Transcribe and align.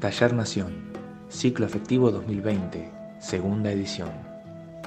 Taller 0.00 0.32
Nación, 0.32 0.72
Ciclo 1.28 1.66
Efectivo 1.66 2.10
2020, 2.10 2.90
segunda 3.18 3.70
edición. 3.70 4.08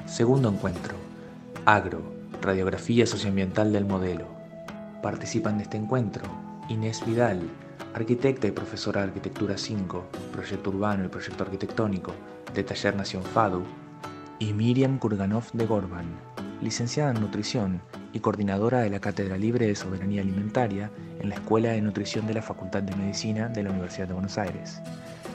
Segundo 0.06 0.48
encuentro, 0.48 0.96
Agro, 1.64 2.02
Radiografía 2.42 3.06
Socioambiental 3.06 3.72
del 3.72 3.84
Modelo. 3.84 4.26
Participan 5.04 5.56
de 5.58 5.62
este 5.62 5.76
encuentro 5.76 6.24
Inés 6.68 7.00
Vidal, 7.06 7.42
arquitecta 7.94 8.48
y 8.48 8.50
profesora 8.50 9.02
de 9.02 9.06
Arquitectura 9.06 9.56
5, 9.56 10.04
Proyecto 10.32 10.70
Urbano 10.70 11.04
y 11.04 11.08
Proyecto 11.08 11.44
Arquitectónico 11.44 12.12
de 12.52 12.64
Taller 12.64 12.96
Nación 12.96 13.22
FADU, 13.22 13.62
y 14.40 14.52
Miriam 14.52 14.98
Kurganov 14.98 15.44
de 15.52 15.64
Gorban, 15.64 16.06
licenciada 16.60 17.12
en 17.12 17.20
Nutrición 17.20 17.82
y 18.12 18.18
coordinadora 18.18 18.80
de 18.80 18.90
la 18.90 19.00
Cátedra 19.00 19.36
Libre 19.36 19.68
de 19.68 19.76
Soberanía 19.76 20.22
Alimentaria 20.22 20.90
en 21.20 21.28
la 21.28 21.36
Escuela 21.36 21.70
de 21.70 21.82
Nutrición 21.82 22.26
de 22.26 22.34
la 22.34 22.42
Facultad 22.42 22.82
de 22.82 22.96
Medicina 22.96 23.48
de 23.48 23.62
la 23.62 23.70
Universidad 23.70 24.08
de 24.08 24.14
Buenos 24.14 24.38
Aires. 24.38 24.80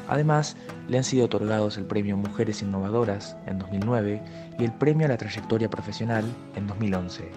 Además, 0.09 0.57
le 0.87 0.97
han 0.97 1.04
sido 1.04 1.25
otorgados 1.25 1.77
el 1.77 1.86
Premio 1.86 2.17
Mujeres 2.17 2.63
Innovadoras 2.63 3.37
en 3.45 3.59
2009 3.59 4.21
y 4.57 4.63
el 4.65 4.73
Premio 4.73 5.05
a 5.05 5.09
la 5.09 5.17
Trayectoria 5.17 5.69
Profesional 5.69 6.25
en 6.55 6.65
2011, 6.65 7.29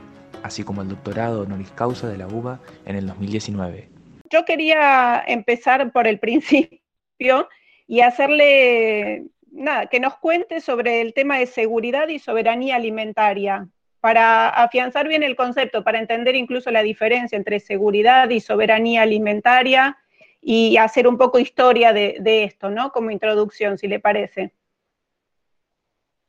así 0.43 0.65
como 0.65 0.81
el 0.81 0.89
doctorado 0.89 1.43
honoris 1.43 1.71
causa 1.73 2.09
de 2.09 2.17
la 2.17 2.27
UBA 2.27 2.61
en 2.87 2.97
el 2.97 3.07
2019. 3.07 3.91
Yo 4.31 4.47
quería 4.47 5.23
empezar 5.27 5.93
por 5.93 6.07
el 6.07 6.19
principio 6.19 6.81
y 7.87 8.01
hacerle, 8.01 9.25
nada, 9.51 9.87
que 9.87 10.01
nos 10.01 10.17
cuente 10.17 10.63
sobre 10.63 11.03
el 11.03 11.13
tema 11.13 11.37
de 11.37 11.47
seguridad 11.47 12.09
y 12.09 12.19
soberanía 12.19 12.77
alimentaria 12.77 13.69
para 14.01 14.49
afianzar 14.49 15.07
bien 15.09 15.23
el 15.23 15.37
concepto, 15.37 15.85
para 15.85 15.99
entender 15.99 16.35
incluso 16.37 16.71
la 16.71 16.83
diferencia 16.83 17.37
entre 17.37 17.61
seguridad 17.61 18.31
y 18.31 18.41
soberanía 18.41 19.03
alimentaria 19.03 19.99
y 20.43 20.77
hacer 20.77 21.07
un 21.07 21.17
poco 21.17 21.39
historia 21.39 21.93
de, 21.93 22.45
esto, 22.45 22.69
¿no? 22.69 22.91
Como 22.91 23.13
introducción, 23.13 23.79
si 23.79 23.87
le 23.87 24.01
parece. 24.01 24.53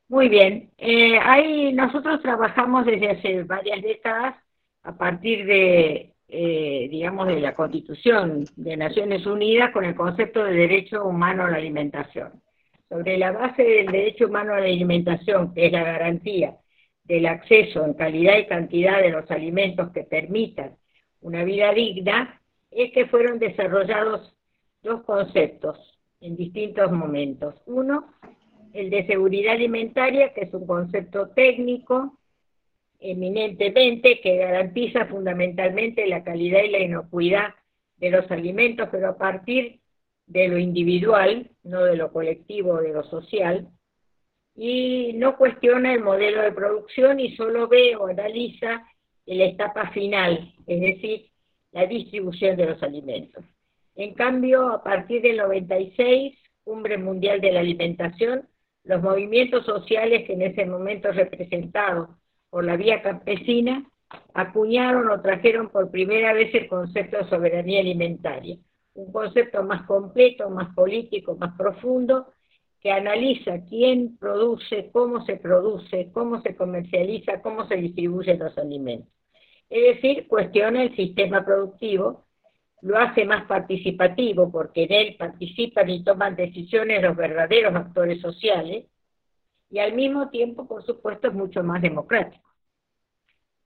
Muy 0.08 0.30
bien. 0.30 0.70
Eh, 0.78 1.72
nosotros 1.74 2.22
trabajamos 2.22 2.86
desde 2.86 3.10
hace 3.10 3.44
varias 3.44 3.82
décadas 3.82 4.36
a 4.84 4.96
partir 4.96 5.46
de, 5.48 6.14
eh, 6.28 6.88
digamos, 6.92 7.28
de 7.28 7.40
la 7.40 7.56
Constitución 7.56 8.46
de 8.56 8.78
Naciones 8.78 9.26
Unidas 9.26 9.72
con 9.72 9.84
el 9.84 9.96
concepto 9.96 10.44
de 10.44 10.54
derecho 10.54 11.04
humano 11.06 11.46
a 11.46 11.50
la 11.50 11.58
alimentación. 11.58 12.44
Sobre 12.88 13.18
la 13.18 13.32
base 13.32 13.64
del 13.64 13.88
derecho 13.88 14.28
humano 14.28 14.54
a 14.54 14.60
la 14.60 14.66
alimentación, 14.66 15.54
que 15.56 15.66
es 15.66 15.72
la 15.72 15.84
garantía 15.84 16.58
del 17.04 17.26
acceso 17.26 17.84
en 17.84 17.96
calidad 17.96 18.38
y 18.38 18.46
cantidad 18.46 19.02
de 19.02 19.10
los 19.10 19.30
alimentos 19.32 19.92
que 19.92 20.04
permitan 20.04 20.78
una 21.22 21.44
vida 21.44 21.74
digna, 21.74 22.43
es 22.76 22.92
que 22.92 23.08
fueron 23.08 23.40
desarrollados 23.40 24.36
dos 24.82 25.04
conceptos 25.04 25.78
en 26.22 26.36
distintos 26.36 26.92
momentos. 26.92 27.56
Uno, 27.66 28.14
el 28.74 28.90
de 28.90 29.06
seguridad 29.06 29.54
alimentaria, 29.54 30.34
que 30.34 30.42
es 30.42 30.54
un 30.54 30.66
concepto 30.66 31.30
técnico 31.30 32.18
eminentemente 33.00 34.22
que 34.22 34.38
garantiza 34.38 35.06
fundamentalmente 35.06 36.08
la 36.08 36.24
calidad 36.24 36.64
y 36.64 36.70
la 36.70 36.80
inocuidad 36.80 37.54
de 37.98 38.10
los 38.10 38.30
alimentos, 38.32 38.88
pero 38.92 39.10
a 39.10 39.18
partir 39.18 39.82
de 40.26 40.48
lo 40.48 40.58
individual, 40.58 41.52
no 41.64 41.84
de 41.84 41.98
lo 41.98 42.12
colectivo 42.12 42.72
o 42.72 42.82
de 42.82 42.94
lo 42.94 43.04
social, 43.04 43.68
y 44.56 45.14
no 45.16 45.38
cuestiona 45.38 45.94
el 45.94 46.02
modelo 46.02 46.42
de 46.42 46.52
producción 46.52 47.20
y 47.20 47.36
solo 47.36 47.68
ve 47.68 47.96
o 47.96 48.08
analiza 48.08 48.88
la 49.26 49.46
etapa 49.46 49.90
final, 49.92 50.54
es 50.68 50.82
decir, 50.82 51.33
la 51.74 51.86
distribución 51.86 52.56
de 52.56 52.68
los 52.68 52.82
alimentos. 52.82 53.44
En 53.96 54.14
cambio, 54.14 54.70
a 54.70 54.84
partir 54.84 55.22
del 55.22 55.38
96, 55.38 56.38
Cumbre 56.64 56.98
Mundial 56.98 57.42
de 57.42 57.52
la 57.52 57.60
Alimentación, 57.60 58.48
los 58.84 59.02
movimientos 59.02 59.66
sociales 59.66 60.26
que 60.26 60.34
en 60.34 60.44
ese 60.44 60.66
momento 60.66 61.12
representados 61.12 62.10
por 62.50 62.64
la 62.64 62.78
vía 62.78 63.02
campesina 63.02 63.86
acuñaron 64.34 65.10
o 65.10 65.22
trajeron 65.22 65.70
por 65.70 65.90
primera 65.90 66.34
vez 66.34 66.54
el 66.54 66.68
concepto 66.68 67.18
de 67.18 67.30
soberanía 67.30 67.80
alimentaria, 67.80 68.58
un 68.94 69.12
concepto 69.12 69.64
más 69.64 69.84
completo, 69.88 70.50
más 70.50 70.74
político, 70.76 71.36
más 71.36 71.56
profundo, 71.58 72.34
que 72.80 72.92
analiza 72.92 73.64
quién 73.70 74.18
produce, 74.18 74.90
cómo 74.92 75.26
se 75.26 75.38
produce, 75.38 76.12
cómo 76.12 76.42
se 76.42 76.56
comercializa, 76.56 77.42
cómo 77.42 77.68
se 77.68 77.76
distribuyen 77.78 78.40
los 78.40 78.58
alimentos. 78.58 79.10
Es 79.74 79.96
decir, 79.96 80.28
cuestiona 80.28 80.84
el 80.84 80.96
sistema 80.96 81.44
productivo, 81.44 82.28
lo 82.84 82.96
hace 82.96 83.26
más 83.26 83.46
participativo 83.46 84.52
porque 84.52 84.84
en 84.84 84.92
él 84.92 85.16
participan 85.18 85.90
y 85.90 86.04
toman 86.04 86.36
decisiones 86.36 87.02
los 87.02 87.16
verdaderos 87.16 87.74
actores 87.74 88.22
sociales 88.22 88.86
y 89.72 89.80
al 89.80 89.94
mismo 89.94 90.30
tiempo, 90.30 90.68
por 90.68 90.86
supuesto, 90.86 91.30
es 91.30 91.34
mucho 91.34 91.64
más 91.64 91.82
democrático. 91.82 92.48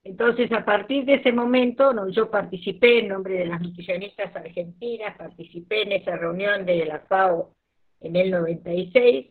Entonces, 0.06 0.50
a 0.54 0.64
partir 0.64 1.04
de 1.04 1.16
ese 1.16 1.34
momento, 1.34 1.92
yo 2.10 2.32
participé 2.32 3.00
en 3.00 3.10
nombre 3.10 3.40
de 3.40 3.48
las 3.48 3.60
nutricionistas 3.60 4.34
argentinas, 4.34 5.18
participé 5.18 5.82
en 5.82 5.92
esa 5.92 6.16
reunión 6.16 6.66
de 6.66 6.86
la 6.86 7.00
FAO 7.00 7.54
en 8.00 8.16
el 8.16 8.32
96, 8.32 9.28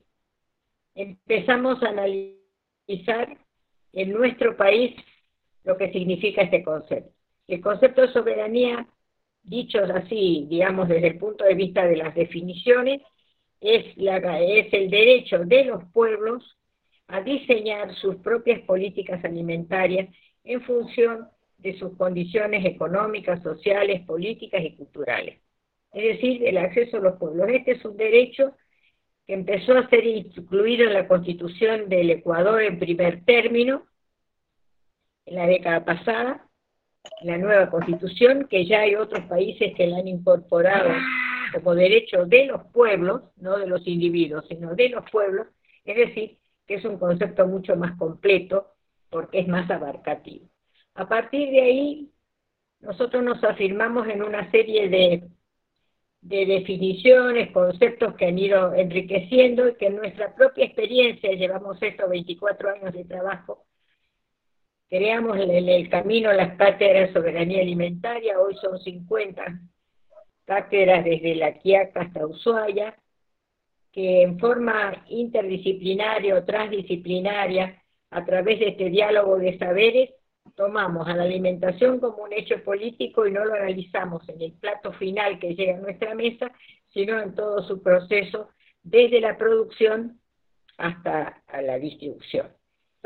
empezamos 0.94 1.82
a 1.82 1.88
analizar 1.88 3.38
en 3.94 4.12
nuestro 4.12 4.58
país 4.58 4.94
lo 5.66 5.76
que 5.76 5.92
significa 5.92 6.40
este 6.40 6.64
concepto. 6.64 7.12
El 7.46 7.60
concepto 7.60 8.00
de 8.00 8.12
soberanía, 8.12 8.86
dicho 9.42 9.78
así, 9.84 10.46
digamos, 10.48 10.88
desde 10.88 11.08
el 11.08 11.18
punto 11.18 11.44
de 11.44 11.54
vista 11.54 11.86
de 11.86 11.96
las 11.96 12.14
definiciones, 12.14 13.02
es, 13.60 13.94
la, 13.98 14.40
es 14.40 14.72
el 14.72 14.88
derecho 14.88 15.40
de 15.40 15.64
los 15.64 15.84
pueblos 15.92 16.56
a 17.08 17.20
diseñar 17.20 17.94
sus 17.96 18.16
propias 18.16 18.60
políticas 18.62 19.22
alimentarias 19.24 20.08
en 20.44 20.62
función 20.62 21.28
de 21.58 21.78
sus 21.78 21.94
condiciones 21.98 22.64
económicas, 22.64 23.42
sociales, 23.42 24.06
políticas 24.06 24.62
y 24.64 24.74
culturales 24.76 25.40
es 25.96 26.16
decir, 26.16 26.46
el 26.46 26.58
acceso 26.58 26.98
a 26.98 27.00
los 27.00 27.18
pueblos. 27.18 27.48
Este 27.48 27.72
es 27.72 27.84
un 27.84 27.96
derecho 27.96 28.54
que 29.26 29.32
empezó 29.32 29.72
a 29.72 29.88
ser 29.88 30.04
incluido 30.06 30.86
en 30.86 30.92
la 30.92 31.08
constitución 31.08 31.88
del 31.88 32.10
Ecuador 32.10 32.62
en 32.62 32.78
primer 32.78 33.24
término, 33.24 33.86
en 35.26 35.34
la 35.34 35.46
década 35.46 35.84
pasada, 35.84 36.48
la 37.22 37.38
nueva 37.38 37.70
constitución, 37.70 38.46
que 38.48 38.66
ya 38.66 38.80
hay 38.80 38.94
otros 38.94 39.24
países 39.26 39.74
que 39.76 39.86
la 39.86 39.98
han 39.98 40.08
incorporado 40.08 40.90
como 41.52 41.74
derecho 41.74 42.24
de 42.26 42.46
los 42.46 42.64
pueblos, 42.72 43.22
no 43.36 43.58
de 43.58 43.66
los 43.66 43.86
individuos, 43.86 44.44
sino 44.48 44.74
de 44.74 44.88
los 44.88 45.08
pueblos, 45.10 45.46
es 45.84 45.96
decir, 45.96 46.38
que 46.66 46.74
es 46.74 46.84
un 46.84 46.98
concepto 46.98 47.46
mucho 47.46 47.76
más 47.76 47.96
completo 47.96 48.74
porque 49.10 49.40
es 49.40 49.48
más 49.48 49.70
abarcativo. 49.70 50.48
A 50.94 51.08
partir 51.08 51.50
de 51.50 51.60
ahí, 51.60 52.12
nosotros 52.80 53.22
nos 53.22 53.42
afirmamos 53.44 54.08
en 54.08 54.22
una 54.22 54.50
serie 54.50 54.88
de 54.88 56.46
definiciones, 56.46 57.52
conceptos 57.52 58.14
que 58.16 58.26
han 58.26 58.38
ido 58.38 58.74
enriqueciendo 58.74 59.68
y 59.68 59.76
que 59.76 59.86
en 59.86 59.96
nuestra 59.96 60.34
propia 60.34 60.64
experiencia, 60.64 61.30
llevamos 61.32 61.80
estos 61.80 62.10
24 62.10 62.70
años 62.70 62.92
de 62.92 63.04
trabajo, 63.04 63.65
creamos 64.88 65.38
el 65.38 65.88
camino 65.88 66.32
las 66.32 66.56
cátedras 66.56 67.08
de 67.08 67.12
soberanía 67.12 67.62
alimentaria, 67.62 68.40
hoy 68.40 68.54
son 68.56 68.78
50 68.78 69.60
cátedras 70.44 71.04
desde 71.04 71.34
La 71.34 71.54
Quiaca 71.58 72.02
hasta 72.02 72.26
Ushuaia, 72.26 72.96
que 73.92 74.22
en 74.22 74.38
forma 74.38 75.04
interdisciplinaria 75.08 76.36
o 76.36 76.44
transdisciplinaria, 76.44 77.82
a 78.10 78.24
través 78.24 78.60
de 78.60 78.68
este 78.68 78.88
diálogo 78.90 79.38
de 79.38 79.58
saberes, 79.58 80.10
tomamos 80.54 81.08
a 81.08 81.16
la 81.16 81.24
alimentación 81.24 81.98
como 81.98 82.22
un 82.22 82.32
hecho 82.32 82.62
político 82.62 83.26
y 83.26 83.32
no 83.32 83.44
lo 83.44 83.54
analizamos 83.54 84.28
en 84.28 84.40
el 84.40 84.52
plato 84.52 84.92
final 84.92 85.38
que 85.40 85.54
llega 85.54 85.76
a 85.76 85.80
nuestra 85.80 86.14
mesa, 86.14 86.52
sino 86.92 87.20
en 87.20 87.34
todo 87.34 87.62
su 87.66 87.82
proceso, 87.82 88.50
desde 88.82 89.20
la 89.20 89.36
producción 89.36 90.20
hasta 90.78 91.42
la 91.60 91.78
distribución. 91.78 92.48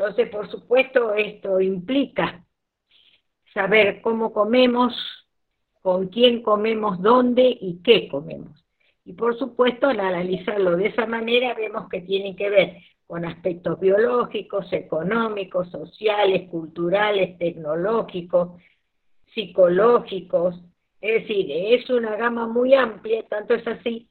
Entonces, 0.01 0.29
por 0.29 0.49
supuesto, 0.49 1.13
esto 1.13 1.61
implica 1.61 2.43
saber 3.53 4.01
cómo 4.01 4.33
comemos, 4.33 4.95
con 5.83 6.07
quién 6.07 6.41
comemos, 6.41 6.99
dónde 6.99 7.55
y 7.61 7.83
qué 7.83 8.07
comemos. 8.07 8.65
Y 9.05 9.13
por 9.13 9.37
supuesto, 9.37 9.89
al 9.89 9.99
analizarlo 9.99 10.75
de 10.75 10.87
esa 10.87 11.05
manera, 11.05 11.53
vemos 11.53 11.87
que 11.87 12.01
tiene 12.01 12.35
que 12.35 12.49
ver 12.49 12.77
con 13.05 13.25
aspectos 13.25 13.79
biológicos, 13.79 14.73
económicos, 14.73 15.69
sociales, 15.69 16.49
culturales, 16.49 17.37
tecnológicos, 17.37 18.59
psicológicos. 19.35 20.59
Es 20.99 21.21
decir, 21.21 21.45
es 21.51 21.87
una 21.91 22.15
gama 22.15 22.47
muy 22.47 22.73
amplia, 22.73 23.23
tanto 23.27 23.53
es 23.53 23.67
así 23.67 24.09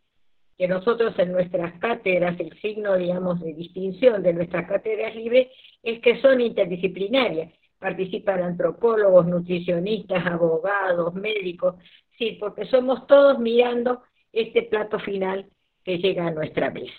que 0.60 0.68
nosotros 0.68 1.18
en 1.18 1.32
nuestras 1.32 1.72
cátedras, 1.78 2.38
el 2.38 2.52
signo, 2.60 2.94
digamos, 2.94 3.40
de 3.40 3.54
distinción 3.54 4.22
de 4.22 4.34
nuestras 4.34 4.68
cátedras 4.68 5.16
libres 5.16 5.48
es 5.82 6.00
que 6.00 6.20
son 6.20 6.38
interdisciplinarias. 6.38 7.50
Participan 7.78 8.42
antropólogos, 8.42 9.26
nutricionistas, 9.26 10.26
abogados, 10.26 11.14
médicos, 11.14 11.76
sí, 12.18 12.36
porque 12.38 12.66
somos 12.66 13.06
todos 13.06 13.38
mirando 13.38 14.02
este 14.34 14.64
plato 14.64 14.98
final 14.98 15.46
que 15.82 15.96
llega 15.96 16.26
a 16.26 16.30
nuestra 16.30 16.70
mesa. 16.70 16.92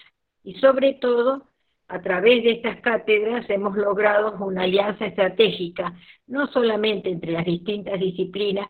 Y 0.43 0.55
sobre 0.55 0.93
todo, 0.93 1.43
a 1.87 2.01
través 2.01 2.43
de 2.43 2.53
estas 2.53 2.81
cátedras 2.81 3.47
hemos 3.47 3.77
logrado 3.77 4.43
una 4.43 4.63
alianza 4.63 5.05
estratégica, 5.05 5.93
no 6.25 6.47
solamente 6.47 7.11
entre 7.11 7.33
las 7.33 7.45
distintas 7.45 7.99
disciplinas, 7.99 8.67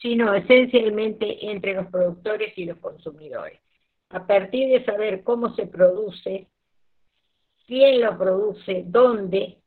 sino 0.00 0.34
esencialmente 0.34 1.48
entre 1.48 1.74
los 1.74 1.86
productores 1.86 2.58
y 2.58 2.64
los 2.64 2.78
consumidores. 2.78 3.60
A 4.12 4.26
partir 4.26 4.68
de 4.68 4.84
saber 4.84 5.22
cómo 5.22 5.54
se 5.54 5.66
produce, 5.66 6.46
quién 7.66 8.02
lo 8.02 8.18
produce, 8.18 8.84
dónde, 8.86 9.58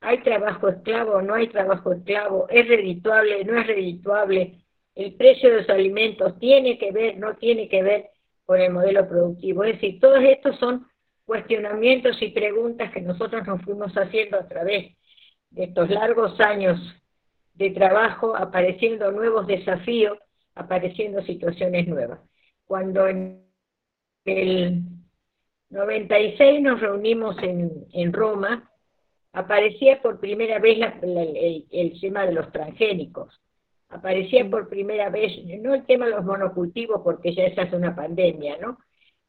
hay 0.00 0.22
trabajo 0.22 0.68
esclavo 0.68 1.14
o 1.14 1.22
no 1.22 1.34
hay 1.34 1.48
trabajo 1.48 1.92
esclavo, 1.92 2.46
es 2.48 2.66
redituable, 2.68 3.44
no 3.44 3.58
es 3.60 3.66
redituable, 3.66 4.60
el 4.94 5.14
precio 5.14 5.50
de 5.50 5.62
los 5.62 5.70
alimentos 5.70 6.38
tiene 6.38 6.78
que 6.78 6.92
ver, 6.92 7.18
no 7.18 7.36
tiene 7.36 7.68
que 7.68 7.82
ver 7.82 8.10
con 8.44 8.60
el 8.60 8.72
modelo 8.72 9.08
productivo. 9.08 9.64
Es 9.64 9.74
decir, 9.74 10.00
todos 10.00 10.22
estos 10.22 10.58
son 10.58 10.86
cuestionamientos 11.24 12.20
y 12.22 12.28
preguntas 12.28 12.92
que 12.92 13.00
nosotros 13.00 13.46
nos 13.46 13.62
fuimos 13.62 13.92
haciendo 13.94 14.38
a 14.38 14.48
través 14.48 14.96
de 15.50 15.64
estos 15.64 15.90
largos 15.90 16.38
años 16.40 16.78
de 17.54 17.70
trabajo, 17.70 18.36
apareciendo 18.36 19.10
nuevos 19.12 19.46
desafíos, 19.46 20.18
apareciendo 20.54 21.22
situaciones 21.22 21.86
nuevas. 21.86 22.20
Cuando 22.66 23.06
en 23.06 23.49
el 24.24 24.82
96 25.70 26.60
nos 26.62 26.80
reunimos 26.80 27.36
en, 27.42 27.86
en 27.92 28.12
Roma, 28.12 28.70
aparecía 29.32 30.02
por 30.02 30.18
primera 30.18 30.58
vez 30.58 30.78
el, 31.02 31.66
el, 31.70 32.00
tema 32.00 32.26
de 32.26 32.32
los 32.32 32.50
transgénicos. 32.52 33.40
Aparecía 33.88 34.48
por 34.48 34.68
primera 34.68 35.10
vez, 35.10 35.32
no 35.60 35.74
el 35.74 35.84
tema 35.86 36.06
de 36.06 36.12
los 36.12 36.24
monocultivos, 36.24 37.00
porque 37.02 37.34
ya 37.34 37.44
esa 37.44 37.62
es 37.62 37.72
una 37.72 37.94
pandemia, 37.94 38.58
¿no? 38.58 38.78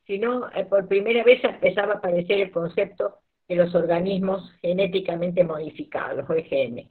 Sino 0.05 0.49
eh, 0.51 0.65
por 0.65 0.88
primera 0.88 1.23
vez 1.23 1.44
empezaba 1.44 1.94
a 1.94 1.97
aparecer 1.97 2.39
el 2.39 2.51
concepto 2.51 3.19
de 3.47 3.55
los 3.55 3.73
organismos 3.73 4.51
genéticamente 4.61 5.44
modificados, 5.44 6.29
OGM. 6.29 6.89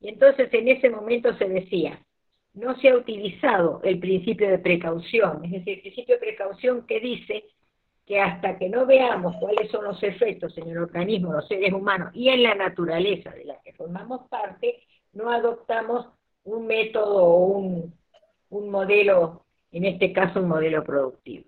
Y 0.00 0.08
entonces 0.08 0.52
en 0.52 0.68
ese 0.68 0.90
momento 0.90 1.32
se 1.36 1.48
decía, 1.48 2.00
no 2.54 2.76
se 2.78 2.90
ha 2.90 2.96
utilizado 2.96 3.80
el 3.82 3.98
principio 3.98 4.48
de 4.48 4.58
precaución, 4.58 5.44
es 5.44 5.52
decir, 5.52 5.74
el 5.74 5.80
principio 5.80 6.14
de 6.16 6.20
precaución 6.20 6.86
que 6.86 7.00
dice 7.00 7.44
que 8.06 8.20
hasta 8.20 8.58
que 8.58 8.68
no 8.68 8.84
veamos 8.84 9.36
cuáles 9.40 9.70
son 9.70 9.84
los 9.84 10.02
efectos 10.02 10.56
en 10.58 10.68
el 10.68 10.78
organismo, 10.78 11.32
los 11.32 11.48
seres 11.48 11.72
humanos 11.72 12.10
y 12.14 12.28
en 12.28 12.42
la 12.42 12.54
naturaleza 12.54 13.30
de 13.30 13.44
la 13.44 13.60
que 13.62 13.72
formamos 13.72 14.28
parte, 14.28 14.82
no 15.12 15.30
adoptamos 15.30 16.06
un 16.44 16.66
método 16.66 17.24
o 17.24 17.46
un, 17.46 17.94
un 18.50 18.70
modelo, 18.70 19.44
en 19.70 19.84
este 19.84 20.12
caso 20.12 20.40
un 20.40 20.48
modelo 20.48 20.82
productivo. 20.84 21.44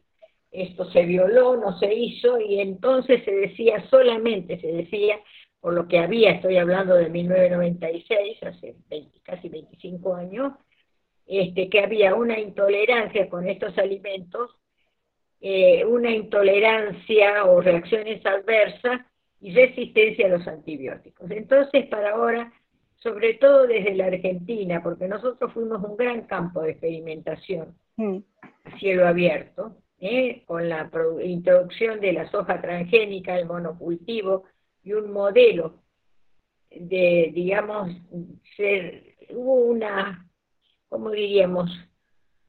Esto 0.50 0.88
se 0.90 1.04
violó, 1.04 1.56
no 1.56 1.76
se 1.78 1.92
hizo 1.92 2.38
y 2.38 2.60
entonces 2.60 3.24
se 3.24 3.32
decía 3.32 3.84
solamente, 3.90 4.60
se 4.60 4.68
decía, 4.68 5.18
por 5.60 5.74
lo 5.74 5.88
que 5.88 5.98
había, 5.98 6.30
estoy 6.30 6.58
hablando 6.58 6.94
de 6.94 7.10
1996, 7.10 8.42
hace 8.44 8.76
casi 9.24 9.48
25 9.48 10.14
años, 10.14 10.52
este, 11.26 11.68
que 11.68 11.80
había 11.80 12.14
una 12.14 12.38
intolerancia 12.38 13.28
con 13.28 13.48
estos 13.48 13.76
alimentos 13.78 14.50
eh, 15.46 15.84
una 15.84 16.10
intolerancia 16.10 17.44
o 17.44 17.60
reacciones 17.60 18.24
adversas 18.24 19.02
y 19.42 19.52
resistencia 19.52 20.24
a 20.24 20.30
los 20.30 20.48
antibióticos. 20.48 21.30
Entonces, 21.30 21.86
para 21.88 22.12
ahora, 22.12 22.50
sobre 22.96 23.34
todo 23.34 23.66
desde 23.66 23.94
la 23.94 24.06
Argentina, 24.06 24.82
porque 24.82 25.06
nosotros 25.06 25.52
fuimos 25.52 25.84
un 25.84 25.98
gran 25.98 26.22
campo 26.22 26.62
de 26.62 26.70
experimentación 26.70 27.76
mm. 27.98 28.16
a 28.64 28.78
cielo 28.78 29.06
abierto, 29.06 29.76
¿eh? 30.00 30.44
con 30.46 30.66
la 30.66 30.90
introducción 31.22 32.00
de 32.00 32.14
la 32.14 32.30
soja 32.30 32.62
transgénica, 32.62 33.38
el 33.38 33.44
monocultivo 33.44 34.44
y 34.82 34.94
un 34.94 35.12
modelo 35.12 35.74
de, 36.70 37.30
digamos, 37.34 37.94
ser, 38.56 39.14
hubo 39.28 39.56
una, 39.56 40.23
¿cómo 40.94 41.10
diríamos? 41.10 41.68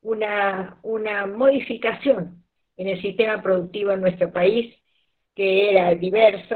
Una, 0.03 0.77
una 0.83 1.25
modificación 1.25 2.43
en 2.77 2.89
el 2.89 3.01
sistema 3.01 3.41
productivo 3.41 3.91
en 3.91 4.01
nuestro 4.01 4.31
país, 4.31 4.71
que 5.33 5.71
era 5.71 5.95
diverso 5.95 6.55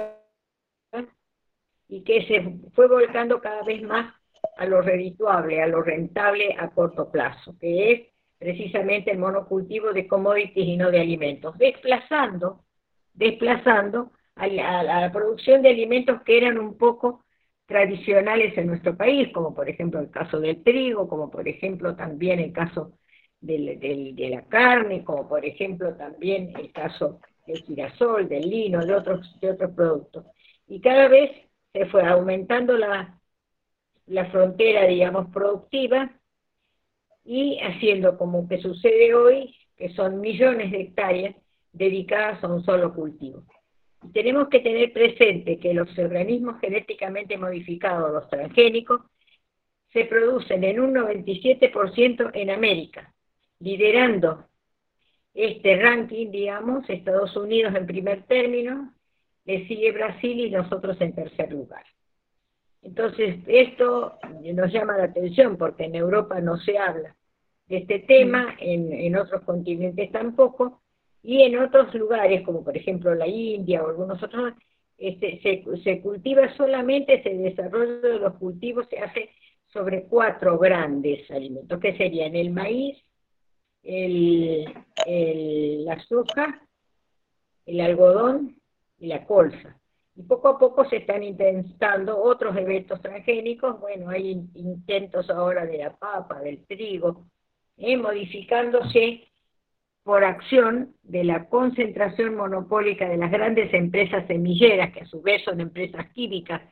y 1.87 2.03
que 2.03 2.27
se 2.27 2.69
fue 2.75 2.87
volcando 2.87 3.41
cada 3.41 3.63
vez 3.63 3.81
más 3.81 4.13
a 4.57 4.67
lo 4.67 4.83
redituable, 4.83 5.63
a 5.63 5.65
lo 5.65 5.81
rentable 5.81 6.55
a 6.59 6.69
corto 6.69 7.11
plazo, 7.11 7.57
que 7.59 7.91
es 7.91 8.01
precisamente 8.37 9.09
el 9.09 9.17
monocultivo 9.17 9.91
de 9.91 10.07
commodities 10.07 10.67
y 10.67 10.77
no 10.77 10.91
de 10.91 11.01
alimentos, 11.01 11.57
desplazando, 11.57 12.65
desplazando 13.15 14.11
a 14.35 14.45
la, 14.45 14.79
a 14.81 14.83
la 14.83 15.11
producción 15.11 15.63
de 15.63 15.69
alimentos 15.69 16.21
que 16.21 16.37
eran 16.37 16.59
un 16.59 16.77
poco 16.77 17.25
tradicionales 17.69 18.57
en 18.57 18.65
nuestro 18.67 18.97
país, 18.97 19.29
como 19.31 19.53
por 19.53 19.69
ejemplo 19.69 19.99
el 19.99 20.09
caso 20.09 20.39
del 20.39 20.63
trigo, 20.63 21.07
como 21.07 21.29
por 21.29 21.47
ejemplo 21.47 21.95
también 21.95 22.39
el 22.39 22.51
caso 22.51 22.93
de 23.39 24.27
la 24.31 24.41
carne, 24.47 25.03
como 25.03 25.29
por 25.29 25.45
ejemplo 25.45 25.95
también 25.95 26.51
el 26.57 26.73
caso 26.73 27.21
del 27.45 27.61
girasol, 27.61 28.27
del 28.27 28.49
lino, 28.49 28.83
de 28.83 28.95
otros, 28.95 29.39
de 29.39 29.51
otros 29.51 29.71
productos. 29.75 30.25
Y 30.67 30.81
cada 30.81 31.07
vez 31.07 31.29
se 31.71 31.85
fue 31.85 32.05
aumentando 32.07 32.75
la, 32.75 33.19
la 34.07 34.25
frontera, 34.31 34.85
digamos, 34.85 35.27
productiva 35.31 36.11
y 37.23 37.59
haciendo 37.59 38.17
como 38.17 38.47
que 38.49 38.57
sucede 38.57 39.13
hoy, 39.13 39.55
que 39.77 39.89
son 39.89 40.19
millones 40.19 40.71
de 40.71 40.81
hectáreas 40.81 41.35
dedicadas 41.71 42.43
a 42.43 42.47
un 42.47 42.63
solo 42.63 42.95
cultivo. 42.95 43.43
Tenemos 44.13 44.47
que 44.49 44.59
tener 44.59 44.93
presente 44.93 45.59
que 45.59 45.73
los 45.73 45.97
organismos 45.97 46.59
genéticamente 46.61 47.37
modificados, 47.37 48.11
los 48.11 48.29
transgénicos, 48.29 49.01
se 49.91 50.05
producen 50.05 50.63
en 50.63 50.79
un 50.79 50.93
97% 50.93 52.31
en 52.33 52.49
América, 52.49 53.13
liderando 53.59 54.45
este 55.33 55.77
ranking, 55.77 56.31
digamos, 56.31 56.89
Estados 56.89 57.35
Unidos 57.35 57.73
en 57.75 57.87
primer 57.87 58.23
término, 58.23 58.93
le 59.45 59.67
sigue 59.67 59.91
Brasil 59.91 60.39
y 60.39 60.51
nosotros 60.51 60.99
en 61.01 61.13
tercer 61.13 61.51
lugar. 61.51 61.83
Entonces, 62.81 63.37
esto 63.47 64.17
nos 64.53 64.71
llama 64.71 64.97
la 64.97 65.05
atención 65.05 65.57
porque 65.57 65.85
en 65.85 65.95
Europa 65.95 66.39
no 66.39 66.57
se 66.57 66.77
habla 66.77 67.15
de 67.67 67.77
este 67.77 67.99
tema, 67.99 68.55
en, 68.59 68.91
en 68.91 69.15
otros 69.15 69.43
continentes 69.43 70.11
tampoco, 70.11 70.78
y 71.23 71.41
en 71.43 71.59
otros 71.59 71.93
lugares, 71.93 72.43
como 72.43 72.63
por 72.63 72.75
ejemplo 72.77 73.13
la 73.13 73.27
India 73.27 73.83
o 73.83 73.89
algunos 73.89 74.21
otros, 74.21 74.53
este, 74.97 75.39
se, 75.41 75.63
se 75.83 76.01
cultiva 76.01 76.53
solamente, 76.55 77.23
se 77.23 77.29
desarrollo 77.29 78.01
de 78.01 78.19
los 78.19 78.33
cultivos 78.35 78.87
se 78.89 78.99
hace 78.99 79.29
sobre 79.67 80.03
cuatro 80.03 80.57
grandes 80.57 81.29
alimentos, 81.31 81.79
que 81.79 81.95
serían 81.95 82.35
el 82.35 82.51
maíz, 82.51 82.97
el, 83.83 84.65
el, 85.05 85.85
la 85.85 85.99
soja, 86.01 86.61
el 87.65 87.81
algodón 87.81 88.59
y 88.97 89.07
la 89.07 89.25
colza. 89.25 89.79
Y 90.15 90.23
poco 90.23 90.49
a 90.49 90.59
poco 90.59 90.83
se 90.89 90.97
están 90.97 91.23
intentando 91.23 92.21
otros 92.21 92.57
eventos 92.57 93.01
transgénicos, 93.01 93.79
bueno, 93.79 94.09
hay 94.09 94.31
intentos 94.55 95.29
ahora 95.29 95.65
de 95.65 95.77
la 95.77 95.95
papa, 95.95 96.41
del 96.41 96.65
trigo, 96.65 97.25
eh, 97.77 97.95
modificándose 97.95 99.28
por 100.09 100.23
acción 100.23 100.95
de 101.03 101.23
la 101.23 101.45
concentración 101.49 102.33
monopólica 102.33 103.07
de 103.07 103.17
las 103.17 103.29
grandes 103.29 103.71
empresas 103.75 104.25
semilleras, 104.25 104.91
que 104.91 105.01
a 105.01 105.05
su 105.05 105.21
vez 105.21 105.43
son 105.43 105.61
empresas 105.61 106.09
químicas 106.13 106.63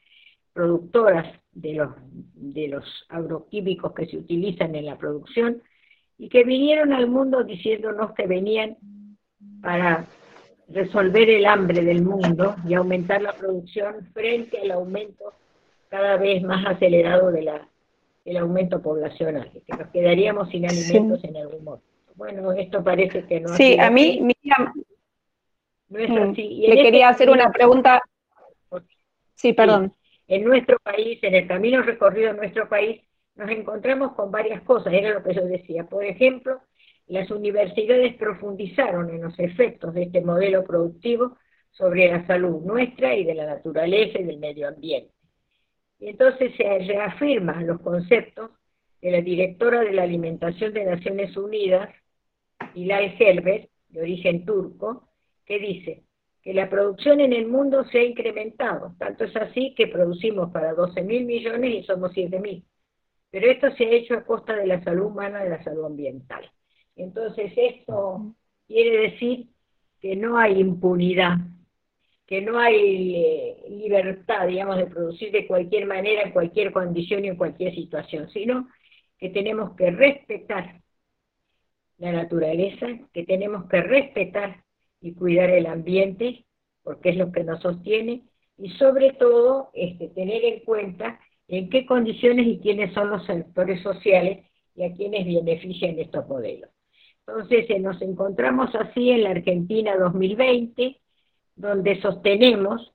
productoras 0.53 1.39
de 1.51 1.75
los, 1.75 1.89
de 2.33 2.67
los 2.67 3.05
agroquímicos 3.09 3.93
que 3.93 4.07
se 4.07 4.17
utilizan 4.17 4.73
en 4.73 4.87
la 4.87 4.97
producción, 4.97 5.61
y 6.17 6.29
que 6.29 6.45
vinieron 6.45 6.93
al 6.93 7.07
mundo 7.11 7.43
diciéndonos 7.43 8.13
que 8.13 8.25
venían 8.25 8.75
para 9.61 10.07
resolver 10.69 11.29
el 11.29 11.45
hambre 11.45 11.83
del 11.83 12.01
mundo 12.01 12.55
y 12.67 12.73
aumentar 12.73 13.21
la 13.21 13.33
producción 13.33 14.03
frente 14.15 14.61
al 14.61 14.71
aumento 14.71 15.33
cada 15.89 16.17
vez 16.17 16.41
más 16.41 16.65
acelerado 16.65 17.31
de 17.31 17.51
del 18.25 18.37
aumento 18.37 18.81
poblacional, 18.81 19.51
que 19.51 19.77
nos 19.77 19.89
quedaríamos 19.89 20.49
sin 20.49 20.65
alimentos 20.65 21.23
en 21.23 21.37
algún 21.37 21.63
momento. 21.63 21.96
Bueno, 22.17 22.51
esto 22.51 22.83
parece 22.83 23.25
que 23.25 23.39
no. 23.39 23.49
Sí, 23.49 23.77
a 23.79 23.91
mí, 23.91 24.19
mira, 24.21 24.73
no 25.89 25.99
es 25.99 26.09
mm, 26.09 26.31
así. 26.31 26.65
le 26.67 26.75
quería 26.81 27.09
hacer 27.09 27.29
una 27.29 27.51
pregunta. 27.51 28.01
Sí, 29.35 29.53
perdón. 29.53 29.93
en 30.27 30.43
nuestro 30.43 30.79
país, 30.79 31.19
en 31.21 31.35
el 31.35 31.47
camino 31.47 31.83
recorrido 31.83 32.31
en 32.31 32.37
nuestro 32.37 32.67
país, 32.67 33.01
nos 33.35 33.51
encontramos 33.51 34.13
con 34.13 34.31
varias 34.31 34.63
cosas, 34.63 34.93
era 34.93 35.13
lo 35.13 35.23
que 35.23 35.35
yo 35.35 35.45
decía. 35.45 35.83
Por 35.83 36.03
ejemplo, 36.03 36.59
las 37.05 37.29
universidades 37.29 38.15
profundizaron 38.15 39.11
en 39.11 39.21
los 39.21 39.37
efectos 39.37 39.93
de 39.93 40.03
este 40.03 40.21
modelo 40.21 40.63
productivo 40.63 41.37
sobre 41.69 42.11
la 42.11 42.25
salud 42.25 42.63
nuestra 42.63 43.13
y 43.13 43.25
de 43.25 43.35
la 43.35 43.45
naturaleza 43.45 44.19
y 44.19 44.23
del 44.23 44.39
medio 44.39 44.67
ambiente. 44.67 45.13
Y 45.99 46.09
entonces 46.09 46.51
se 46.57 46.63
reafirman 46.79 47.67
los 47.67 47.79
conceptos 47.81 48.49
de 49.01 49.11
la 49.11 49.21
directora 49.21 49.81
de 49.81 49.93
la 49.93 50.01
Alimentación 50.01 50.73
de 50.73 50.85
Naciones 50.85 51.37
Unidas, 51.37 51.89
Hilal 52.73 53.15
Herbert, 53.19 53.69
de 53.89 54.01
origen 54.01 54.45
turco, 54.45 55.09
que 55.45 55.59
dice 55.59 56.03
que 56.41 56.53
la 56.53 56.69
producción 56.69 57.19
en 57.19 57.33
el 57.33 57.47
mundo 57.47 57.83
se 57.85 57.99
ha 57.99 58.03
incrementado, 58.03 58.95
tanto 58.97 59.25
es 59.25 59.35
así 59.35 59.73
que 59.75 59.87
producimos 59.87 60.51
para 60.51 60.73
12 60.73 61.01
mil 61.03 61.25
millones 61.25 61.73
y 61.73 61.83
somos 61.83 62.11
7 62.13 62.39
mil. 62.39 62.63
Pero 63.29 63.51
esto 63.51 63.69
se 63.71 63.85
ha 63.85 63.91
hecho 63.91 64.13
a 64.13 64.23
costa 64.23 64.55
de 64.55 64.67
la 64.67 64.81
salud 64.83 65.07
humana, 65.07 65.43
de 65.43 65.49
la 65.49 65.63
salud 65.63 65.85
ambiental. 65.85 66.49
Entonces 66.95 67.51
esto 67.55 68.33
quiere 68.65 69.11
decir 69.11 69.47
que 69.99 70.15
no 70.15 70.37
hay 70.37 70.59
impunidad, 70.59 71.37
que 72.25 72.41
no 72.41 72.59
hay 72.59 73.15
eh, 73.15 73.65
libertad, 73.69 74.47
digamos, 74.47 74.77
de 74.77 74.87
producir 74.87 75.31
de 75.31 75.47
cualquier 75.47 75.85
manera, 75.85 76.23
en 76.23 76.31
cualquier 76.31 76.71
condición 76.71 77.25
y 77.25 77.29
en 77.29 77.35
cualquier 77.35 77.73
situación, 77.73 78.29
sino 78.29 78.69
que 79.17 79.29
tenemos 79.29 79.75
que 79.75 79.91
respetar 79.91 80.81
la 81.97 82.11
naturaleza, 82.11 82.87
que 83.13 83.25
tenemos 83.25 83.67
que 83.69 83.81
respetar 83.81 84.63
y 85.01 85.13
cuidar 85.13 85.49
el 85.49 85.65
ambiente, 85.65 86.45
porque 86.83 87.09
es 87.09 87.17
lo 87.17 87.31
que 87.31 87.43
nos 87.43 87.61
sostiene, 87.61 88.23
y 88.57 88.69
sobre 88.71 89.13
todo 89.13 89.69
este, 89.73 90.09
tener 90.09 90.43
en 90.43 90.59
cuenta 90.61 91.19
en 91.47 91.69
qué 91.69 91.85
condiciones 91.85 92.47
y 92.47 92.59
quiénes 92.59 92.93
son 92.93 93.09
los 93.09 93.25
sectores 93.25 93.81
sociales 93.81 94.45
y 94.75 94.83
a 94.83 94.93
quienes 94.93 95.25
benefician 95.25 95.99
estos 95.99 96.27
modelos. 96.27 96.69
Entonces 97.25 97.69
eh, 97.69 97.79
nos 97.79 98.01
encontramos 98.01 98.73
así 98.75 99.09
en 99.09 99.23
la 99.23 99.31
Argentina 99.31 99.97
2020, 99.97 100.97
donde 101.55 102.01
sostenemos 102.01 102.93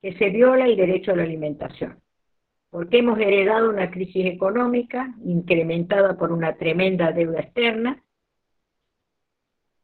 que 0.00 0.14
se 0.14 0.30
viola 0.30 0.66
el 0.66 0.76
derecho 0.76 1.12
a 1.12 1.16
la 1.16 1.22
alimentación, 1.22 2.00
porque 2.70 2.98
hemos 2.98 3.18
heredado 3.20 3.70
una 3.70 3.90
crisis 3.90 4.26
económica 4.26 5.14
incrementada 5.24 6.16
por 6.16 6.32
una 6.32 6.56
tremenda 6.56 7.12
deuda 7.12 7.40
externa, 7.40 8.02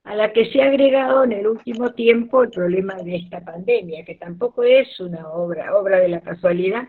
a 0.08 0.14
la 0.14 0.32
que 0.32 0.50
se 0.50 0.62
ha 0.62 0.68
agregado 0.68 1.22
en 1.24 1.32
el 1.32 1.46
último 1.46 1.92
tiempo 1.92 2.42
el 2.42 2.48
problema 2.48 2.94
de 2.94 3.16
esta 3.16 3.44
pandemia, 3.44 4.06
que 4.06 4.14
tampoco 4.14 4.62
es 4.62 4.98
una 5.00 5.28
obra, 5.28 5.76
obra 5.76 5.98
de 5.98 6.08
la 6.08 6.22
casualidad, 6.22 6.88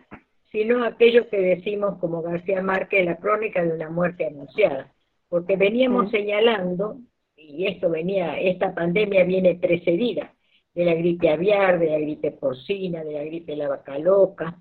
sino 0.54 0.86
aquello 0.86 1.28
que 1.28 1.38
decimos 1.38 1.98
como 2.00 2.22
García 2.22 2.62
Márquez, 2.62 3.04
la 3.04 3.18
crónica 3.18 3.62
de 3.62 3.74
una 3.74 3.90
muerte 3.90 4.26
anunciada, 4.26 4.94
porque 5.28 5.58
veníamos 5.58 6.06
mm. 6.06 6.12
señalando, 6.12 6.98
y 7.36 7.68
esto 7.68 7.90
venía, 7.90 8.40
esta 8.40 8.74
pandemia 8.74 9.26
viene 9.26 9.56
precedida 9.56 10.34
de 10.74 10.86
la 10.86 10.94
gripe 10.94 11.30
aviar, 11.30 11.78
de 11.78 11.88
la 11.88 12.00
gripe 12.00 12.32
porcina, 12.32 13.04
de 13.04 13.12
la 13.12 13.26
gripe 13.26 13.52
de 13.52 13.58
la 13.58 13.68
vaca 13.68 14.00
loca, 14.00 14.58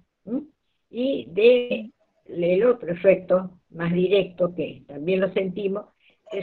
y 0.90 1.26
de 1.30 1.92
el 2.26 2.64
otro 2.64 2.90
efecto 2.90 3.52
más 3.70 3.92
directo 3.92 4.52
que 4.52 4.82
también 4.88 5.20
lo 5.20 5.32
sentimos, 5.32 5.86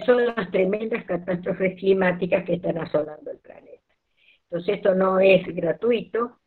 son 0.06 0.26
las 0.26 0.52
tremendas 0.52 1.06
catástrofes 1.06 1.78
climáticas 1.78 2.44
que 2.46 2.56
están 2.56 2.78
asolando 2.78 3.32
el 3.32 3.38
planeta. 3.40 3.82
Entonces 4.44 4.78
esto 4.78 4.96
no 4.96 5.20
es 5.20 5.46
gratuito, 5.56 6.40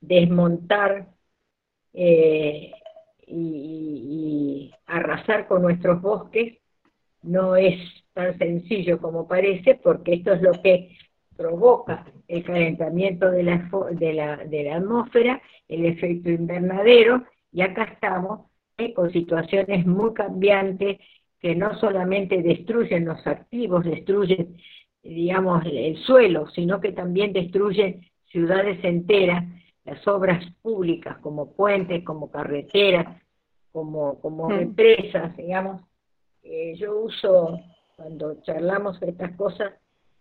desmontar 0.00 1.08
eh, 1.92 2.72
y, 3.26 4.72
arrasar 4.86 5.46
con 5.48 5.62
nuestros 5.62 6.00
bosques 6.02 6.58
no 7.22 7.56
es 7.56 7.80
tan 8.12 8.36
sencillo 8.38 9.00
como 9.00 9.26
parece, 9.26 9.76
porque 9.76 10.14
esto 10.14 10.34
es 10.34 10.42
lo 10.42 10.52
que 10.62 10.96
provoca 11.36 12.04
el 12.28 12.44
calentamiento 12.44 13.30
de 13.30 13.42
la, 13.42 13.68
de 13.92 14.12
la, 14.12 14.36
de 14.36 14.64
la 14.64 14.76
atmósfera, 14.76 15.40
el 15.68 15.86
efecto 15.86 16.30
invernadero, 16.30 17.24
y 17.50 17.62
acá 17.62 17.84
estamos 17.84 18.50
eh, 18.76 18.92
con 18.92 19.10
situaciones 19.10 19.86
muy 19.86 20.12
cambiantes 20.12 20.98
que 21.44 21.54
no 21.54 21.78
solamente 21.78 22.40
destruyen 22.40 23.04
los 23.04 23.26
activos, 23.26 23.84
destruyen, 23.84 24.56
digamos, 25.02 25.62
el 25.66 25.98
suelo, 25.98 26.48
sino 26.48 26.80
que 26.80 26.92
también 26.92 27.34
destruyen 27.34 28.00
ciudades 28.30 28.82
enteras, 28.82 29.44
las 29.84 30.08
obras 30.08 30.42
públicas 30.62 31.18
como 31.18 31.52
puentes, 31.52 32.02
como 32.02 32.30
carreteras, 32.30 33.20
como, 33.72 34.18
como 34.22 34.50
empresas, 34.52 35.36
digamos. 35.36 35.82
Eh, 36.42 36.76
yo 36.78 36.98
uso, 36.98 37.60
cuando 37.94 38.40
charlamos 38.40 38.98
de 39.00 39.10
estas 39.10 39.36
cosas, 39.36 39.74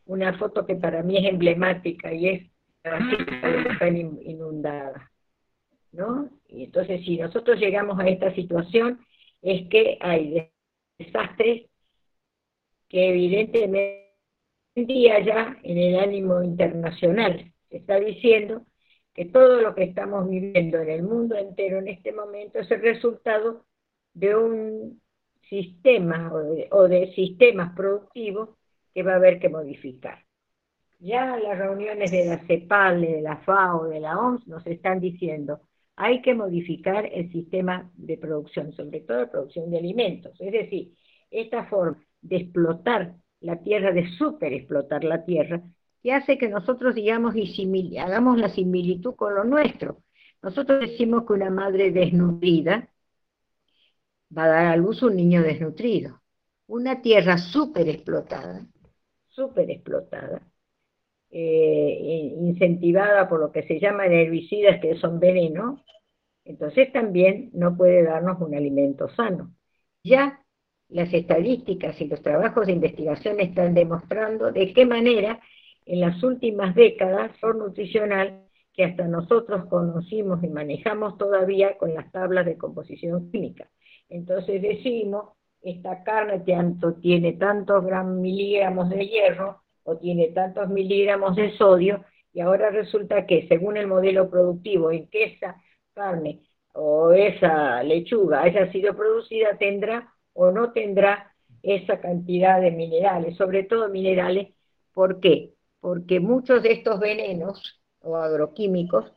una 0.06 0.38
foto 0.38 0.66
que 0.66 0.76
para 0.76 1.04
mí 1.04 1.20
es 1.20 1.32
emblemática 1.32 2.14
y 2.14 2.28
es 2.28 2.52
la 2.84 3.00
basílica 3.00 3.88
inundada. 3.88 5.10
¿no? 5.94 6.28
Y 6.50 6.66
entonces, 6.66 7.00
si 7.06 7.16
nosotros 7.16 7.58
llegamos 7.62 7.98
a 7.98 8.10
esta 8.10 8.36
situación, 8.36 9.00
es 9.42 9.70
que 9.70 9.98
hay 10.02 10.50
desastres 10.98 11.70
que 12.88 13.10
evidentemente 13.10 14.14
ya 14.76 15.58
en 15.64 15.78
el 15.78 16.00
ánimo 16.00 16.44
internacional 16.44 17.52
se 17.70 17.78
está 17.78 18.00
diciendo 18.00 18.66
que 19.14 19.26
todo 19.26 19.62
lo 19.62 19.76
que 19.76 19.84
estamos 19.84 20.30
viviendo 20.30 20.80
en 20.80 20.90
el 20.90 21.04
mundo 21.04 21.36
entero 21.36 21.80
en 21.80 21.88
este 21.88 22.12
momento 22.12 22.60
es 22.60 22.72
el 22.72 22.82
resultado 22.82 23.66
de 24.14 24.36
un 24.36 25.02
sistema 25.50 26.32
o 26.72 26.88
de, 26.88 27.14
sistemas 27.14 27.76
productivos 27.76 28.50
que 28.94 29.04
va 29.04 29.14
a 29.14 29.18
haber 29.18 29.40
que 29.40 29.50
modificar. 29.50 30.24
Ya 31.00 31.38
las 31.38 31.58
reuniones 31.58 32.12
de 32.12 32.26
la 32.26 32.40
CEPAL, 32.48 33.02
de 33.02 33.22
la 33.22 33.38
FAO, 33.38 33.86
de 33.86 34.00
la 34.00 34.18
OMS 34.18 34.48
nos 34.48 34.66
están 34.66 35.00
diciendo 35.00 35.62
hay 35.96 36.22
que 36.22 36.34
modificar 36.34 37.06
el 37.12 37.32
sistema 37.32 37.92
de 37.96 38.18
producción, 38.18 38.74
sobre 38.74 39.02
todo 39.02 39.20
la 39.20 39.32
producción 39.32 39.70
de 39.70 39.78
alimentos. 39.78 40.40
Es 40.40 40.52
decir, 40.52 40.94
esta 41.30 41.66
forma 41.66 42.04
de 42.22 42.38
explotar 42.38 43.16
la 43.42 43.62
tierra, 43.62 43.92
de 43.92 44.10
superexplotar 44.18 45.04
la 45.04 45.26
tierra, 45.26 45.62
que 46.02 46.14
hace 46.14 46.38
que 46.38 46.50
nosotros 46.50 46.96
digamos 46.96 47.36
y 47.36 47.98
hagamos 47.98 48.38
la 48.38 48.50
similitud 48.50 49.16
con 49.16 49.36
lo 49.36 49.44
nuestro. 49.44 50.04
Nosotros 50.42 50.82
decimos 50.82 51.26
que 51.26 51.34
una 51.34 51.50
madre 51.50 51.92
desnutrida 51.92 52.90
va 54.36 54.46
a 54.46 54.48
dar 54.48 54.66
a 54.68 54.76
luz 54.76 55.02
un 55.04 55.16
niño 55.16 55.42
desnutrido. 55.42 56.22
Una 56.68 57.02
tierra 57.02 57.38
superexplotada, 57.38 58.66
superexplotada, 59.30 60.42
eh, 61.36 62.36
incentivada 62.38 63.28
por 63.28 63.40
lo 63.40 63.52
que 63.52 63.64
se 63.64 63.80
llaman 63.80 64.12
herbicidas 64.12 64.80
que 64.80 64.96
son 64.98 65.20
venenos, 65.20 65.82
entonces 66.46 66.92
también 66.92 67.50
no 67.54 67.76
puede 67.76 68.04
darnos 68.04 68.40
un 68.40 68.54
alimento 68.54 69.10
sano. 69.10 69.52
Ya 70.04 70.44
las 70.90 71.12
estadísticas 71.12 72.00
y 72.02 72.08
los 72.08 72.22
trabajos 72.22 72.68
de 72.68 72.74
investigación 72.74 73.40
están 73.40 73.74
demostrando 73.74 74.52
de 74.52 74.74
qué 74.74 74.86
manera 74.86 75.40
en 75.86 76.02
las 76.02 76.22
últimas 76.22 76.76
décadas 76.76 77.32
son 77.42 77.58
nutricional 77.58 78.44
que 78.72 78.84
hasta 78.84 79.08
nosotros 79.08 79.66
conocimos 79.66 80.44
y 80.44 80.50
manejamos 80.50 81.18
todavía 81.18 81.80
con 81.80 81.96
las 81.96 82.12
tablas 82.12 82.46
de 82.46 82.58
composición 82.58 83.32
química. 83.32 83.72
Entonces 84.08 84.62
decimos, 84.62 85.30
esta 85.64 86.04
carne 86.04 86.42
tanto, 86.42 86.94
tiene 86.96 87.34
tantos 87.34 87.84
miligramos 88.06 88.92
de 88.92 89.08
hierro, 89.08 89.63
o 89.84 89.98
tiene 89.98 90.30
tantos 90.30 90.70
miligramos 90.70 91.36
de 91.36 91.56
sodio, 91.58 92.04
y 92.34 92.42
ahora 92.42 92.70
resulta 92.72 93.26
que 93.26 93.48
según 93.48 93.78
el 93.78 93.88
modelo 93.88 94.30
productivo 94.30 94.92
en 94.92 95.08
que 95.08 95.26
esa 95.26 95.62
carne 95.94 96.42
o 96.74 97.12
esa 97.12 97.84
lechuga 97.84 98.42
haya 98.42 98.72
sido 98.72 98.96
producida, 98.96 99.58
tendrá 99.58 100.12
o 100.34 100.52
no 100.52 100.72
tendrá 100.72 101.32
esa 101.62 102.02
cantidad 102.02 102.60
de 102.60 102.72
minerales, 102.72 103.38
sobre 103.38 103.64
todo 103.64 103.90
minerales, 103.90 104.50
¿por 104.94 105.20
qué? 105.20 105.54
Porque 105.80 106.20
muchos 106.20 106.64
de 106.64 106.74
estos 106.74 107.00
venenos 107.00 107.80
o 108.02 108.18
agroquímicos 108.18 109.12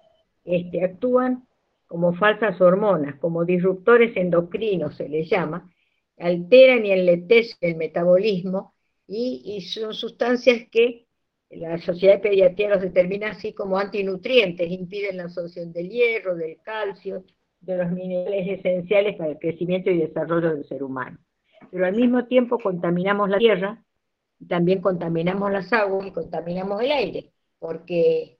este, 0.44 0.84
actúan 0.84 1.46
como 1.86 2.14
falsas 2.14 2.60
hormonas, 2.60 3.16
como 3.16 3.44
disruptores 3.44 4.16
endocrinos 4.16 4.96
se 4.96 5.08
les 5.08 5.28
llama, 5.30 5.70
alteran 6.18 6.84
y 6.84 6.92
enletecen 6.92 7.58
el 7.60 7.76
metabolismo 7.76 8.74
y, 9.06 9.60
son 9.62 9.94
sustancias 9.94 10.68
que 10.70 11.06
la 11.50 11.78
sociedad 11.78 12.14
de 12.14 12.20
pediatría 12.20 12.70
los 12.70 12.82
determina 12.82 13.30
así 13.30 13.52
como 13.52 13.78
antinutrientes, 13.78 14.70
impiden 14.70 15.18
la 15.18 15.24
absorción 15.24 15.72
del 15.72 15.88
hierro, 15.90 16.34
del 16.34 16.60
calcio, 16.62 17.24
de 17.60 17.76
los 17.76 17.90
minerales 17.92 18.58
esenciales 18.58 19.16
para 19.16 19.30
el 19.30 19.38
crecimiento 19.38 19.90
y 19.90 19.98
desarrollo 19.98 20.54
del 20.54 20.66
ser 20.66 20.82
humano. 20.82 21.18
Pero 21.70 21.86
al 21.86 21.94
mismo 21.94 22.26
tiempo 22.26 22.58
contaminamos 22.58 23.28
la 23.28 23.38
tierra, 23.38 23.84
también 24.48 24.80
contaminamos 24.80 25.50
las 25.50 25.72
aguas 25.72 26.06
y 26.06 26.12
contaminamos 26.12 26.82
el 26.82 26.92
aire, 26.92 27.32
porque 27.58 28.38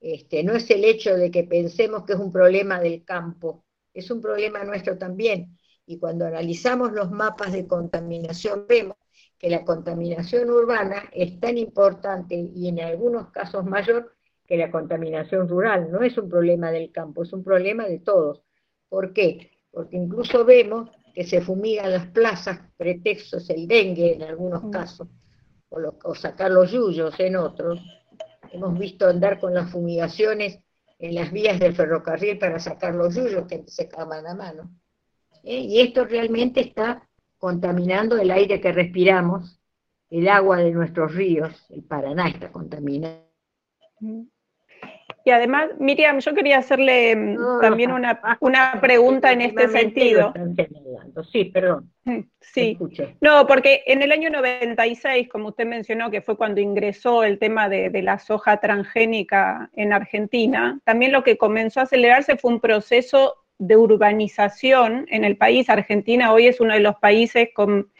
este, 0.00 0.44
no 0.44 0.54
es 0.54 0.70
el 0.70 0.84
hecho 0.84 1.16
de 1.16 1.30
que 1.30 1.44
pensemos 1.44 2.04
que 2.04 2.12
es 2.12 2.18
un 2.18 2.30
problema 2.30 2.78
del 2.78 3.04
campo, 3.04 3.64
es 3.94 4.10
un 4.10 4.20
problema 4.20 4.64
nuestro 4.64 4.98
también. 4.98 5.58
Y 5.86 5.98
cuando 5.98 6.26
analizamos 6.26 6.92
los 6.92 7.10
mapas 7.10 7.52
de 7.52 7.66
contaminación 7.66 8.66
vemos 8.68 8.96
que 9.38 9.50
la 9.50 9.64
contaminación 9.64 10.50
urbana 10.50 11.04
es 11.12 11.38
tan 11.40 11.58
importante 11.58 12.34
y 12.34 12.68
en 12.68 12.80
algunos 12.80 13.30
casos 13.30 13.64
mayor 13.64 14.14
que 14.46 14.56
la 14.56 14.70
contaminación 14.70 15.48
rural. 15.48 15.90
No 15.90 16.02
es 16.02 16.16
un 16.18 16.28
problema 16.28 16.70
del 16.70 16.92
campo, 16.92 17.22
es 17.22 17.32
un 17.32 17.42
problema 17.42 17.86
de 17.86 17.98
todos. 17.98 18.42
¿Por 18.88 19.12
qué? 19.12 19.52
Porque 19.70 19.96
incluso 19.96 20.44
vemos 20.44 20.90
que 21.14 21.24
se 21.24 21.40
fumigan 21.40 21.92
las 21.92 22.06
plazas, 22.08 22.60
pretextos 22.76 23.48
el 23.50 23.66
dengue 23.68 24.14
en 24.14 24.22
algunos 24.22 24.64
mm. 24.64 24.70
casos, 24.70 25.08
o, 25.68 26.14
sacar 26.14 26.50
los 26.50 26.70
yuyos 26.70 27.18
en 27.20 27.36
otros, 27.36 27.80
hemos 28.52 28.78
visto 28.78 29.08
andar 29.08 29.40
con 29.40 29.54
las 29.54 29.70
fumigaciones 29.70 30.60
en 30.98 31.14
las 31.14 31.32
vías 31.32 31.58
del 31.58 31.74
ferrocarril 31.74 32.38
para 32.38 32.58
sacar 32.58 32.94
los 32.94 33.14
yuyos 33.14 33.46
que 33.46 33.64
se 33.66 33.84
acaban 33.84 34.26
a 34.26 34.34
mano. 34.34 34.70
¿eh? 35.42 35.58
Y 35.58 35.80
esto 35.80 36.04
realmente 36.04 36.60
está 36.60 37.08
contaminando 37.38 38.18
el 38.18 38.30
aire 38.30 38.60
que 38.60 38.72
respiramos, 38.72 39.60
el 40.10 40.28
agua 40.28 40.58
de 40.58 40.70
nuestros 40.70 41.14
ríos, 41.14 41.66
el 41.70 41.82
Paraná 41.82 42.28
está 42.28 42.52
contaminado. 42.52 43.24
Y 45.26 45.30
además, 45.30 45.70
Miriam, 45.78 46.20
yo 46.20 46.34
quería 46.34 46.58
hacerle 46.58 47.16
mm, 47.16 47.60
también 47.62 47.92
una, 47.92 48.20
una 48.40 48.78
pregunta 48.80 49.32
en 49.32 49.40
este 49.40 49.68
sentido. 49.68 50.34
Sí, 51.32 51.46
perdón. 51.46 51.90
Sí, 52.40 52.78
no, 53.22 53.46
porque 53.46 53.82
en 53.86 54.02
el 54.02 54.12
año 54.12 54.28
96, 54.28 55.28
como 55.30 55.48
usted 55.48 55.64
mencionó, 55.64 56.10
que 56.10 56.20
fue 56.20 56.36
cuando 56.36 56.60
ingresó 56.60 57.24
el 57.24 57.38
tema 57.38 57.70
de, 57.70 57.88
de, 57.88 58.02
la 58.02 58.18
soja 58.18 58.58
transgénica 58.58 59.70
en 59.72 59.94
Argentina, 59.94 60.78
también 60.84 61.12
lo 61.12 61.24
que 61.24 61.38
comenzó 61.38 61.80
a 61.80 61.84
acelerarse 61.84 62.36
fue 62.36 62.52
un 62.52 62.60
proceso 62.60 63.43
de 63.58 63.76
urbanización 63.76 65.06
en 65.10 65.24
el 65.24 65.36
país. 65.36 65.68
Argentina 65.70 66.32
hoy 66.32 66.46
es 66.46 66.60
uno 66.60 66.74
de 66.74 66.80
los 66.80 66.96
países 66.96 67.48
con 67.54 67.90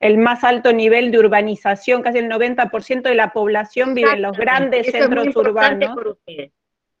el 0.00 0.16
más 0.16 0.44
alto 0.44 0.72
nivel 0.72 1.10
de 1.10 1.18
urbanización, 1.18 2.02
casi 2.02 2.18
el 2.18 2.30
90% 2.30 3.02
de 3.02 3.14
la 3.14 3.32
población 3.32 3.94
vive 3.94 4.12
en 4.12 4.22
los 4.22 4.36
grandes 4.36 4.90
centros 4.90 5.34
urbanos. 5.36 6.16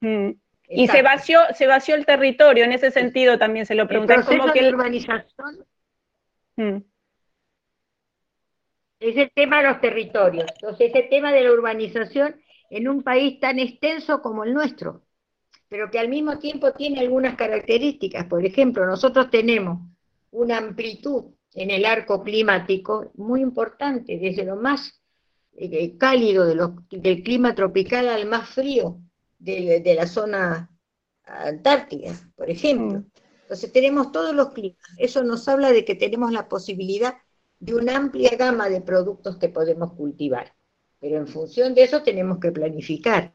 Mm. 0.00 0.30
Y 0.68 0.86
se 0.86 1.02
vació, 1.02 1.40
se 1.54 1.66
vació 1.66 1.96
el 1.96 2.06
territorio, 2.06 2.64
en 2.64 2.72
ese 2.72 2.90
sentido 2.90 3.38
también 3.38 3.66
se 3.66 3.74
lo 3.74 3.88
pregunté. 3.88 4.16
¿Cómo 4.24 4.52
que 4.52 4.62
la 4.62 4.68
urbanización 4.68 5.66
mm. 6.56 6.76
es 9.00 9.16
el 9.16 9.30
tema 9.34 9.62
de 9.62 9.68
los 9.68 9.80
territorios. 9.80 10.46
Entonces, 10.54 10.90
ese 10.94 11.02
tema 11.04 11.32
de 11.32 11.42
la 11.42 11.52
urbanización 11.52 12.36
en 12.68 12.86
un 12.86 13.02
país 13.02 13.40
tan 13.40 13.58
extenso 13.58 14.20
como 14.22 14.44
el 14.44 14.54
nuestro 14.54 15.02
pero 15.70 15.88
que 15.88 16.00
al 16.00 16.08
mismo 16.08 16.38
tiempo 16.38 16.72
tiene 16.72 16.98
algunas 16.98 17.36
características. 17.36 18.26
Por 18.26 18.44
ejemplo, 18.44 18.84
nosotros 18.84 19.30
tenemos 19.30 19.78
una 20.32 20.58
amplitud 20.58 21.26
en 21.54 21.70
el 21.70 21.84
arco 21.84 22.24
climático 22.24 23.12
muy 23.14 23.40
importante, 23.40 24.18
desde 24.18 24.44
lo 24.44 24.56
más 24.56 25.00
eh, 25.56 25.96
cálido 25.96 26.44
del 26.90 27.22
clima 27.22 27.54
tropical 27.54 28.08
al 28.08 28.26
más 28.26 28.48
frío 28.48 28.98
de, 29.38 29.94
la 29.94 30.08
zona 30.08 30.68
antártica, 31.24 32.14
por 32.34 32.50
ejemplo. 32.50 32.98
Mm. 32.98 33.10
Entonces 33.42 33.72
tenemos 33.72 34.10
todos 34.10 34.34
los 34.34 34.52
climas. 34.52 34.78
Eso 34.98 35.22
nos 35.22 35.46
habla 35.46 35.70
de 35.70 35.84
que 35.84 35.94
tenemos 35.94 36.32
la 36.32 36.48
posibilidad 36.48 37.14
de 37.60 37.76
una 37.76 37.96
amplia 37.96 38.36
gama 38.36 38.68
de 38.68 38.80
productos 38.80 39.38
que 39.38 39.48
podemos 39.48 39.92
cultivar. 39.92 40.52
Pero 40.98 41.18
en 41.18 41.28
función 41.28 41.74
de 41.74 41.84
eso 41.84 42.02
tenemos 42.02 42.40
que 42.40 42.50
planificar. 42.50 43.32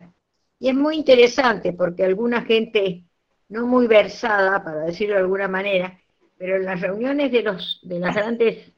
Y 0.60 0.70
es 0.70 0.76
muy 0.76 0.96
interesante 0.98 1.74
porque 1.74 2.04
alguna 2.04 2.42
gente 2.44 3.06
no 3.50 3.68
muy 3.68 3.88
versada, 3.88 4.64
para 4.64 4.86
decirlo 4.86 5.16
de 5.16 5.22
alguna 5.22 5.48
manera, 5.48 6.00
pero 6.38 6.56
en 6.58 6.66
las 6.66 6.82
reuniones 6.82 7.32
de, 7.32 7.44
los, 7.44 7.80
de 7.84 8.00
las 8.00 8.16
grandes 8.16 8.72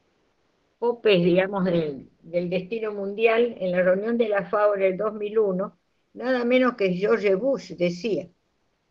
popes, 0.79 1.23
digamos, 1.23 1.65
del, 1.65 2.09
del 2.21 2.49
destino 2.49 2.93
mundial, 2.93 3.55
en 3.59 3.71
la 3.71 3.81
reunión 3.83 4.17
de 4.17 4.29
la 4.29 4.49
FAO 4.49 4.73
del 4.73 4.97
2001, 4.97 5.77
nada 6.13 6.45
menos 6.45 6.75
que 6.75 6.93
George 6.93 7.35
Bush 7.35 7.73
decía 7.75 8.27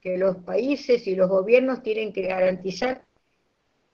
que 0.00 0.18
los 0.18 0.36
países 0.38 1.06
y 1.06 1.16
los 1.16 1.28
gobiernos 1.28 1.82
tienen 1.82 2.12
que 2.12 2.22
garantizar 2.22 3.04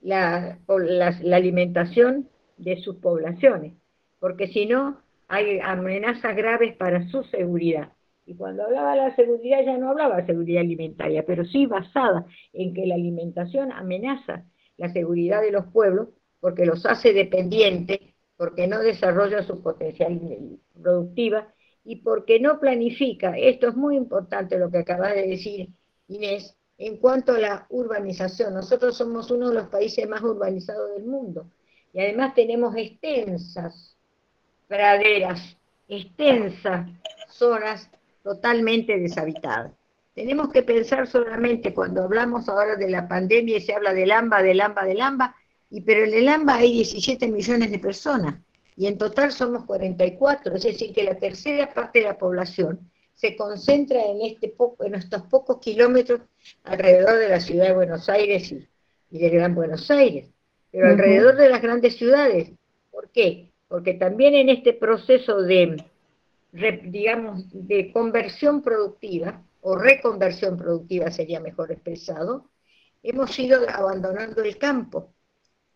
la, 0.01 0.59
la 0.67 1.35
alimentación 1.35 2.29
de 2.57 2.77
sus 2.81 2.97
poblaciones, 2.97 3.73
porque 4.19 4.47
si 4.47 4.65
no, 4.65 5.01
hay 5.27 5.59
amenazas 5.59 6.35
graves 6.35 6.75
para 6.75 7.07
su 7.09 7.23
seguridad. 7.23 7.91
Y 8.25 8.35
cuando 8.35 8.63
hablaba 8.63 8.91
de 8.91 8.97
la 8.97 9.15
seguridad 9.15 9.63
ya 9.65 9.77
no 9.77 9.89
hablaba 9.89 10.17
de 10.17 10.27
seguridad 10.27 10.61
alimentaria, 10.61 11.25
pero 11.25 11.43
sí 11.45 11.65
basada 11.65 12.25
en 12.53 12.73
que 12.73 12.85
la 12.85 12.95
alimentación 12.95 13.71
amenaza 13.71 14.45
la 14.77 14.91
seguridad 14.91 15.41
de 15.41 15.51
los 15.51 15.65
pueblos 15.67 16.09
porque 16.39 16.65
los 16.65 16.85
hace 16.85 17.13
dependientes, 17.13 17.99
porque 18.37 18.67
no 18.67 18.79
desarrolla 18.79 19.43
su 19.43 19.61
potencial 19.61 20.19
productiva 20.81 21.53
y 21.85 21.97
porque 21.97 22.39
no 22.39 22.59
planifica. 22.59 23.37
Esto 23.37 23.69
es 23.69 23.75
muy 23.75 23.95
importante 23.95 24.57
lo 24.57 24.69
que 24.69 24.79
acaba 24.79 25.13
de 25.13 25.27
decir 25.27 25.69
Inés 26.07 26.55
en 26.77 26.97
cuanto 26.97 27.33
a 27.33 27.39
la 27.39 27.65
urbanización. 27.69 28.53
Nosotros 28.53 28.97
somos 28.97 29.31
uno 29.31 29.49
de 29.49 29.55
los 29.55 29.67
países 29.67 30.07
más 30.07 30.21
urbanizados 30.21 30.93
del 30.95 31.05
mundo 31.05 31.49
y 31.93 32.01
además 32.01 32.33
tenemos 32.33 32.75
extensas 32.75 33.95
praderas, 34.67 35.57
extensas 35.87 36.89
zonas 37.29 37.89
totalmente 38.23 38.97
deshabitada. 38.97 39.73
Tenemos 40.15 40.51
que 40.51 40.63
pensar 40.63 41.07
solamente 41.07 41.73
cuando 41.73 42.03
hablamos 42.03 42.47
ahora 42.47 42.75
de 42.75 42.89
la 42.89 43.07
pandemia 43.07 43.57
y 43.57 43.61
se 43.61 43.73
habla 43.73 43.93
del 43.93 44.11
AMBA, 44.11 44.41
del 44.41 44.61
AMBA, 44.61 44.85
del 44.85 45.01
AMBA, 45.01 45.35
y 45.69 45.81
pero 45.81 46.05
en 46.05 46.13
el 46.13 46.29
AMBA 46.29 46.55
hay 46.55 46.71
17 46.73 47.27
millones 47.27 47.71
de 47.71 47.79
personas 47.79 48.35
y 48.75 48.87
en 48.87 48.97
total 48.97 49.31
somos 49.31 49.65
44, 49.65 50.55
es 50.55 50.63
decir, 50.63 50.93
que 50.93 51.03
la 51.03 51.15
tercera 51.15 51.73
parte 51.73 51.99
de 51.99 52.05
la 52.05 52.17
población 52.17 52.79
se 53.13 53.35
concentra 53.35 54.01
en, 54.01 54.21
este 54.21 54.49
poco, 54.49 54.83
en 54.85 54.95
estos 54.95 55.23
pocos 55.23 55.59
kilómetros 55.59 56.21
alrededor 56.63 57.19
de 57.19 57.29
la 57.29 57.39
ciudad 57.39 57.67
de 57.67 57.73
Buenos 57.73 58.09
Aires 58.09 58.51
y, 58.51 58.67
y 59.11 59.19
del 59.19 59.31
Gran 59.31 59.55
Buenos 59.55 59.89
Aires, 59.91 60.29
pero 60.71 60.87
alrededor 60.87 61.35
de 61.35 61.49
las 61.49 61.61
grandes 61.61 61.95
ciudades. 61.97 62.51
¿Por 62.91 63.09
qué? 63.09 63.49
Porque 63.67 63.93
también 63.93 64.35
en 64.35 64.49
este 64.49 64.73
proceso 64.73 65.41
de 65.41 65.83
digamos, 66.53 67.45
de 67.51 67.91
conversión 67.91 68.61
productiva, 68.61 69.43
o 69.61 69.75
reconversión 69.75 70.57
productiva 70.57 71.09
sería 71.09 71.39
mejor 71.39 71.71
expresado, 71.71 72.51
hemos 73.01 73.37
ido 73.39 73.61
abandonando 73.69 74.43
el 74.43 74.57
campo. 74.57 75.13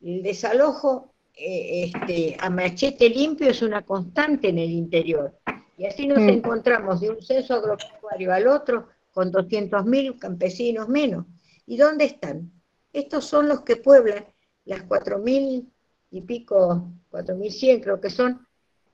El 0.01 0.21
desalojo 0.23 1.15
eh, 1.33 1.85
este, 1.85 2.37
a 2.39 2.49
machete 2.49 3.09
limpio 3.09 3.49
es 3.49 3.61
una 3.61 3.83
constante 3.83 4.49
en 4.49 4.59
el 4.59 4.71
interior. 4.71 5.37
Y 5.77 5.85
así 5.85 6.07
nos 6.07 6.19
mm. 6.19 6.29
encontramos 6.29 7.01
de 7.01 7.09
un 7.09 7.21
censo 7.21 7.55
agropecuario 7.55 8.33
al 8.33 8.47
otro 8.47 8.89
con 9.11 9.31
200.000 9.31 10.19
campesinos 10.19 10.89
menos. 10.89 11.25
¿Y 11.65 11.77
dónde 11.77 12.05
están? 12.05 12.51
Estos 12.93 13.25
son 13.25 13.47
los 13.47 13.61
que 13.61 13.77
pueblan 13.77 14.25
las 14.65 14.87
4.000 14.87 15.71
y 16.11 16.21
pico, 16.21 16.91
4.100 17.11 17.83
creo 17.83 18.01
que 18.01 18.09
son, 18.09 18.46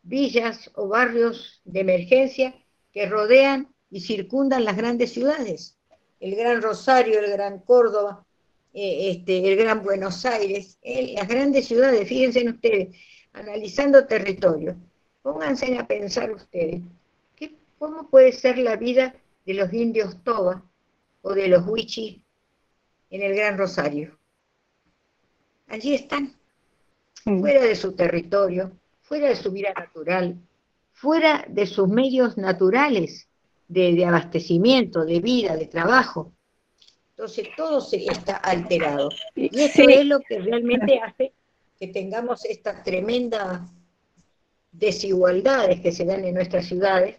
villas 0.03 0.69
o 0.75 0.87
barrios 0.87 1.61
de 1.65 1.79
emergencia 1.79 2.53
que 2.91 3.07
rodean 3.07 3.73
y 3.89 4.01
circundan 4.01 4.65
las 4.65 4.77
grandes 4.77 5.13
ciudades. 5.13 5.77
El 6.19 6.35
Gran 6.35 6.61
Rosario, 6.61 7.19
el 7.19 7.31
Gran 7.31 7.59
Córdoba, 7.59 8.25
eh, 8.73 9.11
este, 9.11 9.51
el 9.51 9.57
Gran 9.57 9.83
Buenos 9.83 10.25
Aires, 10.25 10.77
las 10.83 11.27
grandes 11.27 11.67
ciudades, 11.67 12.07
fíjense 12.07 12.47
ustedes, 12.47 12.95
analizando 13.33 14.05
territorio, 14.05 14.75
pónganse 15.21 15.77
a 15.77 15.85
pensar 15.85 16.31
ustedes, 16.31 16.81
¿cómo 17.77 18.09
puede 18.09 18.31
ser 18.31 18.57
la 18.57 18.75
vida 18.75 19.15
de 19.45 19.53
los 19.53 19.73
indios 19.73 20.23
Toba 20.23 20.63
o 21.21 21.33
de 21.33 21.47
los 21.49 21.67
Huichis 21.67 22.19
en 23.09 23.21
el 23.21 23.35
Gran 23.35 23.57
Rosario? 23.57 24.17
Allí 25.67 25.93
están, 25.93 26.33
mm. 27.25 27.41
fuera 27.41 27.61
de 27.61 27.75
su 27.75 27.93
territorio, 27.93 28.71
fuera 29.13 29.29
de 29.29 29.35
su 29.35 29.51
vida 29.51 29.71
natural, 29.77 30.39
fuera 30.91 31.45
de 31.47 31.67
sus 31.67 31.87
medios 31.87 32.35
naturales 32.35 33.29
de, 33.67 34.03
abastecimiento, 34.03 35.05
de 35.05 35.19
vida, 35.19 35.55
de 35.55 35.67
trabajo. 35.67 36.33
Entonces 37.11 37.49
todo 37.55 37.79
se 37.79 37.97
está 38.05 38.37
alterado. 38.37 39.09
Y 39.35 39.51
eso 39.59 39.83
es 39.87 40.05
lo 40.07 40.19
que 40.21 40.39
realmente 40.39 40.99
hace 40.99 41.31
que 41.79 41.89
tengamos 41.89 42.43
estas 42.45 42.83
tremendas 42.83 43.61
desigualdades 44.71 45.79
que 45.81 45.91
se 45.91 46.05
dan 46.05 46.25
en 46.25 46.33
nuestras 46.33 46.65
ciudades, 46.65 47.17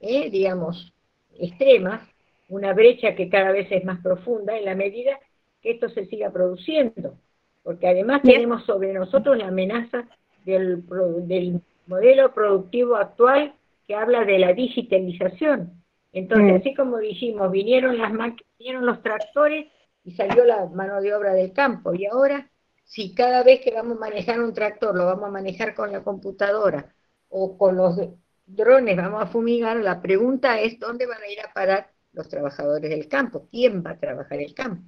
¿eh? 0.00 0.28
digamos, 0.30 0.92
extremas, 1.38 2.02
una 2.48 2.72
brecha 2.72 3.14
que 3.14 3.28
cada 3.28 3.52
vez 3.52 3.68
es 3.70 3.84
más 3.84 4.00
profunda 4.00 4.58
en 4.58 4.64
la 4.64 4.74
medida 4.74 5.16
que 5.62 5.70
esto 5.70 5.88
se 5.90 6.06
siga 6.06 6.32
produciendo, 6.32 7.16
porque 7.62 7.86
además 7.86 8.22
tenemos 8.22 8.64
sobre 8.64 8.92
nosotros 8.92 9.38
la 9.38 9.46
amenaza 9.46 10.08
del, 10.46 10.84
del 11.26 11.60
modelo 11.86 12.32
productivo 12.32 12.96
actual 12.96 13.54
que 13.86 13.94
habla 13.94 14.24
de 14.24 14.38
la 14.38 14.52
digitalización. 14.52 15.82
Entonces, 16.12 16.52
mm. 16.52 16.56
así 16.56 16.74
como 16.74 16.98
dijimos, 16.98 17.50
vinieron, 17.50 17.98
las 17.98 18.12
vinieron 18.58 18.86
los 18.86 19.02
tractores 19.02 19.66
y 20.04 20.12
salió 20.12 20.44
la 20.44 20.66
mano 20.66 21.00
de 21.02 21.14
obra 21.14 21.34
del 21.34 21.52
campo. 21.52 21.94
Y 21.94 22.06
ahora, 22.06 22.48
si 22.84 23.14
cada 23.14 23.42
vez 23.42 23.60
que 23.60 23.74
vamos 23.74 23.96
a 23.96 24.00
manejar 24.00 24.40
un 24.40 24.54
tractor 24.54 24.96
lo 24.96 25.04
vamos 25.04 25.28
a 25.28 25.32
manejar 25.32 25.74
con 25.74 25.92
la 25.92 26.02
computadora 26.02 26.94
o 27.28 27.58
con 27.58 27.76
los 27.76 28.00
drones 28.46 28.96
vamos 28.96 29.22
a 29.22 29.26
fumigar, 29.26 29.76
la 29.78 30.00
pregunta 30.00 30.60
es 30.60 30.78
dónde 30.78 31.06
van 31.06 31.22
a 31.22 31.28
ir 31.28 31.40
a 31.40 31.52
parar 31.52 31.90
los 32.12 32.28
trabajadores 32.28 32.88
del 32.88 33.08
campo, 33.08 33.48
quién 33.50 33.84
va 33.84 33.90
a 33.90 33.98
trabajar 33.98 34.40
el 34.40 34.54
campo. 34.54 34.84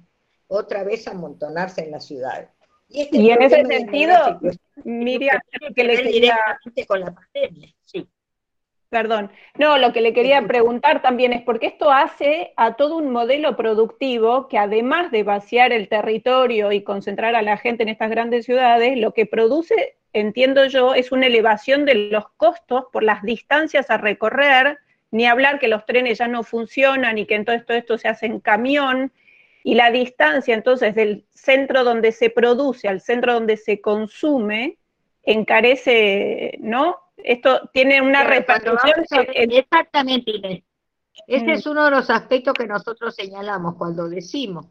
Otra 0.47 0.83
vez 0.83 1.07
amontonarse 1.07 1.83
en 1.83 1.91
la 1.91 1.99
ciudad. 1.99 2.49
Y, 2.87 3.01
este 3.01 3.17
en 3.17 3.41
ese 3.43 3.65
sentido, 3.65 4.15
Miriam, 4.83 5.39
que 5.75 5.83
le 5.83 6.01
quería... 6.01 6.37
con 6.87 6.99
la 7.01 7.13
pandemia, 7.13 7.69
sí. 7.85 8.07
Perdón. 8.89 9.31
No, 9.55 9.77
lo 9.77 9.93
que 9.93 10.01
le 10.01 10.13
quería 10.13 10.41
preguntar 10.47 11.03
también 11.03 11.31
es 11.31 11.43
porque 11.43 11.67
esto 11.67 11.91
hace 11.91 12.53
a 12.57 12.73
todo 12.73 12.97
un 12.97 13.11
modelo 13.11 13.55
productivo 13.55 14.47
que 14.47 14.57
además 14.57 15.11
de 15.11 15.21
vaciar 15.21 15.71
el 15.71 15.87
territorio 15.87 16.71
y 16.71 16.83
concentrar 16.83 17.35
a 17.35 17.43
la 17.43 17.57
gente 17.57 17.83
en 17.83 17.89
estas 17.89 18.09
grandes 18.09 18.45
ciudades, 18.45 18.97
lo 18.97 19.13
que 19.13 19.27
produce, 19.27 19.97
entiendo 20.11 20.65
yo, 20.65 20.95
es 20.95 21.11
una 21.11 21.27
elevación 21.27 21.85
de 21.85 22.09
los 22.09 22.29
costos 22.29 22.85
por 22.91 23.03
las 23.03 23.21
distancias 23.21 23.91
a 23.91 23.97
recorrer, 23.97 24.79
ni 25.11 25.27
hablar 25.27 25.59
que 25.59 25.67
los 25.67 25.85
trenes 25.85 26.17
ya 26.17 26.27
no 26.27 26.41
funcionan 26.41 27.19
y 27.19 27.27
que 27.27 27.35
entonces 27.35 27.67
todo 27.67 27.77
esto 27.77 27.97
se 27.99 28.07
hace 28.07 28.25
en 28.25 28.39
camión, 28.39 29.11
y 29.63 29.75
la 29.75 29.91
distancia 29.91 30.55
entonces 30.55 30.95
del 30.95 31.25
centro 31.31 31.83
donde 31.83 32.11
se 32.11 32.29
produce 32.29 32.87
al 32.87 33.01
centro 33.01 33.33
donde 33.33 33.57
se 33.57 33.81
consume 33.81 34.77
encarece, 35.23 36.57
¿no? 36.59 36.97
Esto 37.17 37.69
tiene 37.73 38.01
una 38.01 38.23
repercusión. 38.23 39.05
Exactamente, 39.33 40.31
Inés. 40.31 40.63
Este 41.27 41.53
es 41.53 41.65
uno 41.65 41.85
de 41.85 41.91
los 41.91 42.09
aspectos 42.09 42.53
que 42.53 42.65
nosotros 42.65 43.13
señalamos 43.15 43.75
cuando 43.75 44.07
decimos 44.07 44.67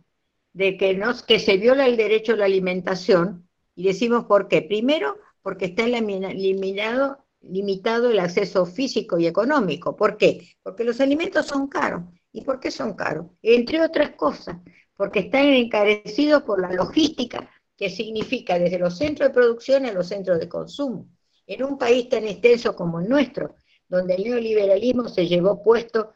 de 0.53 0.77
que, 0.77 0.95
nos, 0.95 1.23
que 1.23 1.39
se 1.39 1.57
viola 1.59 1.87
el 1.87 1.97
derecho 1.97 2.33
a 2.33 2.37
la 2.37 2.47
alimentación 2.47 3.49
y 3.75 3.85
decimos 3.85 4.25
por 4.25 4.49
qué. 4.49 4.63
Primero, 4.63 5.19
porque 5.43 5.67
está 5.67 5.85
eliminado, 5.85 7.19
limitado 7.43 8.11
el 8.11 8.19
acceso 8.19 8.67
físico 8.67 9.19
y 9.19 9.27
económico. 9.27 9.95
¿Por 9.95 10.17
qué? 10.17 10.49
Porque 10.63 10.85
los 10.85 11.01
alimentos 11.01 11.47
son 11.47 11.69
caros. 11.69 12.03
¿Y 12.39 12.43
por 12.43 12.61
qué 12.61 12.71
son 12.71 12.95
caros? 12.95 13.27
Entre 13.43 13.81
otras 13.81 14.11
cosas, 14.11 14.59
porque 14.97 15.19
están 15.19 15.47
encarecidos 15.47 16.45
por 16.45 16.61
la 16.61 16.73
logística, 16.73 17.51
que 17.77 17.91
significa 17.91 18.61
desde 18.61 18.79
los 18.79 18.97
centros 18.97 19.29
de 19.29 19.35
producción 19.35 19.87
a 19.87 19.93
los 19.93 20.07
centros 20.07 20.39
de 20.39 20.49
consumo. 20.49 21.09
En 21.49 21.65
un 21.65 21.77
país 21.77 22.09
tan 22.09 22.29
extenso 22.29 22.77
como 22.77 23.01
el 23.01 23.09
nuestro, 23.09 23.57
donde 23.89 24.15
el 24.15 24.23
neoliberalismo 24.23 25.09
se 25.09 25.27
llevó 25.27 25.65
puesto 25.65 26.13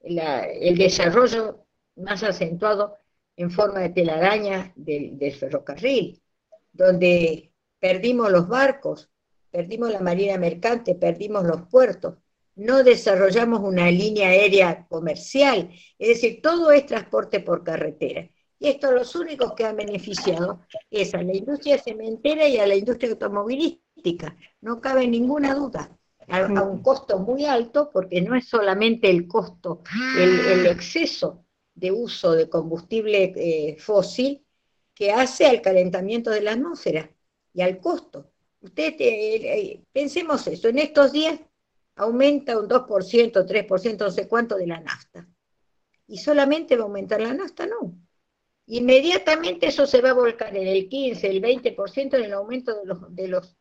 el 0.00 0.76
desarrollo 0.76 1.66
más 1.94 2.24
acentuado 2.24 2.96
en 3.36 3.52
forma 3.52 3.78
de 3.78 3.90
telaraña 3.90 4.72
del, 4.74 5.32
ferrocarril, 5.32 6.20
donde 6.72 7.52
perdimos 7.78 8.28
los 8.32 8.48
barcos, 8.48 9.08
perdimos 9.52 9.92
la 9.92 10.00
marina 10.00 10.36
mercante, 10.36 10.96
perdimos 10.96 11.44
los 11.44 11.62
puertos, 11.68 12.16
no 12.60 12.84
desarrollamos 12.84 13.60
una 13.60 13.90
línea 13.90 14.28
aérea 14.28 14.86
comercial, 14.86 15.70
es 15.98 16.08
decir, 16.08 16.42
todo 16.42 16.70
es 16.70 16.84
transporte 16.84 17.40
por 17.40 17.64
carretera. 17.64 18.28
Y 18.58 18.68
esto 18.68 18.92
los 18.92 19.14
únicos 19.14 19.54
que 19.54 19.64
han 19.64 19.76
beneficiado 19.76 20.60
es 20.90 21.14
a 21.14 21.22
la 21.22 21.34
industria 21.34 21.78
cementera 21.78 22.46
y 22.46 22.58
a 22.58 22.66
la 22.66 22.74
industria 22.74 23.12
automovilística, 23.12 24.36
no 24.60 24.78
cabe 24.78 25.06
ninguna 25.06 25.54
duda, 25.54 25.96
a, 26.28 26.62
un 26.62 26.82
costo 26.82 27.18
muy 27.18 27.46
alto, 27.46 27.90
porque 27.90 28.20
no 28.20 28.36
es 28.36 28.46
solamente 28.46 29.08
el 29.08 29.26
costo, 29.26 29.82
el, 30.18 30.66
exceso 30.66 31.46
de 31.74 31.90
uso 31.90 32.32
de 32.32 32.50
combustible 32.50 33.32
eh, 33.36 33.76
fósil 33.78 34.44
que 34.94 35.12
hace 35.12 35.46
al 35.46 35.62
calentamiento 35.62 36.30
de 36.30 36.42
la 36.42 36.52
atmósfera 36.52 37.10
y 37.54 37.62
al 37.62 37.78
costo. 37.80 38.30
Ustedes, 38.60 39.00
eh, 39.00 39.58
eh, 39.58 39.84
pensemos 39.92 40.46
eso, 40.46 40.68
en 40.68 40.78
estos 40.78 41.10
días 41.10 41.40
aumenta 42.00 42.58
un 42.58 42.68
2%, 42.68 43.46
3%, 43.46 43.98
no 43.98 44.10
sé 44.10 44.28
cuánto 44.28 44.56
de 44.56 44.66
la 44.66 44.80
nafta. 44.80 45.26
Y 46.06 46.18
solamente 46.18 46.76
va 46.76 46.82
a 46.82 46.86
aumentar 46.86 47.20
la 47.20 47.34
nafta, 47.34 47.66
no 47.66 47.94
inmediatamente 48.70 49.66
eso 49.66 49.84
se 49.84 50.00
va 50.00 50.10
a 50.10 50.14
volcar 50.14 50.56
en 50.56 50.68
el 50.68 50.88
15, 50.88 51.28
el 51.28 51.42
20% 51.42 52.14
en 52.14 52.24
el 52.24 52.32
aumento 52.32 52.76
de 52.76 52.86
los, 52.86 53.14
de 53.14 53.28
los 53.28 53.56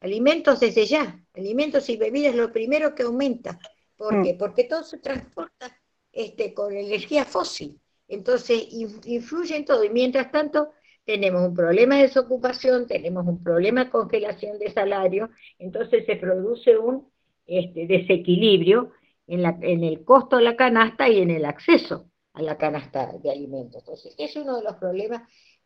alimentos 0.00 0.58
desde 0.58 0.84
ya. 0.84 1.24
Alimentos 1.34 1.88
y 1.88 1.96
bebidas 1.96 2.34
lo 2.34 2.52
primero 2.52 2.94
que 2.94 3.04
aumenta. 3.04 3.58
¿Por 3.96 4.16
mm. 4.16 4.22
qué? 4.24 4.34
Porque 4.34 4.64
todo 4.64 4.82
se 4.82 4.98
transporta 4.98 5.78
este, 6.10 6.52
con 6.54 6.76
energía 6.76 7.24
fósil. 7.24 7.80
Entonces 8.08 8.66
influye 9.04 9.56
en 9.56 9.64
todo. 9.64 9.84
Y 9.84 9.90
mientras 9.90 10.32
tanto, 10.32 10.72
tenemos 11.04 11.46
un 11.46 11.54
problema 11.54 11.96
de 11.96 12.02
desocupación, 12.02 12.88
tenemos 12.88 13.26
un 13.26 13.40
problema 13.42 13.84
de 13.84 13.90
congelación 13.90 14.58
de 14.58 14.72
salario, 14.72 15.30
entonces 15.58 16.04
se 16.04 16.16
produce 16.16 16.76
un 16.76 17.08
este, 17.48 17.86
desequilibrio 17.86 18.92
en, 19.26 19.42
la, 19.42 19.58
en 19.62 19.82
el 19.82 20.04
costo 20.04 20.36
de 20.36 20.42
la 20.42 20.54
canasta 20.54 21.08
y 21.08 21.18
en 21.18 21.30
el 21.30 21.46
acceso 21.46 22.10
a 22.34 22.42
la 22.42 22.56
canasta 22.56 23.10
de 23.22 23.30
alimentos. 23.30 23.82
Entonces, 23.82 24.14
es 24.18 24.36
uno 24.36 24.58
de 24.58 24.62
los 24.62 24.76
problemas, 24.76 25.22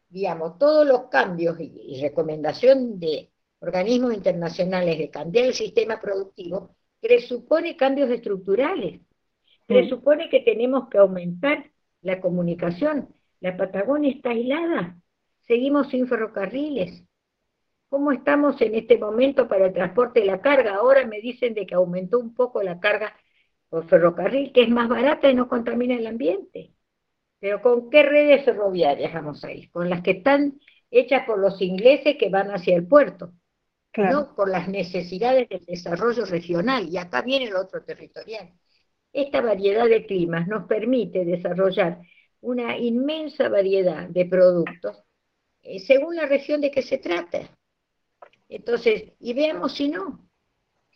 digamos, 0.09 0.59
todos 0.59 0.87
los 0.87 1.09
cambios 1.09 1.59
y, 1.61 2.01
recomendación 2.01 2.99
de 2.99 3.31
organismos 3.59 4.15
internacionales 4.15 4.97
de 4.97 5.11
cambiar 5.11 5.47
el 5.47 5.55
sistema 5.55 6.01
productivo 6.01 6.75
presupone 7.01 7.77
cambios 7.77 8.11
estructurales, 8.11 9.01
mm. 9.01 9.05
presupone 9.67 10.31
que 10.31 10.41
tenemos 10.41 10.89
que 10.89 10.99
aumentar 10.99 11.71
la 12.01 12.21
comunicación. 12.21 13.09
La 13.41 13.57
Patagonia 13.57 14.13
está 14.13 14.31
aislada, 14.31 14.97
seguimos 15.41 15.89
sin 15.89 16.07
ferrocarriles. 16.07 17.05
¿Cómo 17.93 18.11
estamos 18.11 18.59
en 18.63 18.75
este 18.75 18.97
momento 18.97 19.47
para 19.47 19.67
el 19.67 19.75
transporte 19.75 20.21
de 20.21 20.25
la 20.27 20.41
carga? 20.41 20.77
Ahora 20.77 21.07
me 21.07 21.21
dicen 21.21 21.53
de 21.53 21.67
que 21.67 21.75
aumentó 21.75 22.19
un 22.19 22.33
poco 22.33 22.63
la 22.63 22.81
carga 22.81 23.15
por 23.69 23.87
ferrocarril, 23.87 24.51
que 24.51 24.63
es 24.63 24.71
más 24.71 24.89
barata 24.89 25.31
y 25.31 25.35
no 25.35 25.47
contamina 25.47 25.97
el 25.97 26.07
ambiente. 26.07 26.73
Pero 27.39 27.61
¿con 27.61 27.91
qué 27.91 28.03
redes 28.03 28.47
ferroviarias 28.47 29.13
vamos 29.13 29.45
a 29.45 29.53
ir? 29.53 29.71
Con 29.71 29.91
las 29.91 30.01
que 30.01 30.13
están 30.13 30.59
hechas 30.91 31.27
por 31.27 31.39
los 31.39 31.61
ingleses 31.61 32.17
que 32.17 32.31
van 32.31 32.51
hacia 32.51 32.75
el 32.77 32.87
puerto, 32.87 33.35
no 33.95 34.35
por 34.35 34.49
las 34.49 34.69
necesidades 34.69 35.51
del 35.51 35.67
desarrollo 35.67 36.25
regional, 36.25 36.89
y 36.89 36.97
acá 36.97 37.21
viene 37.21 37.45
el 37.45 37.57
otro 37.57 37.85
territorial. 37.85 38.55
Esta 39.13 39.43
variedad 39.43 39.87
de 39.87 40.07
climas 40.07 40.49
nos 40.49 40.67
permite 40.67 41.27
desarrollar 41.27 42.01
una 42.41 42.79
inmensa 42.79 43.51
variedad 43.51 44.09
de 44.09 44.25
productos 44.25 45.05
eh, 45.61 45.79
según 45.81 46.17
la 46.17 46.25
región 46.25 46.63
de 46.63 46.71
que 46.71 46.81
se 46.81 46.97
trata. 46.97 47.51
Entonces, 48.55 49.15
y 49.19 49.33
veamos 49.33 49.73
si 49.73 49.89
no. 49.89 50.29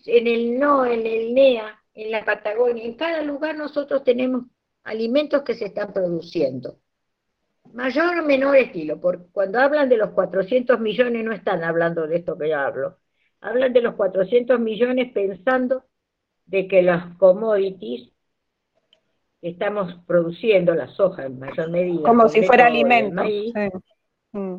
En 0.04 0.26
el 0.26 0.58
no, 0.58 0.84
en 0.84 1.06
el 1.06 1.32
NEA, 1.32 1.82
en 1.94 2.10
la 2.10 2.22
Patagonia, 2.22 2.84
en 2.84 2.94
cada 2.94 3.22
lugar 3.22 3.56
nosotros 3.56 4.04
tenemos 4.04 4.44
alimentos 4.84 5.42
que 5.42 5.54
se 5.54 5.64
están 5.66 5.92
produciendo. 5.92 6.78
Mayor 7.72 8.18
o 8.18 8.24
menor 8.24 8.56
estilo, 8.56 9.00
porque 9.00 9.24
cuando 9.32 9.58
hablan 9.58 9.88
de 9.88 9.96
los 9.96 10.10
400 10.10 10.78
millones 10.78 11.24
no 11.24 11.32
están 11.32 11.64
hablando 11.64 12.06
de 12.06 12.16
esto 12.16 12.36
que 12.36 12.50
yo 12.50 12.58
hablo. 12.58 12.98
Hablan 13.40 13.72
de 13.72 13.80
los 13.80 13.94
400 13.94 14.60
millones 14.60 15.12
pensando 15.12 15.84
de 16.44 16.68
que 16.68 16.82
las 16.82 17.16
commodities 17.16 18.12
que 19.40 19.48
estamos 19.48 19.94
produciendo, 20.06 20.74
la 20.74 20.88
soja 20.88 21.24
en 21.24 21.38
mayor 21.38 21.70
medida. 21.70 22.02
Como 22.02 22.28
si 22.28 22.42
fuera 22.42 22.66
alimento. 22.66 23.22
Mm. 24.32 24.56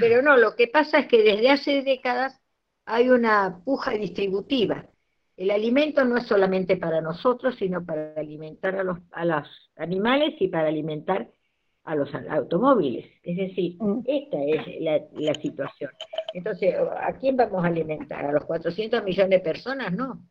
Pero 0.00 0.22
no, 0.22 0.36
lo 0.36 0.54
que 0.56 0.68
pasa 0.68 1.00
es 1.00 1.06
que 1.06 1.22
desde 1.22 1.50
hace 1.50 1.82
décadas 1.82 2.40
hay 2.84 3.08
una 3.08 3.60
puja 3.64 3.92
distributiva 3.92 4.86
el 5.36 5.50
alimento 5.50 6.04
no 6.04 6.18
es 6.18 6.26
solamente 6.26 6.76
para 6.76 7.00
nosotros, 7.00 7.56
sino 7.58 7.84
para 7.84 8.12
alimentar 8.16 8.76
a 8.76 8.84
los, 8.84 8.98
a 9.10 9.24
los 9.24 9.48
animales 9.76 10.34
y 10.38 10.48
para 10.48 10.68
alimentar 10.68 11.30
a 11.84 11.96
los 11.96 12.14
automóviles. 12.14 13.06
Es 13.22 13.36
decir, 13.36 13.76
mm. 13.80 14.02
esta 14.06 14.38
es 14.44 14.80
la, 15.12 15.34
situación. 15.34 15.90
Entonces, 16.32 16.74
¿a 16.76 17.12
quién 17.14 17.36
vamos 17.36 17.64
a 17.64 17.68
alimentar? 17.68 18.24
¿A 18.24 18.32
los 18.32 18.44
400 18.44 19.02
millones 19.02 19.30
de 19.30 19.40
personas? 19.40 19.92
No. 19.92 20.22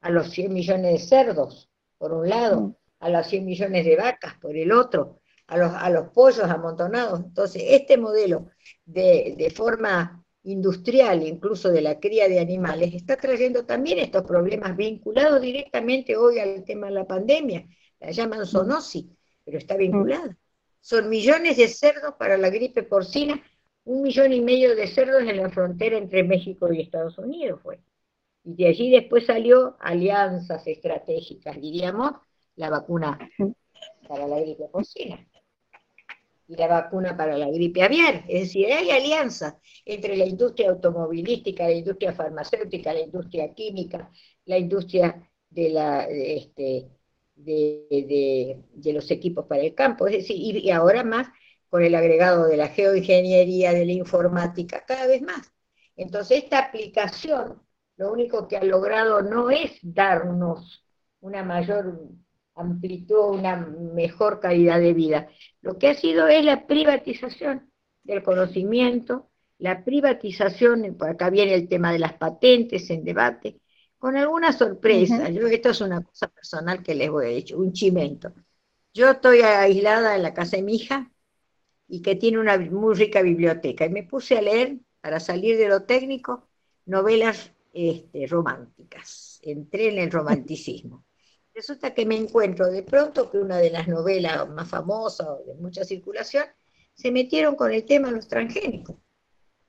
A 0.00 0.10
los 0.10 0.28
100 0.30 0.52
millones 0.52 0.92
de 0.92 0.98
cerdos, 0.98 1.70
por 1.96 2.12
un 2.12 2.28
lado, 2.28 2.60
mm. 2.60 2.76
a 3.00 3.08
los 3.08 3.26
100 3.28 3.46
millones 3.46 3.86
de 3.86 3.96
vacas, 3.96 4.34
por 4.34 4.56
el 4.56 4.70
otro, 4.72 5.20
a 5.52 5.56
los, 5.58 5.72
a 5.74 5.90
los 5.90 6.08
pollos 6.08 6.44
amontonados. 6.44 7.20
Entonces, 7.20 7.62
este 7.66 7.98
modelo 7.98 8.48
de, 8.86 9.34
de 9.36 9.50
forma 9.50 10.24
industrial, 10.44 11.22
incluso 11.26 11.70
de 11.70 11.82
la 11.82 12.00
cría 12.00 12.26
de 12.28 12.40
animales, 12.40 12.94
está 12.94 13.16
trayendo 13.16 13.66
también 13.66 13.98
estos 13.98 14.24
problemas 14.24 14.76
vinculados 14.76 15.40
directamente 15.42 16.16
hoy 16.16 16.38
al 16.38 16.64
tema 16.64 16.86
de 16.86 16.94
la 16.94 17.06
pandemia. 17.06 17.66
La 18.00 18.10
llaman 18.10 18.46
zoonosis, 18.46 19.06
pero 19.44 19.58
está 19.58 19.76
vinculada. 19.76 20.36
Son 20.80 21.08
millones 21.08 21.58
de 21.58 21.68
cerdos 21.68 22.14
para 22.18 22.36
la 22.38 22.48
gripe 22.48 22.82
porcina, 22.82 23.40
un 23.84 24.02
millón 24.02 24.32
y 24.32 24.40
medio 24.40 24.74
de 24.74 24.86
cerdos 24.88 25.22
en 25.22 25.36
la 25.36 25.50
frontera 25.50 25.98
entre 25.98 26.24
México 26.24 26.72
y 26.72 26.80
Estados 26.80 27.18
Unidos 27.18 27.60
fue. 27.62 27.78
Y 28.42 28.54
de 28.54 28.66
allí 28.68 28.90
después 28.90 29.26
salió 29.26 29.76
alianzas 29.80 30.66
estratégicas, 30.66 31.60
diríamos, 31.60 32.12
la 32.56 32.70
vacuna 32.70 33.18
para 34.08 34.26
la 34.26 34.40
gripe 34.40 34.68
porcina 34.68 35.24
y 36.48 36.56
la 36.56 36.66
vacuna 36.66 37.16
para 37.16 37.36
la 37.36 37.48
gripe 37.50 37.82
aviar. 37.82 38.24
Es 38.28 38.42
decir, 38.42 38.66
hay 38.72 38.90
alianza 38.90 39.58
entre 39.84 40.16
la 40.16 40.26
industria 40.26 40.70
automovilística, 40.70 41.64
la 41.64 41.72
industria 41.72 42.12
farmacéutica, 42.12 42.92
la 42.92 43.00
industria 43.00 43.52
química, 43.54 44.10
la 44.44 44.58
industria 44.58 45.30
de, 45.50 45.68
la, 45.70 46.04
este, 46.04 46.88
de, 47.34 48.92
los 48.92 49.10
equipos 49.10 49.46
para 49.46 49.62
el 49.62 49.74
campo. 49.74 50.06
Es 50.06 50.14
decir, 50.14 50.36
y, 50.56 50.70
ahora 50.70 51.04
más 51.04 51.28
con 51.68 51.82
el 51.82 51.94
agregado 51.94 52.46
de 52.46 52.56
la 52.56 52.68
geoingeniería, 52.68 53.72
de 53.72 53.86
la 53.86 53.92
informática, 53.92 54.84
cada 54.86 55.06
vez 55.06 55.22
más. 55.22 55.52
Entonces, 55.96 56.44
esta 56.44 56.58
aplicación 56.58 57.62
lo 57.96 58.12
único 58.12 58.48
que 58.48 58.56
ha 58.56 58.64
logrado 58.64 59.22
no 59.22 59.50
es 59.50 59.78
darnos 59.82 60.84
una 61.20 61.44
mayor 61.44 62.08
amplitud, 62.54 63.38
una 63.38 63.56
mejor 63.56 64.40
calidad 64.40 64.80
de 64.80 64.92
vida. 64.92 65.28
Lo 65.60 65.78
que 65.78 65.88
ha 65.88 65.94
sido 65.94 66.28
es 66.28 66.44
la 66.44 66.66
privatización 66.66 67.70
del 68.02 68.22
conocimiento, 68.22 69.30
la 69.58 69.84
privatización, 69.84 70.96
por 70.98 71.10
acá 71.10 71.30
viene 71.30 71.54
el 71.54 71.68
tema 71.68 71.92
de 71.92 72.00
las 72.00 72.14
patentes 72.14 72.90
en 72.90 73.04
debate, 73.04 73.60
con 73.96 74.16
alguna 74.16 74.52
sorpresa. 74.52 75.28
Yo, 75.30 75.46
esto 75.46 75.70
es 75.70 75.80
una 75.80 76.02
cosa 76.02 76.26
personal 76.28 76.82
que 76.82 76.94
les 76.94 77.10
voy 77.10 77.26
a 77.26 77.28
decir, 77.28 77.56
un 77.56 77.72
chimento. 77.72 78.32
Yo 78.92 79.10
estoy 79.10 79.40
aislada 79.40 80.16
en 80.16 80.22
la 80.22 80.34
casa 80.34 80.56
de 80.56 80.62
mi 80.62 80.74
hija 80.74 81.12
y 81.86 82.02
que 82.02 82.16
tiene 82.16 82.38
una 82.38 82.58
muy 82.58 82.94
rica 82.94 83.22
biblioteca 83.22 83.86
y 83.86 83.90
me 83.90 84.02
puse 84.02 84.36
a 84.36 84.42
leer, 84.42 84.78
para 85.00 85.20
salir 85.20 85.56
de 85.58 85.68
lo 85.68 85.82
técnico, 85.82 86.48
novelas 86.86 87.52
este, 87.72 88.26
románticas. 88.26 89.40
Entré 89.42 89.90
en 89.90 89.98
el 89.98 90.10
romanticismo. 90.10 91.04
Resulta 91.54 91.92
que 91.92 92.06
me 92.06 92.16
encuentro 92.16 92.70
de 92.70 92.82
pronto 92.82 93.30
que 93.30 93.38
una 93.38 93.58
de 93.58 93.70
las 93.70 93.86
novelas 93.88 94.48
más 94.48 94.70
famosas 94.70 95.28
o 95.28 95.44
de 95.46 95.54
mucha 95.54 95.84
circulación 95.84 96.44
se 96.94 97.10
metieron 97.10 97.56
con 97.56 97.72
el 97.72 97.84
tema 97.84 98.08
de 98.08 98.16
los 98.16 98.28
transgénicos. 98.28 98.96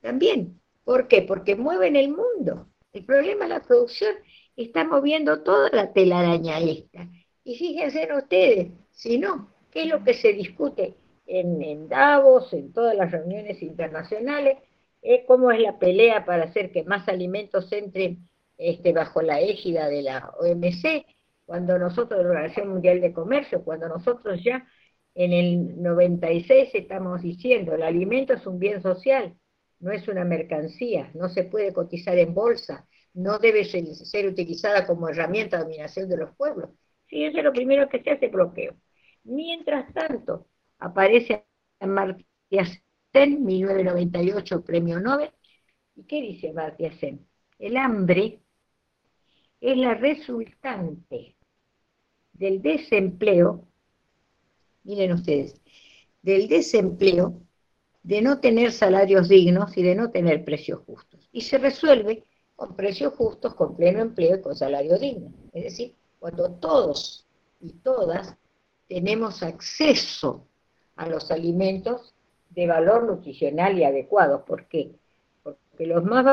También. 0.02 0.60
¿Por 0.84 1.08
qué? 1.08 1.22
Porque 1.22 1.56
mueven 1.56 1.96
el 1.96 2.10
mundo. 2.10 2.68
El 2.92 3.06
problema 3.06 3.46
es 3.46 3.50
la 3.50 3.62
producción 3.62 4.16
está 4.56 4.84
moviendo 4.84 5.42
toda 5.42 5.70
la 5.72 5.92
telaraña 5.94 6.60
esta. 6.60 7.08
Y 7.44 7.58
fíjense 7.58 8.08
ustedes, 8.16 8.72
si 8.92 9.18
no, 9.18 9.52
¿qué 9.72 9.84
es 9.84 9.90
lo 9.90 10.04
que 10.04 10.14
se 10.14 10.34
discute 10.34 10.96
en, 11.26 11.62
en 11.62 11.88
Davos, 11.88 12.54
en 12.54 12.72
todas 12.72 12.96
las 12.96 13.12
reuniones 13.12 13.62
internacionales? 13.62 14.58
Es 15.02 15.26
cómo 15.26 15.52
es 15.52 15.60
la 15.60 15.80
pelea 15.80 16.26
para 16.26 16.46
hacer 16.46 16.72
que 16.72 16.84
más 16.84 17.08
alimentos 17.08 17.72
entren 17.72 18.30
este, 18.58 18.94
bajo 18.94 19.22
la 19.22 19.42
égida 19.42 19.90
de 19.90 20.04
la 20.04 20.34
OMC, 20.40 21.06
cuando 21.46 21.78
nosotros, 21.78 22.22
la 22.24 22.30
Organización 22.30 22.70
Mundial 22.70 23.02
de 23.02 23.14
Comercio, 23.14 23.64
cuando 23.64 23.88
nosotros 23.90 24.42
ya 24.44 24.68
en 25.16 25.34
el 25.34 25.82
96 25.82 26.70
estamos 26.74 27.22
diciendo, 27.22 27.76
el 27.76 27.84
alimento 27.84 28.34
es 28.34 28.46
un 28.48 28.60
bien 28.60 28.82
social, 28.82 29.36
no 29.80 29.92
es 29.92 30.08
una 30.08 30.24
mercancía, 30.24 31.12
no 31.14 31.30
se 31.30 31.44
puede 31.44 31.74
cotizar 31.74 32.18
en 32.18 32.34
bolsa, 32.34 32.88
no 33.14 33.38
debe 33.40 33.66
ser, 33.66 34.28
utilizada 34.28 34.88
como 34.88 35.10
herramienta 35.10 35.58
de 35.58 35.64
dominación 35.64 36.10
de 36.10 36.18
los 36.18 36.36
pueblos. 36.36 36.70
Sí, 37.08 37.24
eso 37.26 37.38
es 37.38 37.44
lo 37.44 37.54
primero 37.54 37.90
que 37.90 38.02
se 38.02 38.12
hace, 38.12 38.28
bloqueo. 38.28 38.76
Mientras 39.24 39.94
tanto, 39.94 40.48
aparece 40.80 41.46
Amartya 41.80 42.26
Sen, 43.12 43.46
1998, 43.46 44.64
premio 44.64 45.00
Nobel. 45.00 45.32
¿Y 45.96 46.06
qué 46.06 46.22
dice 46.22 46.50
Amartya 46.50 46.92
Sen? 46.94 47.28
El 47.60 47.78
hambre 47.78 48.43
es 49.64 49.78
la 49.78 49.94
resultante 49.94 51.38
del 52.34 52.62
desempleo, 52.62 53.66
miren 54.84 55.14
ustedes, 55.14 55.56
del 56.22 56.50
desempleo, 56.50 57.42
de 58.04 58.22
no 58.22 58.42
tener 58.42 58.74
salarios 58.74 59.30
dignos 59.30 59.78
y 59.78 59.84
de 59.84 59.96
no 59.96 60.12
tener 60.12 60.44
precios 60.44 60.82
justos. 60.86 61.30
Y 61.32 61.42
se 61.42 61.58
resuelve 61.60 62.26
con 62.58 62.76
precios 62.76 63.14
justos, 63.14 63.56
con 63.56 63.78
pleno 63.78 64.02
empleo 64.02 64.36
y 64.36 64.42
con 64.42 64.54
salario 64.54 65.00
digno. 65.00 65.32
Es 65.54 65.64
decir, 65.64 65.96
cuando 66.20 66.52
todos 66.56 67.26
y 67.62 67.72
todas 67.72 68.36
tenemos 68.90 69.44
acceso 69.44 70.46
a 70.98 71.08
los 71.08 71.32
alimentos 71.32 72.14
de 72.50 72.68
valor 72.68 73.06
nutricional 73.06 73.80
y 73.80 73.86
adecuados. 73.86 74.42
¿Por 74.42 74.68
qué? 74.68 74.92
Porque 75.42 75.88
los 75.88 76.04
más 76.04 76.26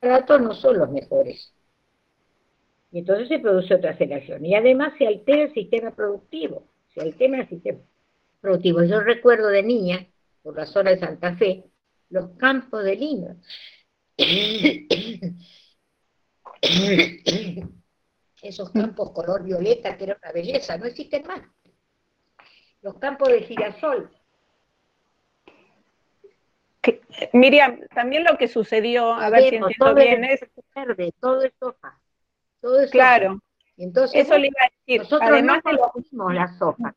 baratos 0.00 0.40
no 0.40 0.54
son 0.54 0.78
los 0.78 0.90
mejores. 0.90 1.52
Y 2.92 2.98
entonces 2.98 3.28
se 3.28 3.38
produce 3.38 3.74
otra 3.74 3.92
aceleración. 3.92 4.44
Y 4.44 4.54
además 4.54 4.92
se 4.98 5.06
altera 5.06 5.44
el 5.44 5.54
sistema 5.54 5.90
productivo. 5.92 6.68
Se 6.94 7.00
altera 7.00 7.40
el 7.40 7.48
sistema 7.48 7.78
productivo. 8.40 8.84
Yo 8.84 9.00
recuerdo 9.00 9.48
de 9.48 9.62
niña, 9.62 10.06
por 10.42 10.54
la 10.56 10.66
zona 10.66 10.90
de 10.90 10.98
Santa 10.98 11.34
Fe, 11.36 11.64
los 12.10 12.36
campos 12.36 12.84
de 12.84 12.96
lino. 12.96 13.36
Esos 18.42 18.70
campos 18.70 19.12
color 19.12 19.42
violeta 19.42 19.96
que 19.96 20.04
era 20.04 20.18
una 20.22 20.32
belleza, 20.32 20.76
no 20.76 20.84
existen 20.84 21.26
más. 21.26 21.40
Los 22.82 22.98
campos 22.98 23.28
de 23.28 23.40
girasol. 23.42 24.10
Miriam, 27.32 27.80
también 27.94 28.24
lo 28.24 28.36
que 28.36 28.48
sucedió, 28.48 29.12
a 29.14 29.30
ver 29.30 29.48
si 29.48 29.56
entiendo 29.56 29.94
bien, 29.94 30.24
es... 30.24 30.40
Verde, 30.74 31.14
todo 31.20 31.42
es 31.42 31.52
soja. 31.58 32.01
Todo 32.62 32.80
es 32.80 32.90
claro. 32.90 33.42
Entonces, 33.76 34.24
Eso 34.24 34.38
le 34.38 34.46
iba 34.46 34.60
a 34.60 34.70
decir. 34.78 35.00
Nosotros 35.02 35.30
además 35.30 35.60
no 35.64 35.90
consumimos 35.90 36.34
la 36.34 36.48
soja. 36.56 36.94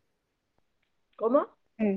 ¿Cómo? 1.15 1.47
Mm. 1.77 1.95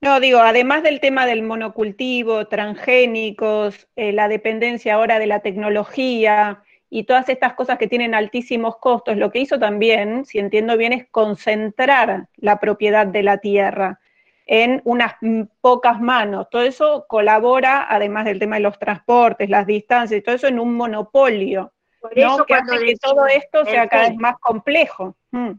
No, 0.00 0.20
digo, 0.20 0.38
además 0.38 0.82
del 0.82 1.00
tema 1.00 1.26
del 1.26 1.42
monocultivo, 1.42 2.46
transgénicos, 2.48 3.88
eh, 3.96 4.12
la 4.12 4.28
dependencia 4.28 4.94
ahora 4.94 5.18
de 5.18 5.26
la 5.26 5.40
tecnología 5.40 6.62
y 6.88 7.04
todas 7.04 7.28
estas 7.28 7.54
cosas 7.54 7.78
que 7.78 7.88
tienen 7.88 8.14
altísimos 8.14 8.76
costos, 8.76 9.16
lo 9.16 9.30
que 9.30 9.40
hizo 9.40 9.58
también, 9.58 10.24
si 10.24 10.38
entiendo 10.38 10.76
bien, 10.76 10.92
es 10.92 11.06
concentrar 11.10 12.28
la 12.36 12.60
propiedad 12.60 13.06
de 13.06 13.22
la 13.22 13.38
tierra 13.38 14.00
en 14.46 14.80
unas 14.84 15.14
pocas 15.60 16.00
manos. 16.00 16.48
Todo 16.50 16.62
eso 16.62 17.06
colabora, 17.08 17.86
además 17.88 18.24
del 18.24 18.38
tema 18.38 18.56
de 18.56 18.62
los 18.62 18.78
transportes, 18.78 19.50
las 19.50 19.66
distancias 19.66 20.22
todo 20.22 20.34
eso, 20.34 20.46
en 20.46 20.60
un 20.60 20.74
monopolio. 20.74 21.72
Por 22.00 22.18
eso 22.18 22.44
que 22.44 22.54
hace 22.54 22.78
que 22.84 22.96
todo 22.96 23.26
esto 23.26 23.64
sea 23.64 23.88
cada 23.88 24.08
vez 24.08 24.18
más 24.18 24.36
complejo. 24.38 25.16
Mm. 25.30 25.52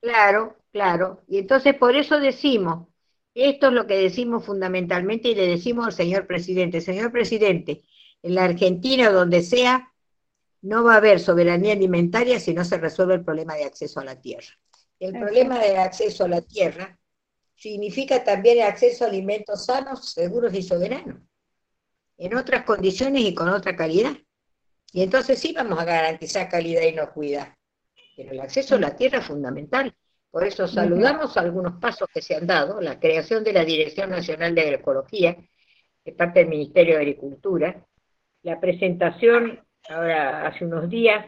Claro, 0.00 0.56
claro. 0.72 1.22
Y 1.28 1.38
entonces 1.38 1.74
por 1.74 1.96
eso 1.96 2.18
decimos, 2.18 2.88
esto 3.34 3.68
es 3.68 3.72
lo 3.72 3.86
que 3.86 3.96
decimos 3.96 4.44
fundamentalmente 4.44 5.28
y 5.28 5.34
le 5.34 5.46
decimos 5.46 5.86
al 5.86 5.92
señor 5.92 6.26
presidente, 6.26 6.80
señor 6.80 7.12
presidente, 7.12 7.82
en 8.22 8.34
la 8.34 8.44
Argentina 8.44 9.08
o 9.08 9.12
donde 9.12 9.42
sea, 9.42 9.92
no 10.60 10.84
va 10.84 10.94
a 10.94 10.98
haber 10.98 11.18
soberanía 11.18 11.72
alimentaria 11.72 12.38
si 12.38 12.54
no 12.54 12.64
se 12.64 12.78
resuelve 12.78 13.14
el 13.14 13.24
problema 13.24 13.54
de 13.54 13.64
acceso 13.64 14.00
a 14.00 14.04
la 14.04 14.20
tierra. 14.20 14.58
El 15.00 15.18
problema 15.18 15.58
de 15.58 15.76
acceso 15.76 16.24
a 16.24 16.28
la 16.28 16.40
tierra 16.40 16.98
significa 17.56 18.22
también 18.22 18.58
el 18.58 18.64
acceso 18.64 19.04
a 19.04 19.08
alimentos 19.08 19.66
sanos, 19.66 20.10
seguros 20.12 20.54
y 20.54 20.62
soberanos, 20.62 21.20
en 22.18 22.36
otras 22.36 22.64
condiciones 22.64 23.22
y 23.22 23.34
con 23.34 23.48
otra 23.48 23.74
calidad. 23.74 24.16
Y 24.92 25.02
entonces 25.02 25.38
sí 25.40 25.52
vamos 25.52 25.78
a 25.78 25.84
garantizar 25.84 26.48
calidad 26.48 26.82
y 26.82 26.88
inocuidad. 26.88 27.54
Pero 28.16 28.32
el 28.32 28.40
acceso 28.40 28.76
a 28.76 28.80
la 28.80 28.94
tierra 28.94 29.18
es 29.18 29.26
fundamental. 29.26 29.94
Por 30.30 30.44
eso 30.46 30.66
saludamos 30.66 31.36
algunos 31.36 31.80
pasos 31.80 32.08
que 32.12 32.22
se 32.22 32.34
han 32.34 32.46
dado, 32.46 32.80
la 32.80 32.98
creación 33.00 33.44
de 33.44 33.52
la 33.52 33.64
Dirección 33.64 34.10
Nacional 34.10 34.54
de 34.54 34.62
Agroecología, 34.62 35.36
de 36.04 36.12
parte 36.12 36.40
del 36.40 36.48
Ministerio 36.48 36.94
de 36.94 37.00
Agricultura, 37.00 37.86
la 38.42 38.60
presentación, 38.60 39.60
ahora 39.88 40.46
hace 40.46 40.64
unos 40.64 40.90
días, 40.90 41.26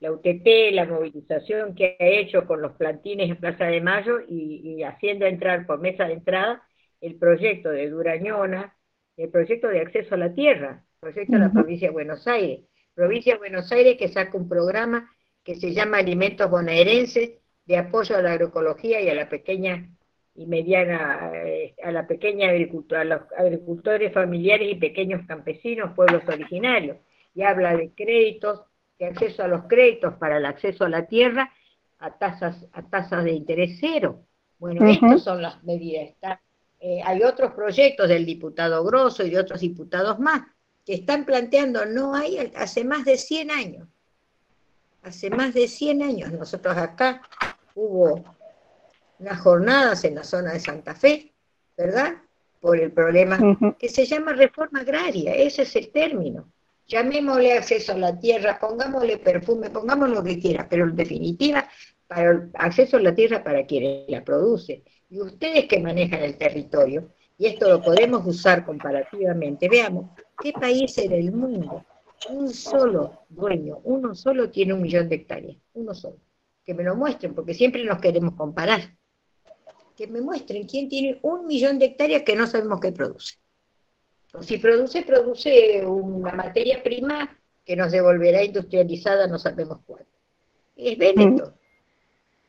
la 0.00 0.12
UTT, 0.12 0.72
la 0.72 0.86
movilización 0.86 1.74
que 1.74 1.96
ha 1.98 2.04
hecho 2.04 2.46
con 2.46 2.62
los 2.62 2.72
plantines 2.72 3.30
en 3.30 3.36
Plaza 3.36 3.66
de 3.66 3.80
Mayo 3.80 4.20
y, 4.26 4.82
haciendo 4.82 5.26
entrar 5.26 5.66
por 5.66 5.80
mesa 5.80 6.04
de 6.04 6.14
entrada 6.14 6.62
el 7.00 7.16
proyecto 7.16 7.70
de 7.70 7.88
Durañona, 7.88 8.76
el 9.16 9.30
proyecto 9.30 9.68
de 9.68 9.80
acceso 9.80 10.14
a 10.14 10.18
la 10.18 10.34
tierra, 10.34 10.84
proyecto 11.00 11.32
de 11.32 11.38
la 11.38 11.52
provincia 11.52 11.88
de 11.88 11.92
Buenos 11.92 12.26
Aires. 12.26 12.60
Provincia 12.98 13.34
de 13.34 13.38
Buenos 13.38 13.70
Aires 13.70 13.96
que 13.96 14.08
saca 14.08 14.36
un 14.36 14.48
programa 14.48 15.08
que 15.44 15.54
se 15.54 15.72
llama 15.72 15.98
Alimentos 15.98 16.50
Bonaerenses, 16.50 17.30
de 17.64 17.76
apoyo 17.76 18.16
a 18.16 18.22
la 18.22 18.32
agroecología 18.32 19.00
y 19.00 19.08
a 19.08 19.14
la 19.14 19.28
pequeña 19.28 19.88
y 20.34 20.46
mediana, 20.46 21.30
eh, 21.32 21.76
a 21.80 21.92
la 21.92 22.08
pequeña 22.08 22.48
agricultura, 22.50 23.02
a 23.02 23.04
los 23.04 23.20
agricultores 23.36 24.12
familiares 24.12 24.72
y 24.72 24.74
pequeños 24.74 25.24
campesinos, 25.28 25.92
pueblos 25.94 26.24
originarios, 26.26 26.96
y 27.36 27.42
habla 27.42 27.76
de 27.76 27.92
créditos, 27.92 28.62
de 28.98 29.06
acceso 29.06 29.44
a 29.44 29.48
los 29.48 29.66
créditos 29.68 30.14
para 30.14 30.38
el 30.38 30.44
acceso 30.44 30.84
a 30.84 30.88
la 30.88 31.06
tierra 31.06 31.52
a 32.00 32.18
tasas, 32.18 32.66
a 32.72 32.82
tasas 32.82 33.22
de 33.22 33.30
interés 33.30 33.78
cero. 33.78 34.24
Bueno, 34.58 34.84
estas 34.88 35.22
son 35.22 35.40
las 35.40 35.62
medidas. 35.62 36.16
Eh, 36.80 37.00
hay 37.04 37.22
otros 37.22 37.52
proyectos 37.52 38.08
del 38.08 38.26
diputado 38.26 38.82
Grosso 38.82 39.24
y 39.24 39.30
de 39.30 39.38
otros 39.38 39.60
diputados 39.60 40.18
más 40.18 40.42
que 40.88 40.94
están 40.94 41.26
planteando, 41.26 41.84
no 41.84 42.14
hay, 42.14 42.50
hace 42.56 42.82
más 42.82 43.04
de 43.04 43.18
100 43.18 43.50
años, 43.50 43.86
hace 45.02 45.28
más 45.28 45.52
de 45.52 45.68
100 45.68 46.02
años, 46.02 46.32
nosotros 46.32 46.74
acá 46.78 47.20
hubo 47.74 48.24
unas 49.18 49.38
jornadas 49.38 50.02
en 50.04 50.14
la 50.14 50.24
zona 50.24 50.54
de 50.54 50.60
Santa 50.60 50.94
Fe, 50.94 51.34
¿verdad? 51.76 52.14
Por 52.58 52.80
el 52.80 52.90
problema 52.90 53.38
que 53.78 53.90
se 53.90 54.06
llama 54.06 54.32
reforma 54.32 54.80
agraria, 54.80 55.34
ese 55.34 55.60
es 55.60 55.76
el 55.76 55.92
término. 55.92 56.50
Llamémosle 56.86 57.52
acceso 57.52 57.92
a 57.92 57.98
la 57.98 58.18
tierra, 58.18 58.58
pongámosle 58.58 59.18
perfume, 59.18 59.68
pongamos 59.68 60.08
lo 60.08 60.24
que 60.24 60.40
quiera, 60.40 60.66
pero 60.70 60.84
en 60.84 60.96
definitiva, 60.96 61.68
para 62.06 62.30
el 62.30 62.50
acceso 62.54 62.96
a 62.96 63.00
la 63.00 63.14
tierra 63.14 63.44
para 63.44 63.66
quienes 63.66 64.08
la 64.08 64.24
produce. 64.24 64.84
Y 65.10 65.20
ustedes 65.20 65.66
que 65.66 65.80
manejan 65.80 66.22
el 66.22 66.38
territorio, 66.38 67.12
y 67.38 67.46
esto 67.46 67.68
lo 67.68 67.80
podemos 67.80 68.26
usar 68.26 68.66
comparativamente, 68.66 69.68
veamos, 69.68 70.10
¿qué 70.42 70.52
país 70.52 70.98
en 70.98 71.12
el 71.12 71.32
mundo 71.32 71.84
un 72.28 72.52
solo 72.52 73.24
dueño, 73.28 73.80
uno 73.84 74.14
solo 74.14 74.50
tiene 74.50 74.74
un 74.74 74.82
millón 74.82 75.08
de 75.08 75.16
hectáreas, 75.16 75.56
uno 75.74 75.94
solo. 75.94 76.18
Que 76.64 76.74
me 76.74 76.82
lo 76.82 76.96
muestren, 76.96 77.34
porque 77.34 77.54
siempre 77.54 77.84
nos 77.84 78.00
queremos 78.00 78.34
comparar. 78.34 78.80
Que 79.96 80.06
me 80.06 80.20
muestren 80.20 80.66
quién 80.66 80.88
tiene 80.88 81.18
un 81.22 81.46
millón 81.46 81.78
de 81.78 81.86
hectáreas 81.86 82.22
que 82.22 82.36
no 82.36 82.46
sabemos 82.46 82.80
qué 82.80 82.92
produce. 82.92 83.36
si 84.40 84.58
produce, 84.58 85.02
produce 85.02 85.84
una 85.86 86.32
materia 86.32 86.82
prima 86.82 87.38
que 87.64 87.76
nos 87.76 87.92
devolverá 87.92 88.42
industrializada, 88.42 89.26
no 89.26 89.38
sabemos 89.38 89.78
cuál. 89.86 90.06
Es 90.76 90.98
Benetton. 90.98 91.54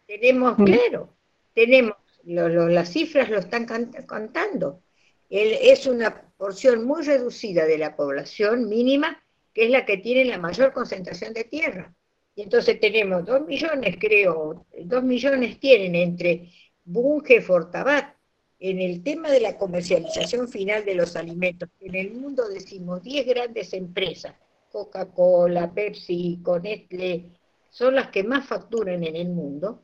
Tenemos, 0.05 0.57
mm. 0.57 0.63
claro, 0.65 1.13
tenemos, 1.53 1.95
las 2.33 2.89
cifras 2.89 3.29
lo 3.29 3.39
están 3.39 3.65
contando. 4.07 4.81
es 5.29 5.87
una 5.87 6.29
porción 6.37 6.85
muy 6.85 7.03
reducida 7.03 7.65
de 7.65 7.77
la 7.77 7.95
población 7.95 8.69
mínima, 8.69 9.21
que 9.53 9.65
es 9.65 9.71
la 9.71 9.85
que 9.85 9.97
tiene 9.97 10.25
la 10.25 10.37
mayor 10.37 10.71
concentración 10.73 11.33
de 11.33 11.43
tierra. 11.43 11.93
Y 12.35 12.43
entonces 12.43 12.79
tenemos 12.79 13.25
dos 13.25 13.45
millones, 13.45 13.97
creo, 13.99 14.65
dos 14.83 15.03
millones 15.03 15.59
tienen 15.59 15.95
entre 15.95 16.51
Bunge 16.85 17.37
y 17.37 17.41
Fortabat. 17.41 18.15
En 18.61 18.79
el 18.79 19.03
tema 19.03 19.31
de 19.31 19.39
la 19.39 19.57
comercialización 19.57 20.47
final 20.49 20.83
de 20.85 20.95
los 20.95 21.15
alimentos, 21.15 21.69
en 21.79 21.95
el 21.95 22.11
mundo 22.11 22.47
decimos 22.47 23.01
10 23.01 23.25
grandes 23.25 23.73
empresas, 23.73 24.35
Coca-Cola, 24.71 25.73
Pepsi, 25.73 26.41
Nestlé, 26.61 27.25
son 27.69 27.95
las 27.95 28.09
que 28.09 28.23
más 28.23 28.45
facturan 28.45 29.03
en 29.03 29.15
el 29.15 29.29
mundo, 29.29 29.83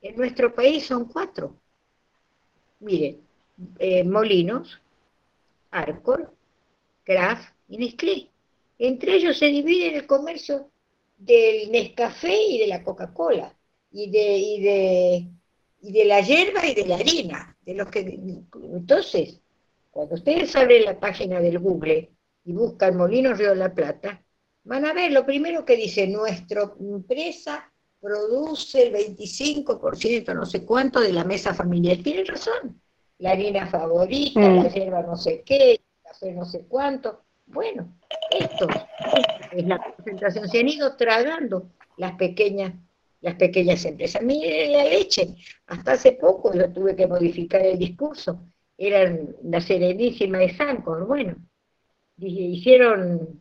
en 0.00 0.16
nuestro 0.16 0.54
país 0.54 0.86
son 0.86 1.06
cuatro. 1.06 1.60
Miren, 2.80 3.20
eh, 3.78 4.04
Molinos, 4.04 4.80
Arcor, 5.70 6.32
Kraft 7.04 7.54
y 7.68 7.78
Nestlé. 7.78 8.28
Entre 8.78 9.16
ellos 9.16 9.38
se 9.38 9.46
divide 9.46 9.96
el 9.96 10.06
comercio 10.06 10.70
del 11.16 11.70
Nescafé 11.70 12.36
y 12.50 12.58
de 12.58 12.66
la 12.66 12.82
Coca-Cola, 12.82 13.54
y 13.90 14.10
de, 14.10 14.36
y, 14.38 14.60
de, 14.60 15.26
y 15.82 15.92
de 15.92 16.04
la 16.04 16.20
hierba 16.20 16.66
y 16.66 16.74
de 16.74 16.86
la 16.86 16.96
harina. 16.96 17.56
De 17.64 17.74
los 17.74 17.88
que, 17.88 18.00
entonces, 18.00 19.40
cuando 19.90 20.14
ustedes 20.14 20.54
abren 20.54 20.84
la 20.84 21.00
página 21.00 21.40
del 21.40 21.58
Google 21.58 22.10
y 22.44 22.52
buscan 22.52 22.96
Molinos 22.96 23.38
Río 23.38 23.50
de 23.50 23.56
la 23.56 23.74
Plata, 23.74 24.22
van 24.64 24.84
a 24.84 24.92
ver 24.92 25.12
lo 25.12 25.24
primero 25.24 25.64
que 25.64 25.76
dice, 25.76 26.06
nuestra 26.06 26.70
empresa 26.78 27.72
produce 28.06 28.86
el 28.86 28.94
25%, 28.94 30.32
no 30.32 30.46
sé 30.46 30.64
cuánto, 30.64 31.00
de 31.00 31.12
la 31.12 31.24
mesa 31.24 31.52
familiar. 31.52 31.98
Tienen 31.98 32.26
razón. 32.26 32.80
La 33.18 33.32
harina 33.32 33.66
favorita, 33.66 34.40
la 34.40 34.68
hierba 34.68 35.02
no 35.02 35.16
sé 35.16 35.42
qué, 35.44 35.72
el 35.72 35.80
café 36.04 36.32
no 36.32 36.44
sé 36.44 36.66
cuánto. 36.68 37.24
Bueno, 37.46 37.98
esto, 38.30 38.68
es 39.50 39.66
la 39.66 39.78
concentración. 39.78 40.48
Se 40.48 40.60
han 40.60 40.68
ido 40.68 40.96
tragando 40.96 41.70
las 41.96 42.12
pequeñas, 42.12 42.74
las 43.22 43.34
pequeñas 43.34 43.84
empresas. 43.84 44.22
Mire 44.22 44.68
la 44.68 44.84
leche. 44.84 45.34
Hasta 45.66 45.92
hace 45.92 46.12
poco 46.12 46.54
yo 46.54 46.72
tuve 46.72 46.94
que 46.94 47.08
modificar 47.08 47.62
el 47.62 47.78
discurso. 47.78 48.40
Eran 48.78 49.34
la 49.42 49.60
Serenísima 49.60 50.38
de 50.38 50.54
Sancor. 50.54 51.06
Bueno, 51.06 51.34
hicieron 52.18 53.40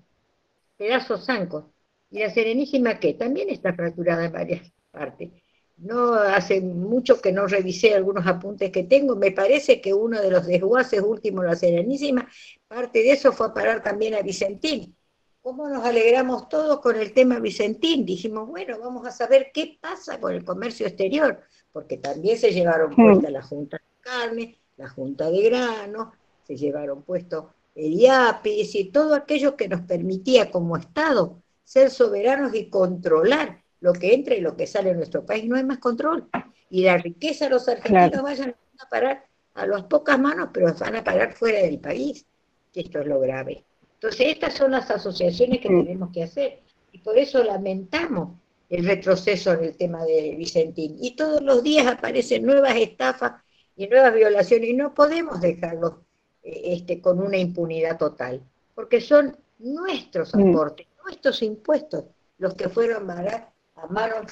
pedazos 0.76 1.26
zancos. 1.26 1.66
Y 2.10 2.20
la 2.20 2.30
Serenísima, 2.30 3.00
que 3.00 3.14
también 3.14 3.50
está 3.50 3.74
fracturada 3.74 4.26
en 4.26 4.32
varias 4.32 4.72
partes. 4.92 5.32
No 5.78 6.14
hace 6.14 6.62
mucho 6.62 7.20
que 7.20 7.34
no 7.34 7.48
revisé 7.48 7.94
algunos 7.94 8.26
apuntes 8.26 8.72
que 8.72 8.84
tengo. 8.84 9.16
Me 9.16 9.32
parece 9.32 9.82
que 9.82 9.94
uno 9.94 10.22
de 10.22 10.32
los 10.32 10.48
desguaces 10.48 11.02
últimos 11.02 11.44
de 11.44 11.50
la 11.50 11.56
Serenísima, 11.56 12.30
parte 12.68 13.00
de 13.00 13.12
eso 13.12 13.34
fue 13.34 13.48
a 13.48 13.54
parar 13.54 13.84
también 13.84 14.16
a 14.16 14.22
Vicentín. 14.22 14.96
¿Cómo 15.42 15.68
nos 15.68 15.86
alegramos 15.86 16.50
todos 16.50 16.80
con 16.80 16.96
el 16.96 17.14
tema 17.14 17.40
Vicentín? 17.40 18.06
Dijimos, 18.06 18.48
bueno, 18.48 18.80
vamos 18.80 19.06
a 19.06 19.12
saber 19.12 19.52
qué 19.54 19.78
pasa 19.80 20.20
con 20.20 20.34
el 20.34 20.44
comercio 20.44 20.88
exterior, 20.88 21.42
porque 21.72 21.98
también 21.98 22.38
se 22.38 22.52
llevaron 22.52 22.96
puesta 22.96 23.30
la 23.30 23.44
Junta 23.44 23.78
de 23.78 24.02
Carne, 24.02 24.58
la 24.78 24.90
Junta 24.90 25.30
de 25.30 25.42
Grano, 25.44 26.14
se 26.48 26.56
llevaron 26.56 27.04
puesto 27.04 27.52
el 27.76 27.94
IAPI, 27.94 28.70
y 28.74 28.86
todo 28.86 29.14
aquello 29.14 29.56
que 29.56 29.68
nos 29.68 29.82
permitía 29.82 30.50
como 30.50 30.78
Estado 30.78 31.44
ser 31.66 31.90
soberanos 31.90 32.56
y 32.56 32.70
controlar 32.70 33.62
lo 33.82 33.92
que 33.92 34.14
entra 34.14 34.36
y 34.36 34.42
lo 34.42 34.56
que 34.56 34.68
sale 34.68 34.92
en 34.92 34.98
nuestro 34.98 35.26
país. 35.26 35.46
No 35.46 35.58
hay 35.58 35.66
más 35.66 35.80
control. 35.80 36.30
Y 36.70 36.84
la 36.84 36.98
riqueza 36.98 37.50
los 37.50 37.68
argentinos 37.68 38.24
vayan 38.24 38.56
a 38.80 38.90
parar 38.90 39.26
a 39.56 39.68
las 39.68 39.84
pocas 39.84 40.18
manos, 40.18 40.50
pero 40.54 40.74
van 40.74 40.96
a 40.96 41.04
parar 41.04 41.34
fuera 41.34 41.60
del 41.60 41.80
país. 41.80 42.26
Esto 42.74 43.00
es 43.02 43.08
lo 43.08 43.20
grave. 43.20 43.64
Entonces, 43.96 44.28
estas 44.28 44.54
son 44.54 44.72
las 44.72 44.90
asociaciones 44.90 45.60
que 45.60 45.70
mm. 45.70 45.84
tenemos 45.84 46.12
que 46.12 46.24
hacer. 46.24 46.62
Y 46.92 47.00
por 47.00 47.18
eso 47.18 47.44
lamentamos 47.44 48.38
el 48.70 48.86
retroceso 48.86 49.54
en 49.54 49.66
el 49.66 49.78
tema 49.78 50.04
de 50.06 50.36
Vicentín. 50.38 50.98
Y 51.02 51.16
todos 51.16 51.42
los 51.42 51.64
días 51.64 51.88
aparecen 51.88 52.46
nuevas 52.46 52.76
estafas 52.76 53.34
y 53.76 53.88
nuevas 53.88 54.14
violaciones 54.14 54.70
y 54.70 54.74
no 54.74 54.94
podemos 54.94 55.42
dejarlos 55.42 55.94
este, 56.42 57.02
con 57.02 57.20
una 57.20 57.38
impunidad 57.38 57.98
total, 57.98 58.42
porque 58.74 59.02
son 59.02 59.36
nuestros 59.60 60.34
mm. 60.36 60.50
aportes, 60.50 60.88
nuestros 61.06 61.42
impuestos, 61.42 62.06
los 62.38 62.54
que 62.56 62.70
fueron 62.70 63.10
a, 63.10 63.54
a 63.76 63.88
manos 63.88 64.32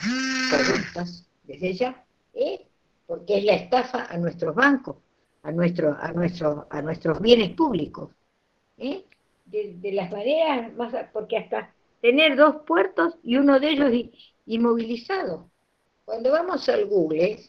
corruptas 0.49 1.27
desde 1.43 1.73
ya, 1.73 2.05
¿eh? 2.33 2.67
porque 3.05 3.37
es 3.37 3.45
la 3.45 3.53
estafa 3.53 4.05
a 4.09 4.17
nuestros 4.17 4.55
bancos, 4.55 4.97
a, 5.43 5.51
nuestro, 5.51 5.95
a, 5.99 6.11
nuestro, 6.11 6.67
a 6.69 6.81
nuestros 6.81 7.19
bienes 7.21 7.51
públicos. 7.51 8.11
¿eh? 8.77 9.05
De, 9.45 9.91
las 9.91 10.09
maneras 10.11 10.73
más, 10.73 10.93
porque 11.11 11.37
hasta 11.37 11.73
tener 12.01 12.35
dos 12.35 12.57
puertos 12.65 13.15
y 13.23 13.37
uno 13.37 13.59
de 13.59 13.69
ellos 13.69 13.91
inmovilizado. 14.45 15.49
Cuando 16.05 16.31
vamos 16.31 16.67
al 16.69 16.85
Google, 16.85 17.39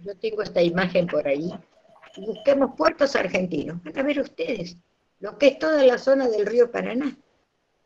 yo 0.00 0.16
tengo 0.18 0.42
esta 0.42 0.62
imagen 0.62 1.06
por 1.06 1.26
ahí, 1.28 1.52
busquemos 2.16 2.74
puertos 2.76 3.14
argentinos. 3.16 3.82
Van 3.82 3.98
a 3.98 4.02
ver 4.02 4.20
ustedes 4.20 4.76
lo 5.20 5.36
que 5.38 5.48
es 5.48 5.58
toda 5.58 5.82
la 5.84 5.98
zona 5.98 6.28
del 6.28 6.46
río 6.46 6.70
Paraná. 6.70 7.16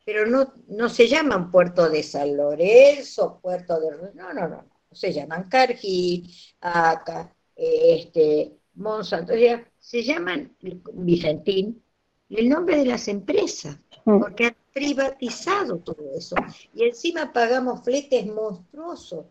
Pero 0.05 0.25
no, 0.25 0.53
no 0.67 0.89
se 0.89 1.07
llaman 1.07 1.51
puerto 1.51 1.89
de 1.89 2.03
San 2.03 2.35
Lorenzo, 2.35 3.39
puerto 3.41 3.79
de... 3.79 4.13
No, 4.13 4.33
no, 4.33 4.47
no. 4.47 4.65
Se 4.91 5.13
llaman 5.13 5.47
Cargi, 5.47 6.29
Aca, 6.59 7.33
este, 7.55 8.57
Monsanto. 8.75 9.33
se 9.79 10.03
llaman 10.03 10.55
Vicentín 10.93 11.81
el 12.29 12.49
nombre 12.49 12.77
de 12.77 12.85
las 12.85 13.07
empresas, 13.07 13.77
mm. 14.05 14.19
porque 14.19 14.45
han 14.47 14.55
privatizado 14.73 15.79
todo 15.79 16.03
eso. 16.17 16.35
Y 16.73 16.83
encima 16.83 17.33
pagamos 17.33 17.83
fletes 17.83 18.25
monstruosos 18.25 19.25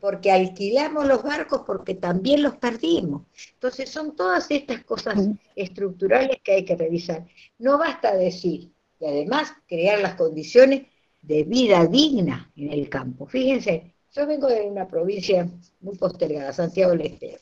porque 0.00 0.30
alquilamos 0.30 1.06
los 1.06 1.22
barcos 1.22 1.62
porque 1.66 1.94
también 1.94 2.42
los 2.42 2.56
perdimos. 2.56 3.22
Entonces 3.54 3.90
son 3.90 4.14
todas 4.14 4.50
estas 4.50 4.84
cosas 4.84 5.18
estructurales 5.54 6.38
que 6.42 6.52
hay 6.52 6.64
que 6.64 6.76
revisar. 6.76 7.26
No 7.58 7.78
basta 7.78 8.14
decir, 8.16 8.70
y 9.00 9.06
además 9.06 9.52
crear 9.66 10.00
las 10.00 10.14
condiciones 10.14 10.86
de 11.22 11.44
vida 11.44 11.86
digna 11.86 12.50
en 12.56 12.72
el 12.72 12.88
campo. 12.88 13.26
Fíjense, 13.26 13.94
yo 14.14 14.26
vengo 14.26 14.48
de 14.48 14.62
una 14.62 14.86
provincia 14.86 15.48
muy 15.80 15.96
postergada, 15.96 16.52
Santiago 16.52 16.92
del 16.92 17.02
Estero. 17.02 17.40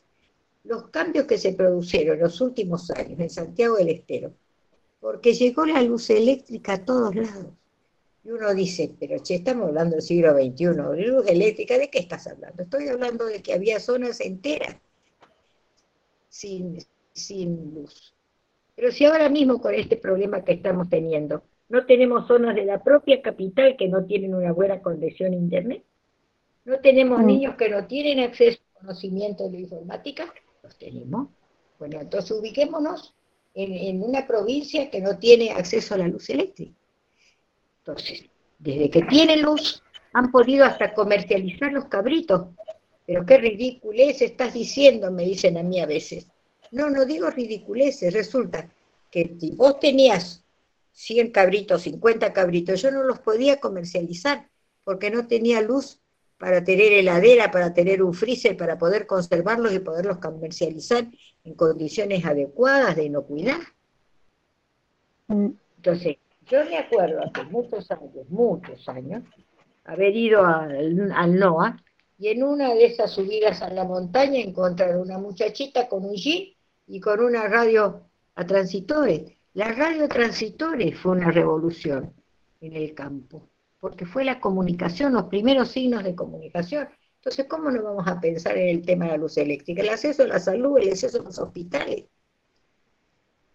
Los 0.65 0.89
cambios 0.89 1.27
que 1.27 1.39
se 1.39 1.53
produjeron 1.53 2.17
en 2.17 2.23
los 2.23 2.41
últimos 2.41 2.91
años 2.91 3.21
en 3.21 3.31
Santiago 3.31 3.77
del 3.77 3.91
Estero, 3.91 4.33
porque 5.01 5.35
llegó 5.35 5.67
la 5.67 5.83
luz 5.83 6.11
eléctrica 6.11 6.75
a 6.75 6.85
todos 6.85 7.15
lados 7.15 7.53
y 8.25 8.31
uno 8.31 8.55
dice, 8.55 8.95
pero 8.99 9.23
che, 9.23 9.35
estamos 9.35 9.69
hablando 9.69 9.97
del 9.97 10.03
siglo 10.03 10.33
XXI, 10.33 10.65
de 10.97 11.07
luz 11.07 11.27
eléctrica, 11.27 11.79
¿de 11.79 11.91
qué 11.91 11.99
estás 11.99 12.27
hablando? 12.27 12.63
Estoy 12.63 12.89
hablando 12.89 13.27
de 13.27 13.43
que 13.43 13.53
había 13.53 13.79
zonas 13.79 14.21
enteras 14.21 14.77
sin, 16.31 16.79
sin 17.13 17.75
luz. 17.75 18.14
Pero 18.77 18.91
si 18.91 19.05
ahora 19.05 19.29
mismo 19.29 19.61
con 19.61 19.75
este 19.75 19.97
problema 19.97 20.45
que 20.45 20.53
estamos 20.53 20.89
teniendo, 20.89 21.45
no 21.69 21.87
tenemos 21.87 22.27
zonas 22.27 22.55
de 22.55 22.65
la 22.65 22.83
propia 22.83 23.23
capital 23.23 23.77
que 23.77 23.89
no 23.89 24.05
tienen 24.05 24.35
una 24.35 24.53
buena 24.53 24.81
conexión 24.83 25.33
a 25.33 25.37
Internet, 25.37 25.85
no 26.65 26.81
tenemos 26.81 27.21
mm. 27.21 27.27
niños 27.27 27.57
que 27.57 27.69
no 27.69 27.87
tienen 27.87 28.21
acceso 28.21 28.61
a 28.75 28.81
conocimiento 28.81 29.49
de 29.49 29.61
informática, 29.61 30.33
los 30.63 30.77
tenemos. 30.77 31.29
Bueno, 31.79 32.01
entonces 32.01 32.31
ubiquémonos 32.33 33.15
en, 33.55 33.73
en 33.73 34.03
una 34.03 34.27
provincia 34.27 34.91
que 34.91 35.01
no 35.01 35.19
tiene 35.19 35.53
acceso 35.53 35.95
a 35.95 35.99
la 35.99 36.09
luz 36.09 36.31
eléctrica. 36.31 36.75
Entonces, 37.79 38.25
desde 38.59 38.91
que 38.91 39.03
tienen 39.03 39.43
luz, 39.43 39.83
han 40.15 40.31
podido 40.31 40.65
hasta 40.65 40.95
comercializar 40.95 41.73
los 41.73 41.87
cabritos. 41.87 42.49
Pero 43.07 43.27
qué 43.27 43.37
ridiculez 43.37 44.23
estás 44.23 44.55
diciendo, 44.55 45.11
me 45.11 45.25
dicen 45.25 45.59
a 45.59 45.63
mí 45.63 45.81
a 45.81 45.87
veces. 45.87 46.27
No, 46.75 46.91
no 46.91 47.05
digo 47.05 47.31
ridiculeces, 47.31 48.13
resulta 48.13 48.69
que 49.09 49.37
si 49.39 49.53
vos 49.53 49.79
tenías 49.79 50.45
100 50.91 51.31
cabritos, 51.31 51.83
50 51.83 52.33
cabritos, 52.33 52.83
yo 52.83 52.91
no 52.91 53.05
los 53.05 53.21
podía 53.21 53.61
comercializar 53.61 54.49
porque 54.83 55.09
no 55.09 55.29
tenía 55.29 55.63
luz 55.63 56.01
para 56.37 56.65
tener 56.65 56.93
heladera, 56.93 57.53
para 57.53 57.73
tener 57.73 58.03
un 58.03 58.13
freezer, 58.13 58.57
para 58.57 58.77
poder 58.77 59.07
conservarlos 59.07 59.73
y 59.73 59.79
poderlos 59.79 60.19
comercializar 60.19 61.07
en 61.45 61.55
condiciones 61.55 62.25
adecuadas 62.25 62.97
de 62.97 63.05
inocuidad. 63.05 63.61
Mm. 65.29 65.51
Entonces, 65.77 66.17
Yo 66.51 66.65
me 66.65 66.79
acuerdo 66.79 67.23
hace 67.23 67.45
muchos 67.45 67.89
años, 67.93 68.29
muchos 68.29 68.89
años, 68.89 69.23
haber 69.85 70.17
ido 70.17 70.45
al, 70.45 71.13
al 71.13 71.39
NOA 71.39 71.81
y 72.19 72.29
en 72.29 72.43
una 72.43 72.75
de 72.75 72.87
esas 72.87 73.13
subidas 73.13 73.63
a 73.63 73.71
la 73.71 73.85
montaña 73.85 74.41
encontrar 74.41 74.97
una 74.97 75.19
muchachita 75.19 75.89
con 75.89 76.05
un 76.05 76.17
jean 76.17 76.54
y 76.87 77.01
con 77.01 77.21
una 77.21 77.49
radio 77.49 78.03
a 78.35 78.47
transitores. 78.47 79.33
La 79.55 79.73
radio 79.73 80.09
transitores 80.09 80.99
fue 80.99 81.13
una 81.13 81.31
revolución 81.31 82.13
en 82.61 82.75
el 82.75 82.95
campo, 82.95 83.49
porque 83.79 84.07
fue 84.07 84.25
la 84.25 84.41
comunicación, 84.41 85.13
los 85.13 85.25
primeros 85.25 85.69
signos 85.69 86.03
de 86.05 86.15
comunicación. 86.15 86.89
Entonces, 87.17 87.47
¿cómo 87.49 87.71
no 87.71 87.83
vamos 87.83 88.07
a 88.07 88.21
pensar 88.21 88.57
en 88.59 88.69
el 88.69 88.85
tema 88.85 89.07
de 89.07 89.13
la 89.13 89.17
luz 89.19 89.37
eléctrica? 89.39 89.83
El 89.83 89.89
acceso 89.89 90.25
a 90.25 90.27
la 90.27 90.39
salud, 90.39 90.79
el 90.79 90.91
acceso 90.91 91.21
a 91.21 91.25
los 91.25 91.39
hospitales. 91.39 92.05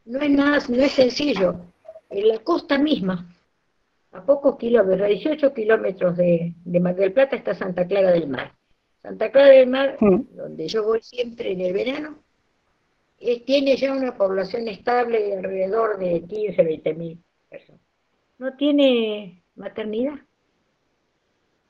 No 0.05 0.19
es 0.19 0.31
nada, 0.31 0.59
no 0.69 0.83
es 0.83 0.91
sencillo. 0.93 1.55
En 2.09 2.27
la 2.27 2.39
costa 2.39 2.79
misma, 2.79 3.29
a 4.11 4.25
pocos 4.25 4.57
kilómetros, 4.57 5.01
a 5.01 5.05
18 5.05 5.53
kilómetros 5.53 6.17
de, 6.17 6.55
Mar 6.81 6.95
del 6.95 7.13
Plata 7.13 7.35
está 7.35 7.53
Santa 7.53 7.85
Clara 7.85 8.11
del 8.11 8.27
Mar. 8.27 8.53
Santa 9.01 9.31
Clara 9.31 9.49
del 9.49 9.67
Mar, 9.67 9.97
mm. 9.99 10.35
donde 10.35 10.67
yo 10.67 10.83
voy 10.83 11.01
siempre 11.01 11.51
en 11.51 11.61
el 11.61 11.73
verano, 11.73 12.23
tiene 13.45 13.75
ya 13.75 13.93
una 13.93 14.15
población 14.15 14.67
estable 14.67 15.21
de 15.21 15.37
alrededor 15.37 15.99
de 15.99 16.23
15, 16.25 16.63
20 16.63 16.93
mil 16.93 17.23
personas. 17.49 17.81
No 18.37 18.55
tiene 18.55 19.43
maternidad. 19.55 20.19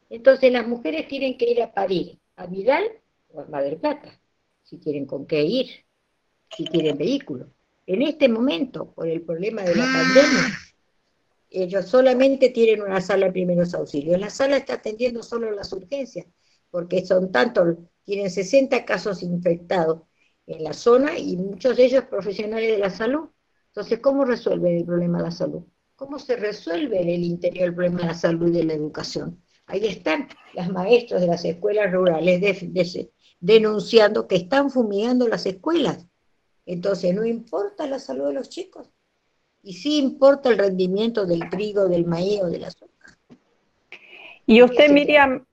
Entonces 0.09 0.51
las 0.51 0.67
mujeres 0.67 1.07
tienen 1.07 1.37
que 1.37 1.49
ir 1.49 1.61
a 1.61 1.71
parir 1.71 2.19
a 2.35 2.45
Vidal 2.45 2.83
o 3.33 3.41
a 3.41 3.45
Madre 3.45 3.77
Plata, 3.77 4.19
si 4.63 4.77
tienen 4.77 5.05
con 5.05 5.25
qué 5.25 5.43
ir, 5.43 5.67
si 6.55 6.65
tienen 6.65 6.97
vehículo. 6.97 7.47
En 7.85 8.03
este 8.03 8.29
momento, 8.29 8.91
por 8.91 9.07
el 9.07 9.21
problema 9.21 9.63
de 9.63 9.75
la 9.75 9.83
pandemia, 9.85 10.59
ellos 11.49 11.85
solamente 11.87 12.49
tienen 12.49 12.83
una 12.83 13.01
sala 13.01 13.27
de 13.27 13.31
primeros 13.31 13.73
auxilios. 13.73 14.19
La 14.19 14.29
sala 14.29 14.57
está 14.57 14.75
atendiendo 14.75 15.23
solo 15.23 15.51
las 15.51 15.73
urgencias, 15.73 16.27
porque 16.69 17.05
son 17.05 17.31
tantos, 17.31 17.77
tienen 18.03 18.29
60 18.29 18.85
casos 18.85 19.23
infectados 19.23 20.01
en 20.49 20.63
la 20.63 20.73
zona 20.73 21.17
y 21.17 21.37
muchos 21.37 21.77
de 21.77 21.85
ellos 21.85 22.05
profesionales 22.05 22.71
de 22.71 22.79
la 22.79 22.89
salud. 22.89 23.29
Entonces, 23.67 23.99
¿cómo 23.99 24.25
resuelven 24.25 24.77
el 24.77 24.85
problema 24.85 25.19
de 25.19 25.25
la 25.25 25.31
salud? 25.31 25.61
¿Cómo 25.95 26.17
se 26.17 26.35
resuelve 26.35 27.01
en 27.01 27.09
el 27.09 27.23
interior 27.23 27.69
el 27.69 27.75
problema 27.75 27.99
de 27.99 28.07
la 28.07 28.13
salud 28.15 28.47
y 28.47 28.57
de 28.57 28.63
la 28.63 28.73
educación? 28.73 29.41
Ahí 29.67 29.85
están 29.85 30.27
las 30.55 30.69
maestras 30.71 31.21
de 31.21 31.27
las 31.27 31.45
escuelas 31.45 31.91
rurales 31.91 32.41
denunciando 33.39 34.27
que 34.27 34.37
están 34.37 34.71
fumigando 34.71 35.27
las 35.27 35.45
escuelas. 35.45 36.07
Entonces, 36.65 37.13
no 37.13 37.25
importa 37.25 37.85
la 37.85 37.99
salud 37.99 38.27
de 38.27 38.33
los 38.33 38.49
chicos. 38.49 38.89
Y 39.61 39.73
sí 39.73 39.99
importa 39.99 40.49
el 40.49 40.57
rendimiento 40.57 41.25
del 41.27 41.47
trigo, 41.49 41.87
del 41.87 42.05
maíz 42.05 42.41
o 42.41 42.47
del 42.47 42.63
azúcar. 42.63 43.17
Y 44.47 44.63
usted, 44.63 44.89
Miriam, 44.89 45.45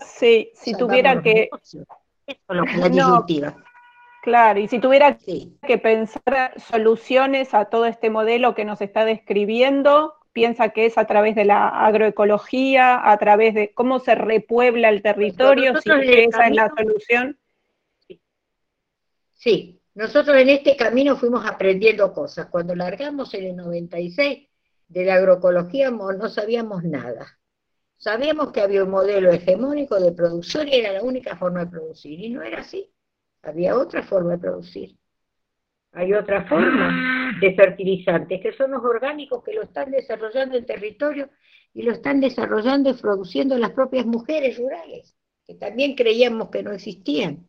si, 0.00 0.50
si 0.54 0.74
tuviera 0.74 1.20
que... 1.20 1.48
Eso 1.62 1.84
es 2.26 2.38
lo 2.48 2.64
que 2.64 2.76
la 2.76 2.88
disyuntiva. 2.88 3.65
Claro, 4.26 4.58
y 4.58 4.66
si 4.66 4.80
tuviera 4.80 5.16
que 5.68 5.78
pensar 5.78 6.52
soluciones 6.60 7.54
a 7.54 7.66
todo 7.66 7.86
este 7.86 8.10
modelo 8.10 8.56
que 8.56 8.64
nos 8.64 8.80
está 8.80 9.04
describiendo, 9.04 10.14
piensa 10.32 10.70
que 10.70 10.86
es 10.86 10.98
a 10.98 11.04
través 11.04 11.36
de 11.36 11.44
la 11.44 11.68
agroecología, 11.68 13.08
a 13.08 13.16
través 13.18 13.54
de 13.54 13.72
cómo 13.72 14.00
se 14.00 14.16
repuebla 14.16 14.88
el 14.88 15.00
territorio, 15.00 15.80
si 15.80 15.90
esa 15.92 16.48
es 16.48 16.56
la 16.56 16.72
solución. 16.76 17.38
Sí, 19.34 19.80
nosotros 19.94 20.36
en 20.36 20.48
este 20.48 20.74
camino 20.74 21.14
fuimos 21.14 21.46
aprendiendo 21.46 22.12
cosas. 22.12 22.46
Cuando 22.46 22.74
largamos 22.74 23.32
en 23.34 23.44
el 23.44 23.54
96 23.54 24.48
de 24.88 25.04
la 25.04 25.14
agroecología 25.14 25.92
no 25.92 26.28
sabíamos 26.28 26.82
nada. 26.82 27.38
Sabíamos 27.96 28.50
que 28.50 28.60
había 28.60 28.82
un 28.82 28.90
modelo 28.90 29.30
hegemónico 29.30 30.00
de 30.00 30.10
producción 30.10 30.66
y 30.66 30.74
era 30.74 30.90
la 30.90 31.02
única 31.04 31.36
forma 31.36 31.60
de 31.60 31.70
producir, 31.70 32.18
y 32.18 32.30
no 32.30 32.42
era 32.42 32.62
así. 32.62 32.90
Había 33.46 33.76
otra 33.76 34.02
forma 34.02 34.32
de 34.32 34.38
producir. 34.38 34.96
Hay 35.92 36.12
otra 36.12 36.46
forma 36.48 37.32
de 37.40 37.54
fertilizantes, 37.54 38.40
que 38.40 38.52
son 38.52 38.72
los 38.72 38.82
orgánicos 38.82 39.44
que 39.44 39.54
lo 39.54 39.62
están 39.62 39.92
desarrollando 39.92 40.56
el 40.56 40.66
territorio 40.66 41.30
y 41.72 41.82
lo 41.82 41.92
están 41.92 42.20
desarrollando 42.20 42.90
y 42.90 42.94
produciendo 42.94 43.56
las 43.56 43.70
propias 43.70 44.04
mujeres 44.04 44.58
rurales, 44.58 45.16
que 45.46 45.54
también 45.54 45.94
creíamos 45.94 46.50
que 46.50 46.64
no 46.64 46.72
existían. 46.72 47.48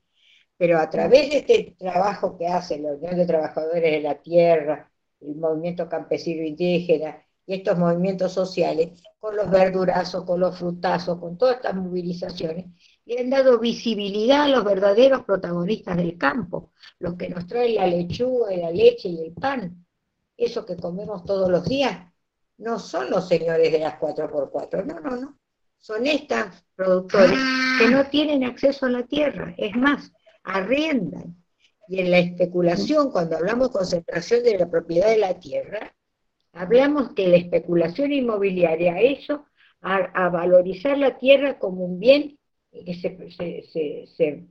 Pero 0.55 0.77
a 0.77 0.87
través 0.89 1.31
de 1.31 1.37
este 1.39 1.75
trabajo 1.79 2.37
que 2.37 2.47
hace 2.47 2.79
la 2.79 2.93
Unión 2.93 3.17
de 3.17 3.25
Trabajadores 3.25 3.81
de 3.81 4.01
la 4.01 4.21
Tierra, 4.21 4.91
el 5.19 5.35
movimiento 5.35 5.89
campesino 5.89 6.43
indígena 6.43 7.23
y 7.47 7.55
estos 7.55 7.77
movimientos 7.77 8.33
sociales, 8.33 9.01
con 9.19 9.35
los 9.35 9.49
verdurazos, 9.49 10.25
con 10.25 10.39
los 10.39 10.59
frutazos, 10.59 11.19
con 11.19 11.39
todas 11.39 11.55
estas 11.55 11.75
movilizaciones, 11.75 12.65
le 13.07 13.21
han 13.21 13.29
dado 13.29 13.57
visibilidad 13.57 14.43
a 14.43 14.47
los 14.49 14.65
verdaderos 14.65 15.23
protagonistas 15.23 15.95
del 15.95 16.17
campo, 16.17 16.71
los 16.99 17.15
que 17.15 17.29
nos 17.29 17.47
traen 17.47 17.75
la 17.75 17.87
lechuga 17.87 18.53
y 18.53 18.57
la 18.57 18.69
leche 18.69 19.07
y 19.07 19.21
el 19.23 19.31
pan, 19.31 19.85
eso 20.35 20.65
que 20.65 20.75
comemos 20.75 21.23
todos 21.23 21.49
los 21.49 21.65
días, 21.65 22.11
no 22.57 22.79
son 22.79 23.09
los 23.09 23.29
señores 23.29 23.71
de 23.71 23.79
las 23.79 23.97
4x4, 23.97 24.83
no, 24.83 24.99
no, 24.99 25.15
no, 25.15 25.39
son 25.77 26.05
estos 26.05 26.65
productores 26.75 27.39
que 27.79 27.89
no 27.89 28.07
tienen 28.07 28.43
acceso 28.43 28.87
a 28.87 28.89
la 28.89 29.03
tierra, 29.03 29.55
es 29.57 29.73
más, 29.75 30.11
arriendan. 30.43 31.37
Y 31.87 32.01
en 32.01 32.11
la 32.11 32.19
especulación, 32.19 33.11
cuando 33.11 33.37
hablamos 33.37 33.69
concentración 33.69 34.43
de 34.43 34.57
la 34.57 34.69
propiedad 34.69 35.07
de 35.07 35.17
la 35.17 35.39
tierra, 35.39 35.95
hablamos 36.51 37.13
que 37.13 37.29
la 37.29 37.37
especulación 37.37 38.11
inmobiliaria, 38.11 38.99
eso, 38.99 39.45
a 39.79 40.27
valorizar 40.27 40.97
la 40.97 41.17
tierra 41.17 41.59
como 41.59 41.85
un 41.85 41.99
bien 41.99 42.37
que 42.72 42.93
se, 42.93 44.07
se, 44.15 44.47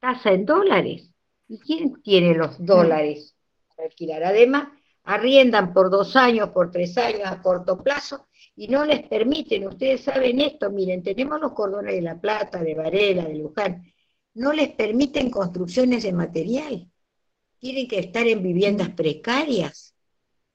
tasa 0.00 0.32
en 0.32 0.46
dólares. 0.46 1.10
¿Y 1.48 1.58
quién 1.58 2.00
tiene 2.02 2.34
los 2.34 2.64
dólares 2.64 3.34
para 3.68 3.88
alquilar? 3.88 4.22
Además, 4.24 4.68
arriendan 5.04 5.72
por 5.72 5.90
dos 5.90 6.14
años, 6.16 6.50
por 6.50 6.70
tres 6.70 6.96
años 6.96 7.22
a 7.24 7.42
corto 7.42 7.82
plazo 7.82 8.28
y 8.54 8.68
no 8.68 8.84
les 8.84 9.06
permiten, 9.08 9.66
ustedes 9.66 10.02
saben 10.02 10.40
esto, 10.40 10.70
miren, 10.70 11.02
tenemos 11.02 11.40
los 11.40 11.52
cordones 11.52 11.94
de 11.94 12.02
La 12.02 12.20
Plata, 12.20 12.62
de 12.62 12.74
Varela, 12.74 13.24
de 13.24 13.34
Luján, 13.34 13.82
no 14.34 14.52
les 14.52 14.70
permiten 14.70 15.30
construcciones 15.30 16.02
de 16.02 16.12
material, 16.12 16.88
tienen 17.58 17.88
que 17.88 17.98
estar 17.98 18.26
en 18.26 18.42
viviendas 18.42 18.90
precarias 18.90 19.89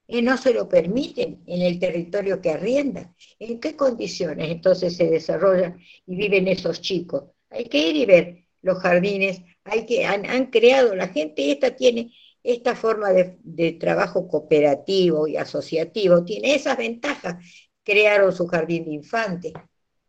y 0.06 0.22
no 0.22 0.36
se 0.36 0.54
lo 0.54 0.68
permiten 0.68 1.42
en 1.46 1.62
el 1.62 1.78
territorio 1.78 2.40
que 2.40 2.50
arriendan. 2.50 3.14
¿En 3.38 3.60
qué 3.60 3.76
condiciones 3.76 4.50
entonces 4.50 4.96
se 4.96 5.10
desarrollan 5.10 5.78
y 6.06 6.16
viven 6.16 6.48
esos 6.48 6.80
chicos? 6.80 7.24
Hay 7.50 7.64
que 7.64 7.88
ir 7.88 7.96
y 7.96 8.06
ver 8.06 8.44
los 8.62 8.78
jardines, 8.78 9.42
hay 9.64 9.86
que, 9.86 10.04
han, 10.04 10.46
creado, 10.46 10.94
la 10.94 11.08
gente 11.08 11.50
esta 11.50 11.74
tiene 11.74 12.12
esta 12.42 12.76
forma 12.76 13.10
de, 13.12 13.38
de, 13.42 13.72
trabajo 13.72 14.28
cooperativo 14.28 15.26
y 15.26 15.36
asociativo, 15.36 16.24
tiene 16.24 16.54
esas 16.54 16.76
ventajas, 16.76 17.36
crearon 17.82 18.32
su 18.32 18.46
jardín 18.46 18.84
de 18.84 18.92
infantes. 18.92 19.52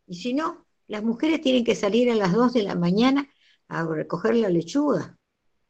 Y 0.07 0.15
si 0.15 0.33
no, 0.33 0.65
las 0.87 1.03
mujeres 1.03 1.41
tienen 1.41 1.63
que 1.63 1.75
salir 1.75 2.11
a 2.11 2.15
las 2.15 2.33
2 2.33 2.53
de 2.53 2.63
la 2.63 2.75
mañana 2.75 3.29
a 3.67 3.85
recoger 3.85 4.35
la 4.35 4.49
lechuga 4.49 5.17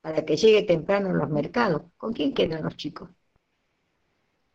para 0.01 0.25
que 0.25 0.37
llegue 0.37 0.63
temprano 0.63 1.09
a 1.09 1.13
los 1.13 1.29
mercados. 1.29 1.83
¿Con 1.97 2.13
quién 2.13 2.33
quedan 2.33 2.63
los 2.63 2.77
chicos? 2.77 3.09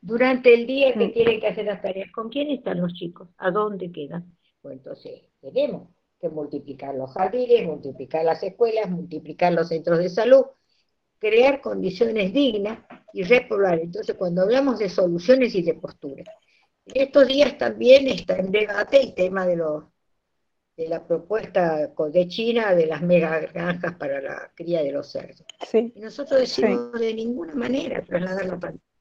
Durante 0.03 0.53
el 0.53 0.66
día 0.66 0.92
que 0.92 1.09
tienen 1.09 1.40
que 1.40 1.46
hacer 1.46 1.64
las 1.64 1.80
tareas. 1.80 2.11
¿Con 2.11 2.28
quién 2.28 2.50
están 2.50 2.80
los 2.80 2.92
chicos? 2.92 3.28
¿A 3.38 3.50
dónde 3.50 3.90
quedan? 3.90 4.36
Pues 4.61 4.76
entonces 4.76 5.22
tenemos 5.40 5.88
que 6.20 6.28
multiplicar 6.28 6.94
los 6.94 7.12
jardines, 7.12 7.66
multiplicar 7.66 8.24
las 8.24 8.42
escuelas, 8.42 8.90
multiplicar 8.90 9.53
los 9.53 9.68
centros 9.68 9.98
de 9.98 10.09
salud, 10.09 10.44
crear 11.18 11.61
condiciones 11.61 12.32
dignas 12.32 12.80
y 13.12 13.22
repoblar. 13.22 13.78
Entonces, 13.78 14.16
cuando 14.16 14.42
hablamos 14.42 14.78
de 14.78 14.88
soluciones 14.88 15.55
y 15.55 15.62
de 15.62 15.74
posturas, 15.74 16.26
estos 16.84 17.26
días 17.28 17.57
también 17.57 18.09
está 18.09 18.36
en 18.36 18.50
debate 18.50 19.00
el 19.00 19.14
tema 19.14 19.46
de 19.46 19.57
los 19.57 19.84
de 20.76 20.88
la 20.88 21.07
propuesta 21.07 21.86
de 21.86 22.28
China 22.28 22.74
de 22.74 22.86
las 22.86 23.03
mega 23.03 23.40
granjas 23.40 23.94
para 23.96 24.22
la 24.22 24.50
cría 24.55 24.82
de 24.82 24.90
los 24.90 25.12
cerdos. 25.12 25.44
Y 25.72 26.00
nosotros 26.00 26.40
decimos 26.40 26.98
de 26.98 27.12
ninguna 27.12 27.55
manera 27.55 28.03
trasladar 28.03 28.46
la 28.46 28.59
pantalla 28.59 28.91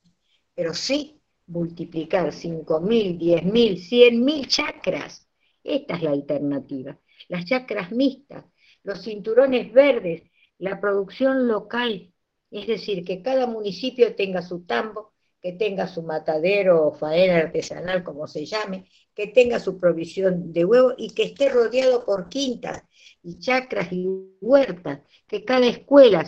pero 0.56 0.74
sí 0.74 1.22
multiplicar 1.47 2.32
5.000, 2.32 3.18
10.000, 3.18 3.78
100.000 3.78 4.47
chacras. 4.47 5.28
Esta 5.64 5.95
es 5.95 6.02
la 6.02 6.12
alternativa. 6.12 6.99
Las 7.28 7.45
chacras 7.45 7.91
mixtas, 7.91 8.45
los 8.84 9.04
cinturones 9.04 9.72
verdes, 9.74 10.24
la 10.58 10.80
producción 10.80 11.47
local, 11.47 12.14
es 12.49 12.68
decir, 12.68 13.04
que 13.04 13.22
cada 13.22 13.47
municipio 13.47 14.16
tenga 14.16 14.41
su 14.41 14.66
tambo, 14.66 15.14
que 15.41 15.54
tenga 15.54 15.88
su 15.88 16.04
matadero 16.04 16.88
o 16.88 16.93
faena 16.93 17.38
artesanal, 17.38 18.04
como 18.04 18.28
se 18.28 18.45
llame, 18.45 18.86
que 19.16 19.28
tenga 19.28 19.60
su 19.60 19.80
provisión 19.80 20.54
de 20.54 20.66
huevo 20.66 20.93
y 20.97 21.14
que 21.14 21.24
esté 21.24 21.49
rodeado 21.49 22.06
por 22.06 22.30
quintas 22.30 22.84
y 23.24 23.39
chacras 23.39 23.91
y 23.91 24.08
huertas, 24.39 25.02
que 25.28 25.43
cada 25.43 25.68
escuela 25.68 26.24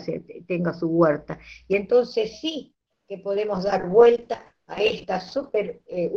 tenga 0.46 0.74
su 0.74 0.88
huerta. 0.88 1.38
Y 1.68 1.76
entonces 1.76 2.40
sí, 2.40 2.73
que 3.08 3.18
podemos 3.18 3.64
dar 3.64 3.88
vuelta 3.88 4.54
a 4.66 4.82
esta 4.82 5.20
super 5.20 5.82
eh, 5.86 6.10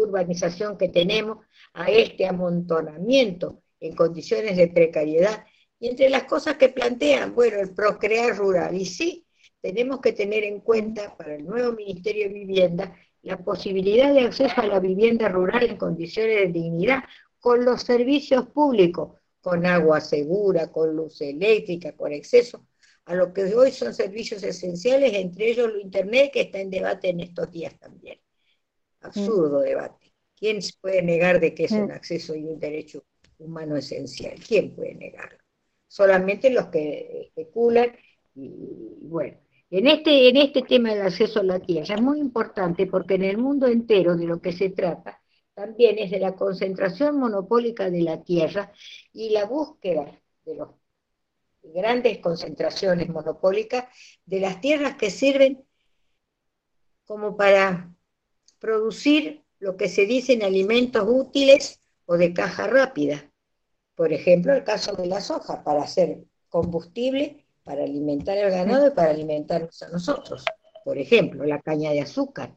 que 0.80 0.90
tenemos, 0.90 1.46
a 1.74 1.90
este 1.90 2.26
amontonamiento 2.26 3.62
en 3.80 3.96
condiciones 3.96 4.56
de 4.58 4.68
precariedad. 4.70 5.46
Y 5.80 5.90
entre 5.90 6.10
las 6.10 6.24
cosas 6.24 6.56
que 6.56 6.70
plantean, 6.70 7.36
bueno, 7.36 7.60
el 7.60 7.74
procrear 7.74 8.36
rural. 8.36 8.76
Y 8.76 8.86
sí, 8.86 9.28
tenemos 9.62 10.00
que 10.00 10.14
tener 10.14 10.44
en 10.44 10.62
cuenta 10.62 11.16
para 11.16 11.36
el 11.36 11.46
nuevo 11.46 11.74
Ministerio 11.74 12.28
de 12.28 12.34
Vivienda 12.34 12.96
la 13.22 13.38
posibilidad 13.38 14.14
de 14.14 14.22
acceso 14.22 14.62
a 14.62 14.68
la 14.68 14.80
vivienda 14.80 15.28
rural 15.28 15.64
en 15.64 15.78
condiciones 15.78 16.38
de 16.38 16.48
dignidad, 16.48 17.04
con 17.40 17.66
los 17.66 17.82
servicios 17.82 18.48
públicos, 18.48 19.20
con 19.42 19.66
agua 19.66 20.00
segura, 20.00 20.72
con 20.72 20.96
luz 20.96 21.22
eléctrica, 21.22 21.92
con 21.92 22.14
acceso 22.14 22.66
a 23.08 23.16
lo 23.16 23.34
que 23.34 23.56
hoy 23.56 23.72
son 23.72 23.94
servicios 23.94 24.44
esenciales, 24.44 25.14
entre 25.14 25.52
ellos 25.52 25.72
lo 25.72 25.80
Internet, 25.80 26.30
que 26.34 26.42
está 26.42 26.60
en 26.60 26.70
debate 26.70 27.10
en 27.10 27.22
estos 27.22 27.50
días 27.50 27.74
también. 27.80 28.20
Absurdo 29.00 29.62
debate. 29.62 30.14
¿Quién 30.36 30.60
puede 30.82 31.02
negar 31.02 31.40
de 31.40 31.56
que 31.56 31.66
es 31.66 31.72
un 31.72 31.90
acceso 31.90 32.36
y 32.36 32.44
un 32.44 32.60
derecho 32.60 33.06
humano 33.40 33.78
esencial? 33.78 34.36
¿Quién 34.46 34.76
puede 34.76 34.94
negarlo? 34.96 35.38
Solamente 35.88 36.50
los 36.50 36.66
que 36.66 37.22
especulan 37.28 37.96
y, 38.36 38.50
bueno. 39.04 39.38
En 39.70 39.88
este, 39.88 40.30
en 40.30 40.38
este 40.38 40.62
tema 40.64 40.94
del 40.94 41.04
acceso 41.04 41.40
a 41.40 41.44
la 41.44 41.60
tierra 41.60 41.96
es 41.96 42.02
muy 42.02 42.20
importante 42.20 42.88
porque 42.88 43.16
en 43.16 43.24
el 43.24 43.38
mundo 43.38 43.68
entero 43.68 44.18
de 44.18 44.26
lo 44.26 44.42
que 44.42 44.52
se 44.52 44.70
trata 44.70 45.22
también 45.54 45.98
es 45.98 46.12
de 46.12 46.20
la 46.20 46.36
concentración 46.36 47.18
monopólica 47.20 47.90
de 47.90 48.02
la 48.02 48.22
tierra 48.22 48.72
y 49.14 49.30
la 49.30 49.46
búsqueda 49.46 50.22
de 50.46 50.56
los 50.56 50.70
grandes 51.74 52.20
concentraciones 52.20 53.10
monopólicas 53.10 53.86
de 54.26 54.40
las 54.40 54.62
tierras 54.62 54.96
que 54.96 55.10
sirven 55.12 55.64
como 57.06 57.38
para 57.38 57.94
producir 58.60 59.44
lo 59.60 59.78
que 59.78 59.88
se 59.88 60.06
dice 60.06 60.34
en 60.34 60.44
alimentos 60.44 61.04
útiles 61.08 61.82
o 62.06 62.18
de 62.18 62.34
caja 62.34 62.68
rápida. 62.68 63.32
Por 63.96 64.14
ejemplo, 64.14 64.54
el 64.54 64.64
caso 64.64 64.94
de 64.94 65.08
la 65.08 65.22
soja, 65.22 65.64
para 65.64 65.84
hacer 65.84 66.24
combustible, 66.50 67.46
para 67.64 67.84
alimentar 67.84 68.38
al 68.38 68.52
ganado 68.52 68.88
y 68.88 68.92
para 68.92 69.10
alimentarnos 69.10 69.82
a 69.82 69.90
nosotros. 69.90 70.46
Por 70.86 70.98
ejemplo, 70.98 71.44
la 71.44 71.62
caña 71.62 71.92
de 71.92 72.02
azúcar, 72.02 72.56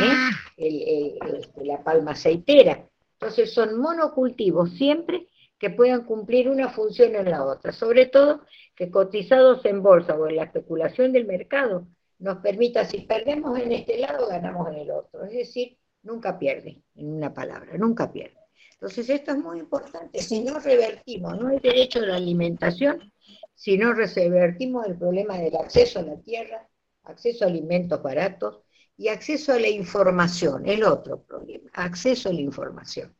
¿eh? 0.00 0.30
este, 0.56 1.64
la 1.64 1.82
palma 1.84 2.12
aceitera. 2.12 2.88
Entonces 3.12 3.52
son 3.52 3.78
monocultivos 3.78 4.72
siempre 4.72 5.27
que 5.58 5.70
puedan 5.70 6.04
cumplir 6.04 6.48
una 6.48 6.68
función 6.68 7.16
en 7.16 7.30
la 7.30 7.44
otra, 7.44 7.72
sobre 7.72 8.06
todo 8.06 8.42
que 8.74 8.90
cotizados 8.90 9.64
en 9.64 9.82
bolsa 9.82 10.14
o 10.14 10.28
en 10.28 10.36
la 10.36 10.44
especulación 10.44 11.12
del 11.12 11.26
mercado 11.26 11.86
nos 12.18 12.38
permita, 12.38 12.84
si 12.84 13.02
perdemos 13.02 13.58
en 13.58 13.72
este 13.72 13.98
lado, 13.98 14.28
ganamos 14.28 14.68
en 14.68 14.74
el 14.74 14.90
otro. 14.90 15.24
Es 15.24 15.32
decir, 15.32 15.78
nunca 16.02 16.38
pierde, 16.38 16.82
en 16.94 17.12
una 17.14 17.32
palabra, 17.32 17.76
nunca 17.76 18.12
pierde. 18.12 18.36
Entonces 18.72 19.10
esto 19.10 19.32
es 19.32 19.38
muy 19.38 19.58
importante. 19.58 20.20
Si 20.20 20.40
no 20.40 20.58
revertimos, 20.60 21.38
no 21.38 21.50
el 21.50 21.60
derecho 21.60 21.98
a 21.98 22.06
la 22.06 22.16
alimentación, 22.16 23.12
si 23.54 23.76
no 23.76 23.92
revertimos 23.92 24.86
el 24.86 24.96
problema 24.96 25.36
del 25.38 25.56
acceso 25.56 25.98
a 25.98 26.02
la 26.02 26.16
tierra, 26.20 26.68
acceso 27.02 27.44
a 27.44 27.48
alimentos 27.48 28.00
baratos 28.02 28.60
y 28.96 29.08
acceso 29.08 29.52
a 29.52 29.58
la 29.58 29.68
información, 29.68 30.68
el 30.68 30.84
otro 30.84 31.22
problema, 31.22 31.68
acceso 31.72 32.28
a 32.28 32.32
la 32.32 32.40
información. 32.40 33.14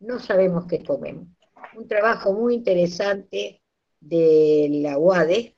No 0.00 0.18
sabemos 0.20 0.66
qué 0.66 0.82
comemos 0.82 1.28
un 1.76 1.88
trabajo 1.88 2.32
muy 2.32 2.54
interesante 2.54 3.62
de 4.00 4.68
la 4.70 4.98
UADE, 4.98 5.56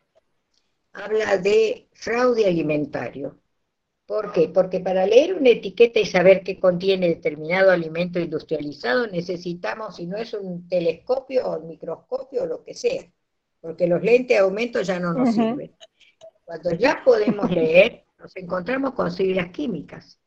habla 0.93 1.39
de 1.39 1.89
fraude 1.93 2.47
alimentario. 2.47 3.39
¿Por 4.07 4.33
qué? 4.33 4.49
Porque 4.49 4.79
para 4.81 5.05
leer 5.05 5.35
una 5.35 5.51
etiqueta 5.51 5.99
y 5.99 6.07
saber 6.07 6.43
qué 6.45 6.61
contiene 6.61 7.09
determinado 7.09 7.73
alimento 7.73 8.21
industrializado 8.21 9.09
necesitamos, 9.09 9.97
si 9.97 10.07
no 10.07 10.17
es 10.17 10.33
un 10.33 10.69
telescopio 10.69 11.45
o 11.47 11.59
un 11.59 11.67
microscopio 11.67 12.45
o 12.45 12.47
lo 12.47 12.63
que 12.63 12.75
sea, 12.75 13.03
porque 13.61 13.89
los 13.89 14.01
lentes 14.03 14.29
de 14.29 14.39
aumento 14.39 14.81
ya 14.83 15.01
no 15.01 15.13
nos 15.13 15.35
sirven. 15.35 15.75
Cuando 16.45 16.71
ya 16.75 17.03
podemos 17.05 17.51
leer, 17.51 18.05
nos 18.21 18.37
encontramos 18.37 18.93
con 18.93 19.11
siglas 19.11 19.51
químicas 19.51 20.21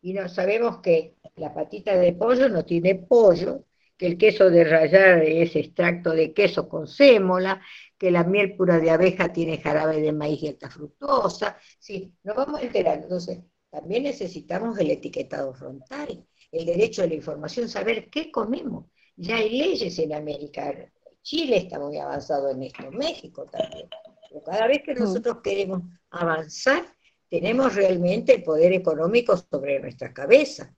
y 0.00 0.14
no 0.14 0.28
sabemos 0.30 0.78
que 0.78 1.16
la 1.36 1.52
patita 1.52 1.94
de 1.94 2.14
pollo 2.14 2.48
no 2.48 2.64
tiene 2.64 2.94
pollo, 2.94 3.65
que 3.96 4.06
el 4.06 4.18
queso 4.18 4.50
de 4.50 4.64
rayar 4.64 5.22
es 5.22 5.56
extracto 5.56 6.10
de 6.10 6.32
queso 6.32 6.68
con 6.68 6.86
sémola, 6.86 7.60
que 7.98 8.10
la 8.10 8.24
miel 8.24 8.56
pura 8.56 8.78
de 8.78 8.90
abeja 8.90 9.32
tiene 9.32 9.58
jarabe 9.58 10.00
de 10.00 10.12
maíz 10.12 10.42
y 10.42 10.48
alta 10.48 10.70
fructosa. 10.70 11.58
Sí, 11.78 12.12
nos 12.22 12.36
vamos 12.36 12.62
enterando. 12.62 13.04
Entonces, 13.04 13.40
también 13.70 14.04
necesitamos 14.04 14.78
el 14.78 14.90
etiquetado 14.90 15.54
frontal, 15.54 16.26
el 16.52 16.66
derecho 16.66 17.02
a 17.02 17.06
la 17.06 17.14
información, 17.14 17.68
saber 17.68 18.08
qué 18.10 18.30
comemos. 18.30 18.86
Ya 19.16 19.36
hay 19.36 19.50
leyes 19.50 19.98
en 19.98 20.12
América. 20.12 20.74
Chile 21.22 21.56
está 21.56 21.78
muy 21.78 21.96
avanzado 21.98 22.50
en 22.50 22.62
esto, 22.62 22.90
México 22.92 23.46
también. 23.46 23.88
Pero 24.28 24.42
cada 24.44 24.66
vez 24.66 24.82
que 24.84 24.94
mm. 24.94 24.98
nosotros 24.98 25.38
queremos 25.42 25.82
avanzar, 26.10 26.84
tenemos 27.28 27.74
realmente 27.74 28.34
el 28.34 28.42
poder 28.42 28.72
económico 28.72 29.36
sobre 29.36 29.80
nuestra 29.80 30.12
cabeza. 30.12 30.74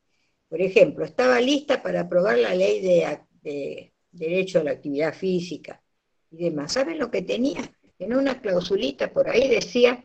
Por 0.49 0.62
ejemplo, 0.62 1.05
estaba 1.05 1.40
lista 1.40 1.82
para 1.82 2.01
aprobar 2.01 2.38
la 2.38 2.55
ley 2.55 2.80
de, 2.80 3.92
derecho 4.11 4.61
a 4.61 4.64
la 4.64 4.72
actividad 4.72 5.14
física 5.14 5.82
y 6.30 6.44
demás. 6.44 6.72
¿Saben 6.72 6.99
lo 6.99 7.11
que 7.11 7.22
tenía? 7.22 7.61
En 7.99 8.14
una 8.14 8.40
clausulita 8.40 9.12
por 9.12 9.28
ahí 9.28 9.49
decía 9.49 10.05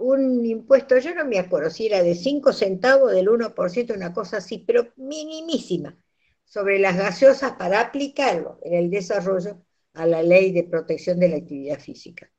un 0.00 0.44
impuesto, 0.44 0.98
yo 0.98 1.14
no 1.14 1.24
me 1.24 1.38
acuerdo 1.38 1.70
si 1.70 1.86
era 1.86 2.02
de 2.02 2.14
5 2.14 2.52
centavos, 2.52 3.12
del 3.12 3.28
1%, 3.28 3.94
una 3.94 4.12
cosa 4.12 4.38
así, 4.38 4.58
pero 4.58 4.92
minimísima, 4.96 5.96
sobre 6.44 6.78
las 6.78 6.96
gaseosas 6.96 7.52
para 7.52 7.80
aplicarlo 7.80 8.58
en 8.62 8.74
el 8.74 8.90
desarrollo 8.90 9.60
a 9.94 10.06
la 10.06 10.22
ley 10.22 10.52
de 10.52 10.64
protección 10.64 11.18
de 11.18 11.28
la 11.28 11.36
actividad 11.36 11.80
física. 11.80 12.30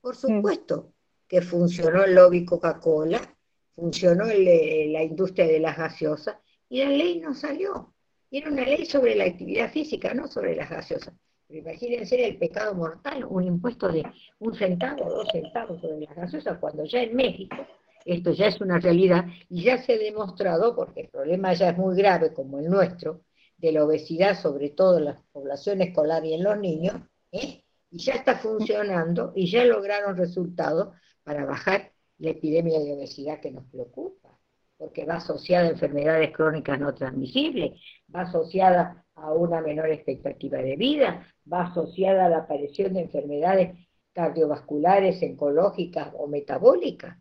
Por 0.00 0.16
mm. 0.16 0.18
supuesto 0.18 0.92
que 1.26 1.40
funcionó 1.40 2.04
el 2.04 2.14
lobby 2.14 2.44
Coca-Cola, 2.44 3.33
funcionó 3.74 4.24
la 4.26 5.02
industria 5.02 5.46
de 5.46 5.60
las 5.60 5.76
gaseosas 5.76 6.36
y 6.68 6.84
la 6.84 6.90
ley 6.90 7.20
no 7.20 7.34
salió. 7.34 7.94
Era 8.30 8.50
una 8.50 8.64
ley 8.64 8.84
sobre 8.86 9.14
la 9.14 9.24
actividad 9.24 9.70
física, 9.70 10.12
no 10.14 10.26
sobre 10.26 10.56
las 10.56 10.70
gaseosas. 10.70 11.14
Pero 11.46 11.60
imagínense 11.60 12.26
el 12.26 12.38
pecado 12.38 12.74
mortal, 12.74 13.24
un 13.28 13.44
impuesto 13.44 13.88
de 13.88 14.04
un 14.38 14.54
centavo, 14.54 15.08
dos 15.08 15.28
centavos 15.30 15.80
sobre 15.80 16.00
las 16.06 16.16
gaseosas, 16.16 16.58
cuando 16.58 16.84
ya 16.84 17.02
en 17.02 17.14
México 17.14 17.56
esto 18.04 18.32
ya 18.32 18.46
es 18.46 18.60
una 18.60 18.78
realidad 18.78 19.24
y 19.48 19.62
ya 19.62 19.78
se 19.78 19.94
ha 19.94 19.98
demostrado, 19.98 20.76
porque 20.76 21.02
el 21.02 21.08
problema 21.08 21.54
ya 21.54 21.70
es 21.70 21.78
muy 21.78 21.96
grave 21.96 22.34
como 22.34 22.58
el 22.58 22.66
nuestro, 22.66 23.22
de 23.56 23.72
la 23.72 23.84
obesidad, 23.84 24.38
sobre 24.38 24.70
todo 24.70 24.98
en 24.98 25.06
la 25.06 25.22
población 25.32 25.80
escolar 25.80 26.24
y 26.26 26.34
en 26.34 26.44
los 26.44 26.58
niños, 26.58 26.96
¿eh? 27.32 27.64
y 27.90 27.98
ya 27.98 28.14
está 28.14 28.36
funcionando 28.36 29.32
y 29.34 29.50
ya 29.50 29.64
lograron 29.64 30.16
resultados 30.16 30.94
para 31.22 31.46
bajar 31.46 31.93
la 32.18 32.30
epidemia 32.30 32.80
de 32.80 32.92
obesidad 32.92 33.40
que 33.40 33.50
nos 33.50 33.64
preocupa, 33.66 34.38
porque 34.76 35.04
va 35.04 35.16
asociada 35.16 35.68
a 35.68 35.70
enfermedades 35.70 36.32
crónicas 36.32 36.78
no 36.78 36.94
transmisibles, 36.94 37.80
va 38.14 38.22
asociada 38.22 39.04
a 39.14 39.32
una 39.32 39.60
menor 39.60 39.90
expectativa 39.90 40.58
de 40.58 40.76
vida, 40.76 41.26
va 41.50 41.62
asociada 41.62 42.26
a 42.26 42.28
la 42.28 42.38
aparición 42.38 42.94
de 42.94 43.02
enfermedades 43.02 43.78
cardiovasculares, 44.12 45.22
oncológicas 45.22 46.12
o 46.16 46.26
metabólicas. 46.26 47.16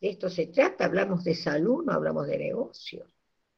De 0.00 0.10
esto 0.10 0.30
se 0.30 0.46
trata, 0.46 0.84
hablamos 0.84 1.24
de 1.24 1.34
salud, 1.34 1.84
no 1.84 1.92
hablamos 1.92 2.26
de 2.26 2.38
negocios. 2.38 3.14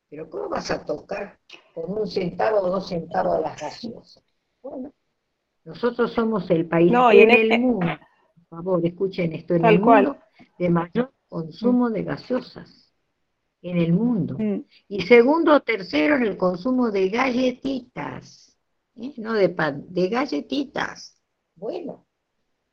Pero 0.09 0.29
¿cómo 0.29 0.49
vas 0.49 0.71
a 0.71 0.85
tocar 0.85 1.39
con 1.75 1.99
un 1.99 2.07
centavo 2.07 2.59
o 2.59 2.71
dos 2.71 2.89
centavos 2.89 3.41
las 3.41 3.61
gaseosas? 3.61 4.25
Bueno, 4.63 4.93
nosotros 5.65 6.13
somos 6.13 6.51
el 6.51 6.67
país 6.67 6.93
en, 7.13 7.31
el 7.31 7.61
mundo, 7.61 7.87
por 8.35 8.59
favor, 8.59 8.87
escuchen 8.87 9.33
esto, 9.35 9.55
en 9.55 9.65
el 9.67 9.81
mundo 9.81 10.17
de 10.59 10.71
mayor 10.71 11.13
consumo 11.29 11.91
de 11.91 12.03
gaseosas 12.03 12.93
en 13.63 13.79
el 13.79 13.93
mundo. 13.93 14.37
Mm. 14.39 14.65
Y 14.89 15.03
segundo 15.03 15.55
o 15.55 15.61
tercero 15.61 16.17
en 16.17 16.25
el 16.25 16.37
consumo 16.37 16.91
de 16.91 17.09
galletitas, 17.09 18.59
¿eh? 18.97 19.13
no 19.17 19.35
de 19.35 19.49
pan, 19.49 19.85
de 19.89 20.09
galletitas. 20.09 21.19
Bueno, 21.55 22.07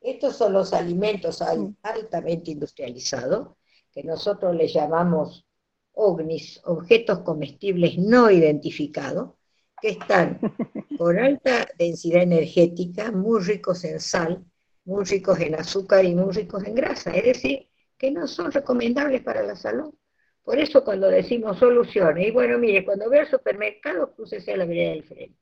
estos 0.00 0.36
son 0.36 0.52
los 0.52 0.72
alimentos 0.72 1.40
mm. 1.40 1.76
altamente 1.82 2.50
industrializados, 2.52 3.56
que 3.92 4.02
nosotros 4.02 4.54
les 4.54 4.72
llamamos 4.72 5.46
ovnis, 5.92 6.60
objetos 6.64 7.20
comestibles 7.20 7.98
no 7.98 8.30
identificados, 8.30 9.32
que 9.80 9.90
están 9.90 10.40
con 10.98 11.18
alta 11.18 11.66
densidad 11.78 12.22
energética, 12.22 13.10
muy 13.10 13.42
ricos 13.42 13.84
en 13.84 14.00
sal, 14.00 14.44
muy 14.88 15.04
ricos 15.04 15.38
en 15.40 15.54
azúcar 15.54 16.02
y 16.06 16.14
muy 16.14 16.32
ricos 16.32 16.64
en 16.64 16.74
grasa. 16.74 17.14
Es 17.14 17.24
decir, 17.24 17.68
que 17.98 18.10
no 18.10 18.26
son 18.26 18.50
recomendables 18.50 19.22
para 19.22 19.42
la 19.42 19.54
salud. 19.54 19.92
Por 20.42 20.58
eso 20.58 20.82
cuando 20.82 21.08
decimos 21.08 21.58
soluciones, 21.58 22.26
y 22.26 22.30
bueno, 22.30 22.56
mire, 22.56 22.86
cuando 22.86 23.10
ve 23.10 23.18
el 23.18 23.26
supermercado, 23.26 24.14
crucese 24.14 24.54
a 24.54 24.56
la 24.56 24.64
vereda 24.64 24.92
del 24.92 25.04
frente, 25.04 25.38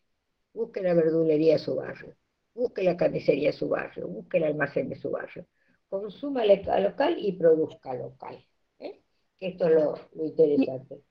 busque 0.53 0.82
la 0.82 0.94
verdulería 0.94 1.53
de 1.53 1.59
su 1.61 1.76
barrio, 1.76 2.16
busque 2.55 2.82
la 2.82 2.97
carnicería 2.97 3.51
de 3.53 3.57
su 3.57 3.68
barrio, 3.68 4.09
busque 4.09 4.38
el 4.38 4.44
almacén 4.44 4.88
de 4.88 4.97
su 4.97 5.12
barrio, 5.12 5.47
consuma 5.88 6.44
local 6.44 7.16
y 7.16 7.32
produzca 7.34 7.94
local. 7.94 8.44
¿eh? 8.80 9.01
esto 9.38 9.68
es 9.68 9.74
lo, 9.74 10.24
interesante. 10.24 11.03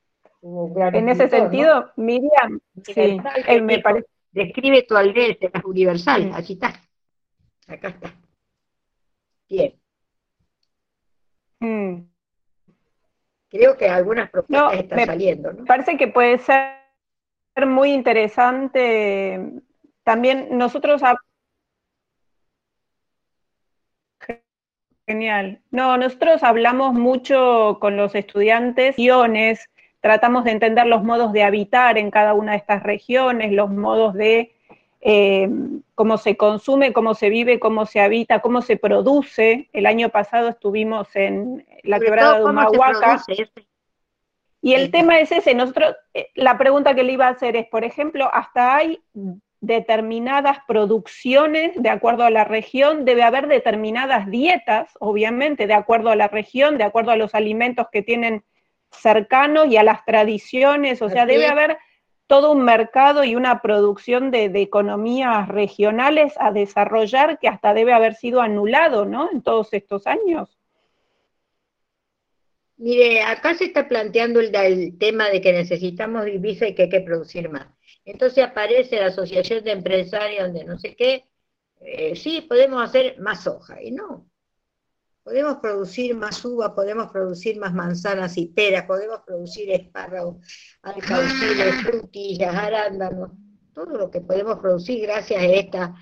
en 0.42 1.08
ese 1.08 1.30
sentido, 1.30 1.90
Miriam, 1.96 2.60
sí, 2.84 3.18
me 3.62 3.80
parece... 3.80 4.08
Describe 4.32 4.84
tu 4.84 4.98
aldea, 4.98 5.38
es 5.40 5.64
universal, 5.64 6.32
aquí 6.34 6.54
está. 6.54 6.74
Acá 7.68 7.88
está. 7.88 8.25
Bien. 9.50 9.74
Mm. 11.60 12.02
Creo 13.50 13.78
que 13.78 13.88
algunas 13.88 14.30
propuestas 14.30 14.80
están 14.80 15.06
saliendo, 15.06 15.54
¿no? 15.54 15.66
Parece 15.66 15.98
que 15.98 16.08
puede 16.08 16.40
ser 16.40 16.76
muy 17.66 17.92
interesante. 17.92 19.40
También 20.04 20.58
nosotros 20.58 21.02
Genial. 25.08 25.62
No, 25.70 25.98
nosotros 25.98 26.42
hablamos 26.42 26.94
mucho 26.94 27.78
con 27.80 27.96
los 27.96 28.16
estudiantes, 28.16 28.96
tratamos 30.02 30.46
de 30.46 30.52
entender 30.52 30.88
los 30.88 31.04
modos 31.04 31.32
de 31.32 31.44
habitar 31.44 32.00
en 32.00 32.10
cada 32.10 32.34
una 32.34 32.54
de 32.54 32.58
estas 32.58 32.82
regiones, 32.82 33.52
los 33.52 33.70
modos 33.70 34.16
de 34.16 34.55
eh, 35.08 35.48
cómo 35.94 36.18
se 36.18 36.36
consume, 36.36 36.92
cómo 36.92 37.14
se 37.14 37.30
vive, 37.30 37.60
cómo 37.60 37.86
se 37.86 38.00
habita, 38.00 38.40
cómo 38.40 38.64
se 38.64 38.76
produce. 38.76 39.70
El 39.72 39.86
año 39.86 40.10
pasado 40.10 40.50
estuvimos 40.50 41.16
en 41.16 41.64
la 41.84 42.00
quebrada 42.00 42.40
de 42.40 42.46
Humahuaca. 42.46 43.22
Y 44.64 44.74
el 44.74 44.90
tema 44.90 45.20
es 45.20 45.32
ese, 45.32 45.54
nosotros, 45.54 45.96
eh, 46.16 46.30
la 46.34 46.58
pregunta 46.58 46.96
que 46.96 47.04
le 47.04 47.14
iba 47.14 47.28
a 47.28 47.34
hacer 47.34 47.56
es, 47.56 47.68
por 47.68 47.84
ejemplo, 47.84 48.32
hasta 48.34 48.78
hay 48.78 49.00
determinadas 49.62 50.58
producciones 50.68 51.74
de 51.76 51.90
acuerdo 51.90 52.24
a 52.24 52.32
la 52.32 52.44
región, 52.44 53.06
debe 53.06 53.22
haber 53.22 53.46
determinadas 53.46 54.26
dietas, 54.32 54.90
obviamente, 55.00 55.68
de 55.68 55.76
acuerdo 55.76 56.10
a 56.10 56.16
la 56.16 56.30
región, 56.30 56.80
de 56.80 56.84
acuerdo 56.84 57.12
a 57.12 57.16
los 57.16 57.36
alimentos 57.36 57.90
que 57.92 58.02
tienen 58.02 58.44
cercanos 58.90 59.68
y 59.68 59.78
a 59.78 59.84
las 59.84 60.04
tradiciones, 60.04 61.04
o 61.04 61.10
sea, 61.10 61.28
debe 61.28 61.46
haber 61.46 61.78
todo 62.28 62.52
un 62.52 62.64
mercado 62.64 63.24
y 63.24 63.36
una 63.36 63.62
producción 63.62 64.32
de, 64.32 64.46
economías 64.62 65.48
regionales 65.48 66.34
a 66.38 66.52
desarrollar 66.52 67.40
que 67.40 67.48
hasta 67.48 67.74
debe 67.74 67.94
haber 67.94 68.16
sido 68.16 68.42
anulado, 68.42 69.06
¿no? 69.06 69.30
En 69.32 69.42
todos 69.42 69.74
estos 69.74 70.08
años. 70.08 70.58
Mire, 72.78 73.22
acá 73.22 73.54
se 73.54 73.66
está 73.66 73.88
planteando 73.88 74.40
el, 74.40 74.98
tema 74.98 75.30
de 75.30 75.40
que 75.40 75.54
necesitamos 75.54 76.26
divisa 76.26 76.68
y 76.68 76.76
que 76.76 76.84
hay 76.84 76.90
que 76.90 77.02
producir 77.02 77.50
más. 77.50 77.68
Entonces 78.04 78.44
aparece 78.44 79.00
la 79.00 79.08
asociación 79.08 79.64
de 79.64 79.72
empresarios 79.72 80.48
donde 80.48 80.66
no 80.66 80.78
sé 80.78 80.96
qué, 80.96 81.26
eh, 81.82 82.16
sí, 82.16 82.42
podemos 82.42 82.84
hacer 82.84 83.20
más 83.20 83.44
soja, 83.44 83.82
y 83.82 83.92
no. 83.92 84.26
Podemos 85.26 85.58
producir 85.58 86.16
más 86.16 86.46
uva, 86.46 86.74
podemos 86.74 87.12
producir 87.12 87.58
más 87.58 87.74
manzanas 87.74 88.38
y 88.38 88.46
peras, 88.46 88.86
podemos 88.86 89.20
producir 89.26 89.72
espárragos, 89.72 90.38
alcauciles, 90.84 91.82
frutillas, 91.84 92.56
arándanos, 92.56 93.32
todo 93.74 93.98
lo 93.98 94.10
que 94.10 94.22
podemos 94.22 94.60
producir 94.60 95.02
gracias 95.02 95.42
a 95.42 95.46
esta 95.46 95.96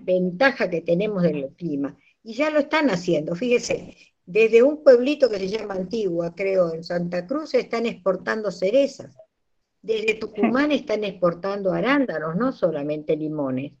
ventaja 0.00 0.70
que 0.70 0.80
tenemos 0.80 1.22
del 1.24 1.48
clima. 1.56 1.94
Y 2.22 2.34
ya 2.34 2.48
lo 2.48 2.60
están 2.60 2.88
haciendo, 2.90 3.34
fíjese, 3.34 3.94
desde 4.24 4.62
un 4.62 4.82
pueblito 4.82 5.28
que 5.28 5.38
se 5.38 5.48
llama 5.48 5.74
Antigua, 5.74 6.32
creo, 6.34 6.72
en 6.72 6.84
Santa 6.84 7.26
Cruz, 7.26 7.52
están 7.54 7.84
exportando 7.84 8.50
cerezas 8.50 9.14
desde 9.82 10.14
Tucumán 10.14 10.72
están 10.72 11.04
exportando 11.04 11.72
arándanos, 11.72 12.36
no 12.36 12.52
solamente 12.52 13.16
limones. 13.16 13.72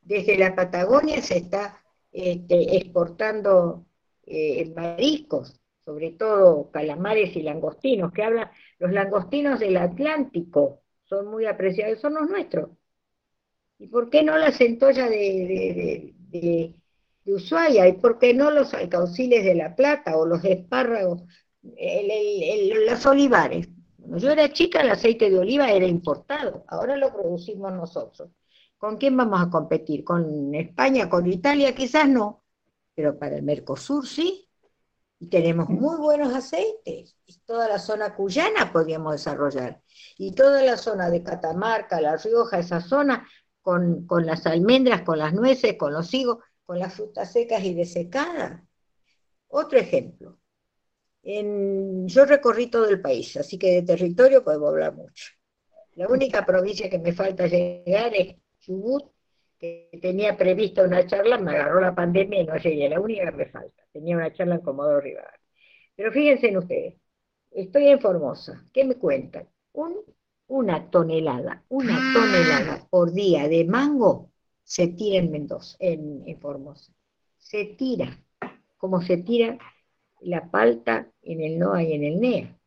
Desde 0.00 0.36
la 0.36 0.54
Patagonia 0.54 1.22
se 1.22 1.38
está 1.38 1.83
este, 2.14 2.76
exportando 2.76 3.86
eh, 4.24 4.72
mariscos, 4.74 5.60
sobre 5.84 6.12
todo 6.12 6.70
calamares 6.70 7.34
y 7.34 7.42
langostinos, 7.42 8.12
que 8.12 8.22
hablan, 8.22 8.50
los 8.78 8.92
langostinos 8.92 9.58
del 9.58 9.76
Atlántico 9.76 10.82
son 11.02 11.26
muy 11.26 11.46
apreciados, 11.46 12.00
son 12.00 12.14
los 12.14 12.30
nuestros. 12.30 12.70
¿Y 13.78 13.88
por 13.88 14.10
qué 14.10 14.22
no 14.22 14.38
la 14.38 14.52
centolla 14.52 15.08
de, 15.08 16.14
de, 16.30 16.74
Ushuaia? 17.26 17.88
¿Y 17.88 17.94
por 17.94 18.20
qué 18.20 18.32
no 18.32 18.52
los 18.52 18.72
alcauciles 18.74 19.44
de 19.44 19.56
La 19.56 19.74
Plata 19.74 20.16
o 20.16 20.24
los 20.24 20.44
espárragos, 20.44 21.22
los 22.86 23.06
olivares? 23.06 23.68
Cuando 23.98 24.18
yo 24.18 24.30
era 24.30 24.52
chica 24.52 24.82
el 24.82 24.90
aceite 24.90 25.30
de 25.30 25.38
oliva 25.38 25.72
era 25.72 25.86
importado, 25.86 26.64
ahora 26.68 26.96
lo 26.96 27.12
producimos 27.12 27.72
nosotros. 27.72 28.30
¿Con 28.84 28.98
quién 28.98 29.16
vamos 29.16 29.40
a 29.40 29.48
competir? 29.48 30.04
¿Con 30.04 30.54
España, 30.54 31.08
con 31.08 31.26
Italia? 31.26 31.74
Quizás 31.74 32.06
no, 32.06 32.44
pero 32.94 33.18
para 33.18 33.36
el 33.36 33.42
Mercosur 33.42 34.06
sí. 34.06 34.46
Y 35.18 35.30
tenemos 35.30 35.70
muy 35.70 35.96
buenos 35.96 36.34
aceites. 36.34 37.16
Y 37.24 37.38
toda 37.46 37.66
la 37.66 37.78
zona 37.78 38.14
cuyana 38.14 38.70
podríamos 38.70 39.14
desarrollar. 39.14 39.80
Y 40.18 40.32
toda 40.32 40.60
la 40.60 40.76
zona 40.76 41.08
de 41.08 41.22
Catamarca, 41.22 41.98
La 41.98 42.18
Rioja, 42.18 42.58
esa 42.58 42.82
zona, 42.82 43.26
con, 43.62 44.06
con 44.06 44.26
las 44.26 44.44
almendras, 44.44 45.00
con 45.00 45.18
las 45.18 45.32
nueces, 45.32 45.78
con 45.78 45.94
los 45.94 46.12
higos, 46.12 46.44
con 46.66 46.78
las 46.78 46.92
frutas 46.92 47.32
secas 47.32 47.64
y 47.64 47.72
desecadas. 47.72 48.60
Otro 49.48 49.78
ejemplo, 49.78 50.40
yo 51.22 52.24
recorrí 52.26 52.66
todo 52.66 52.86
el 52.90 53.00
país, 53.00 53.34
así 53.38 53.58
que 53.58 53.76
de 53.76 53.82
territorio 53.82 54.44
podemos 54.44 54.68
hablar 54.68 54.94
mucho. 54.94 55.32
La 55.94 56.06
única 56.06 56.44
provincia 56.44 56.90
que 56.90 56.98
me 56.98 57.14
falta 57.14 57.46
llegar 57.46 58.14
es 58.14 58.43
Chubut, 58.64 59.04
que 59.58 59.90
tenía 60.00 60.36
prevista 60.36 60.82
una 60.82 61.06
charla, 61.06 61.38
me 61.38 61.52
agarró 61.52 61.80
la 61.80 61.94
pandemia 61.94 62.40
y 62.40 62.46
no 62.46 62.56
llegué, 62.56 62.88
la 62.88 63.00
única 63.00 63.26
que 63.26 63.36
me 63.36 63.46
falta. 63.46 63.82
Tenía 63.92 64.16
una 64.16 64.32
charla 64.32 64.56
en 64.56 64.60
Comodoro 64.62 65.00
Rivadavia. 65.00 65.40
Pero 65.94 66.12
fíjense 66.12 66.48
en 66.48 66.56
ustedes, 66.56 66.94
estoy 67.50 67.88
en 67.88 68.00
Formosa, 68.00 68.64
¿qué 68.72 68.84
me 68.84 68.96
cuentan? 68.96 69.48
una 70.46 70.88
tonelada, 70.90 71.64
una 71.68 71.98
tonelada 72.14 72.86
por 72.90 73.12
día 73.12 73.48
de 73.48 73.64
mango 73.64 74.30
se 74.62 74.88
tira 74.88 75.18
en 75.18 75.30
Mendoza, 75.30 75.76
en, 75.80 76.22
en 76.26 76.40
Formosa. 76.40 76.92
Se 77.38 77.64
tira, 77.64 78.18
como 78.76 79.02
se 79.02 79.18
tira 79.18 79.58
la 80.20 80.50
palta 80.50 81.10
en 81.22 81.40
el 81.40 81.58
NOA 81.58 81.82
y 81.82 81.92
en 81.92 82.04
el 82.04 82.20
NEA. 82.20 82.58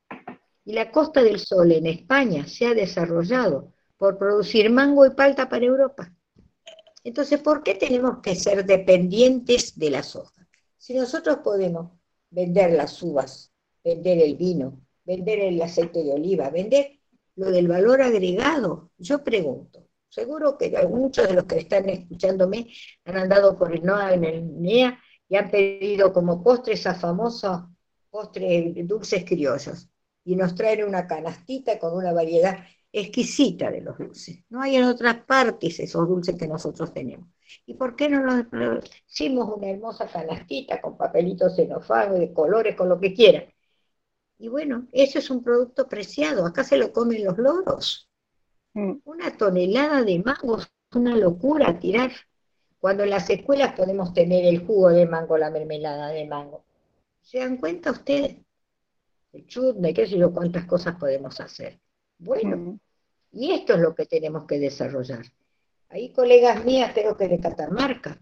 Y 0.66 0.74
la 0.74 0.91
Costa 0.91 1.24
del 1.24 1.39
Sol 1.39 1.72
en 1.72 1.86
España 1.86 2.45
se 2.45 2.68
ha 2.68 2.74
desarrollado 2.74 3.74
por 3.98 4.18
producir 4.18 4.70
mango 4.70 5.06
y 5.06 5.12
palta 5.12 5.50
para 5.50 5.66
Europa. 5.66 6.14
Entonces, 7.04 7.39
¿por 7.39 7.64
qué 7.64 7.76
tenemos 7.76 8.20
que 8.22 8.36
ser 8.36 8.66
dependientes 8.66 9.78
de 9.78 9.89
la 9.89 10.04
soja? 10.04 10.48
Si 10.78 10.93
nosotros 10.93 11.38
podemos 11.43 11.91
vender 12.30 12.72
las 12.74 13.02
uvas, 13.02 13.52
vender 13.84 14.20
el 14.20 14.36
vino, 14.36 14.82
vender 15.06 15.39
el 15.39 15.62
aceite 15.62 16.04
de 16.04 16.14
oliva, 16.14 16.50
vender 16.50 17.00
lo 17.36 17.50
del 17.52 17.68
valor 17.68 18.02
agregado, 18.02 18.91
yo 18.98 19.24
pregunto, 19.24 19.88
seguro 20.10 20.58
que 20.58 20.70
muchos 20.88 21.28
de 21.28 21.36
los 21.36 21.45
que 21.45 21.60
están 21.60 21.88
escuchándome 21.89 22.68
han 23.06 23.18
andado 23.18 23.58
por 23.58 23.74
el 23.74 23.84
NOA 23.84 24.14
en 24.14 24.24
el 24.26 24.62
NEA 24.62 25.00
y 25.30 25.36
han 25.36 25.50
pedido 25.50 26.12
como 26.12 26.43
postre 26.43 26.74
esa 26.74 26.95
famosa 26.95 27.70
postre 28.10 28.74
dulces 28.84 29.24
criollos. 29.26 29.89
Y 30.24 30.36
nos 30.36 30.56
traen 30.56 30.84
una 30.84 31.08
canastita 31.08 31.80
con 31.80 31.95
una 31.95 32.12
variedad 32.12 32.58
exquisita 32.92 33.70
de 33.72 33.82
los 33.82 33.98
dulces. 33.98 34.40
No 34.50 34.62
hay 34.62 34.76
en 34.76 34.84
otras 34.86 35.18
partes 35.24 35.80
esos 35.80 36.08
dulces 36.08 36.36
que 36.38 36.48
nosotros 36.48 36.94
tenemos. 36.94 37.30
¿Y 37.66 37.76
por 37.76 37.96
qué 37.96 38.10
no 38.10 38.22
nos 38.22 38.46
hicimos 39.08 39.50
una 39.56 39.70
hermosa 39.70 40.08
canastita 40.08 40.82
con 40.82 40.98
papelitos 40.98 41.56
xenofagos, 41.56 42.20
de 42.20 42.34
colores, 42.34 42.76
con 42.76 42.90
lo 42.90 43.00
que 43.00 43.14
quieran? 43.14 43.46
Y 44.40 44.50
bueno, 44.50 44.88
eso 44.92 45.20
es 45.20 45.30
un 45.30 45.44
producto 45.44 45.88
preciado. 45.88 46.46
Acá 46.46 46.64
se 46.64 46.78
lo 46.78 46.92
comen 46.92 47.24
los 47.24 47.38
loros. 47.38 48.10
Mm. 48.74 48.98
Una 49.06 49.36
tonelada 49.38 50.04
de 50.04 50.20
mangos, 50.20 50.64
es 50.64 50.96
una 50.96 51.16
locura 51.16 51.80
tirar 51.80 52.12
cuando 52.80 53.04
en 53.04 53.10
las 53.10 53.30
escuelas 53.30 53.74
podemos 53.74 54.14
tener 54.14 54.46
el 54.46 54.66
jugo 54.66 54.90
de 54.90 55.08
mango, 55.08 55.38
la 55.38 55.50
mermelada 55.50 56.10
de 56.10 56.26
mango. 56.28 56.64
¿Se 57.22 57.40
dan 57.40 57.58
cuenta 57.58 57.92
ustedes? 57.92 58.38
El 59.34 59.46
chutney, 59.46 59.94
qué 59.94 60.08
sé 60.08 60.18
yo, 60.18 60.32
cuántas 60.32 60.66
cosas 60.66 60.96
podemos 60.96 61.40
hacer. 61.40 61.80
Bueno, 62.20 62.80
y 63.32 63.51
esto 63.51 63.74
es 63.74 63.80
lo 63.80 63.93
que 63.93 64.05
tenemos 64.05 64.45
que 64.45 64.59
desarrollar. 64.59 65.26
Ahí 65.89 66.11
colegas 66.11 66.65
mías, 66.65 66.91
creo 66.93 67.15
que 67.15 67.28
de 67.28 67.39
Catamarca, 67.39 68.22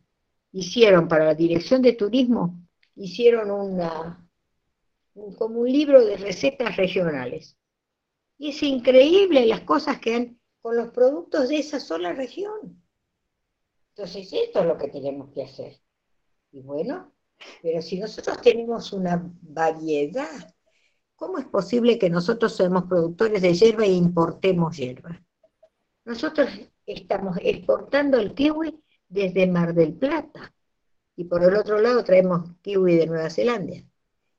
hicieron 0.51 1.07
para 1.07 1.25
la 1.25 1.35
dirección 1.35 1.81
de 1.81 1.93
turismo, 1.93 2.59
hicieron 2.95 3.51
una, 3.51 4.27
como 5.37 5.61
un 5.61 5.71
libro 5.71 6.05
de 6.05 6.17
recetas 6.17 6.75
regionales. 6.77 7.57
Y 8.37 8.49
es 8.49 8.63
increíble 8.63 9.45
las 9.45 9.61
cosas 9.61 9.99
que 9.99 10.15
han 10.15 10.39
con 10.61 10.77
los 10.77 10.89
productos 10.89 11.49
de 11.49 11.59
esa 11.59 11.79
sola 11.79 12.13
región. 12.13 12.83
Entonces, 13.89 14.33
esto 14.33 14.61
es 14.61 14.65
lo 14.65 14.77
que 14.77 14.87
tenemos 14.87 15.31
que 15.31 15.43
hacer. 15.43 15.79
Y 16.51 16.61
bueno, 16.61 17.13
pero 17.61 17.83
si 17.83 17.99
nosotros 17.99 18.41
tenemos 18.41 18.91
una 18.91 19.31
variedad, 19.41 20.54
¿cómo 21.15 21.37
es 21.37 21.45
posible 21.45 21.97
que 21.97 22.09
nosotros 22.09 22.55
seamos 22.55 22.85
productores 22.85 23.41
de 23.41 23.53
hierba 23.53 23.85
e 23.85 23.91
importemos 23.91 24.77
hierba? 24.77 25.21
Nosotros 26.03 26.49
estamos 26.85 27.37
exportando 27.41 28.17
el 28.17 28.33
kiwi 28.33 28.83
desde 29.07 29.47
Mar 29.47 29.73
del 29.73 29.93
Plata 29.93 30.53
y 31.15 31.25
por 31.25 31.43
el 31.43 31.55
otro 31.55 31.79
lado 31.79 32.03
traemos 32.03 32.51
kiwi 32.61 32.95
de 32.95 33.07
Nueva 33.07 33.29
Zelanda. 33.29 33.75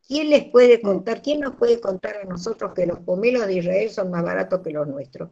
¿Quién 0.07 0.31
les 0.31 0.45
puede 0.45 0.81
contar, 0.81 1.21
quién 1.21 1.41
nos 1.41 1.57
puede 1.57 1.81
contar 1.81 2.19
a 2.19 2.25
nosotros 2.25 2.73
que 2.75 2.87
los 2.87 3.01
pomelos 3.01 3.47
de 3.47 3.55
Israel 3.55 3.91
son 3.91 4.11
más 4.11 4.23
baratos 4.23 4.61
que 4.61 4.71
los 4.71 4.87
nuestros? 4.87 5.31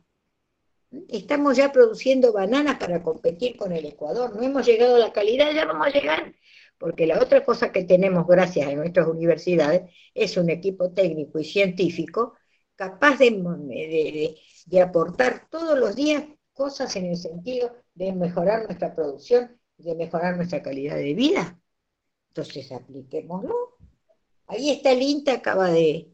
Estamos 1.09 1.57
ya 1.57 1.73
produciendo 1.73 2.33
bananas 2.33 2.79
para 2.79 3.03
competir 3.03 3.57
con 3.57 3.73
el 3.73 3.85
Ecuador. 3.85 4.35
No 4.35 4.43
hemos 4.43 4.67
llegado 4.67 4.97
a 4.97 4.99
la 4.99 5.13
calidad, 5.13 5.53
ya 5.53 5.67
vamos 5.67 5.87
a 5.87 5.91
llegar. 5.91 6.35
Porque 6.79 7.07
la 7.07 7.21
otra 7.21 7.45
cosa 7.45 7.73
que 7.73 7.85
tenemos 7.85 8.27
gracias 8.27 8.69
a 8.69 8.75
nuestras 8.75 9.07
universidades 9.07 9.91
es 10.13 10.37
un 10.37 10.51
equipo 10.51 10.93
técnico 10.93 11.39
y 11.39 11.45
científico 11.45 12.35
capaz 12.77 13.19
de, 13.19 14.37
de 14.67 14.81
aportar 14.81 15.49
todos 15.51 15.79
los 15.79 15.95
días 15.95 16.25
cosas 16.53 16.95
en 16.97 17.07
el 17.07 17.17
sentido 17.17 17.75
de 17.95 18.13
mejorar 18.13 18.65
nuestra 18.65 18.95
producción, 18.95 19.59
de 19.77 19.95
mejorar 19.95 20.37
nuestra 20.37 20.63
calidad 20.63 20.97
de 20.97 21.15
vida. 21.15 21.61
Entonces 22.29 22.73
apliquémoslo. 22.73 23.77
Ahí 24.47 24.71
está 24.71 24.93
el 24.93 25.03
INTA, 25.03 25.35
acaba 25.35 25.71
de, 25.71 26.13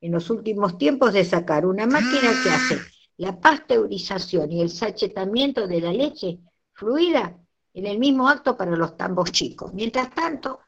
en 0.00 0.12
los 0.12 0.30
últimos 0.30 0.78
tiempos, 0.78 1.12
de 1.12 1.24
sacar 1.24 1.66
una 1.66 1.86
máquina 1.86 2.30
que 2.42 2.50
hace 2.50 2.78
la 3.16 3.38
pasteurización 3.38 4.52
y 4.52 4.62
el 4.62 4.70
sachetamiento 4.70 5.66
de 5.66 5.80
la 5.80 5.92
leche 5.92 6.38
fluida 6.72 7.38
en 7.76 7.86
el 7.86 7.98
mismo 7.98 8.28
acto 8.28 8.56
para 8.56 8.74
los 8.74 8.96
tambos 8.96 9.30
chicos. 9.32 9.72
Mientras 9.74 10.14
tanto, 10.14 10.60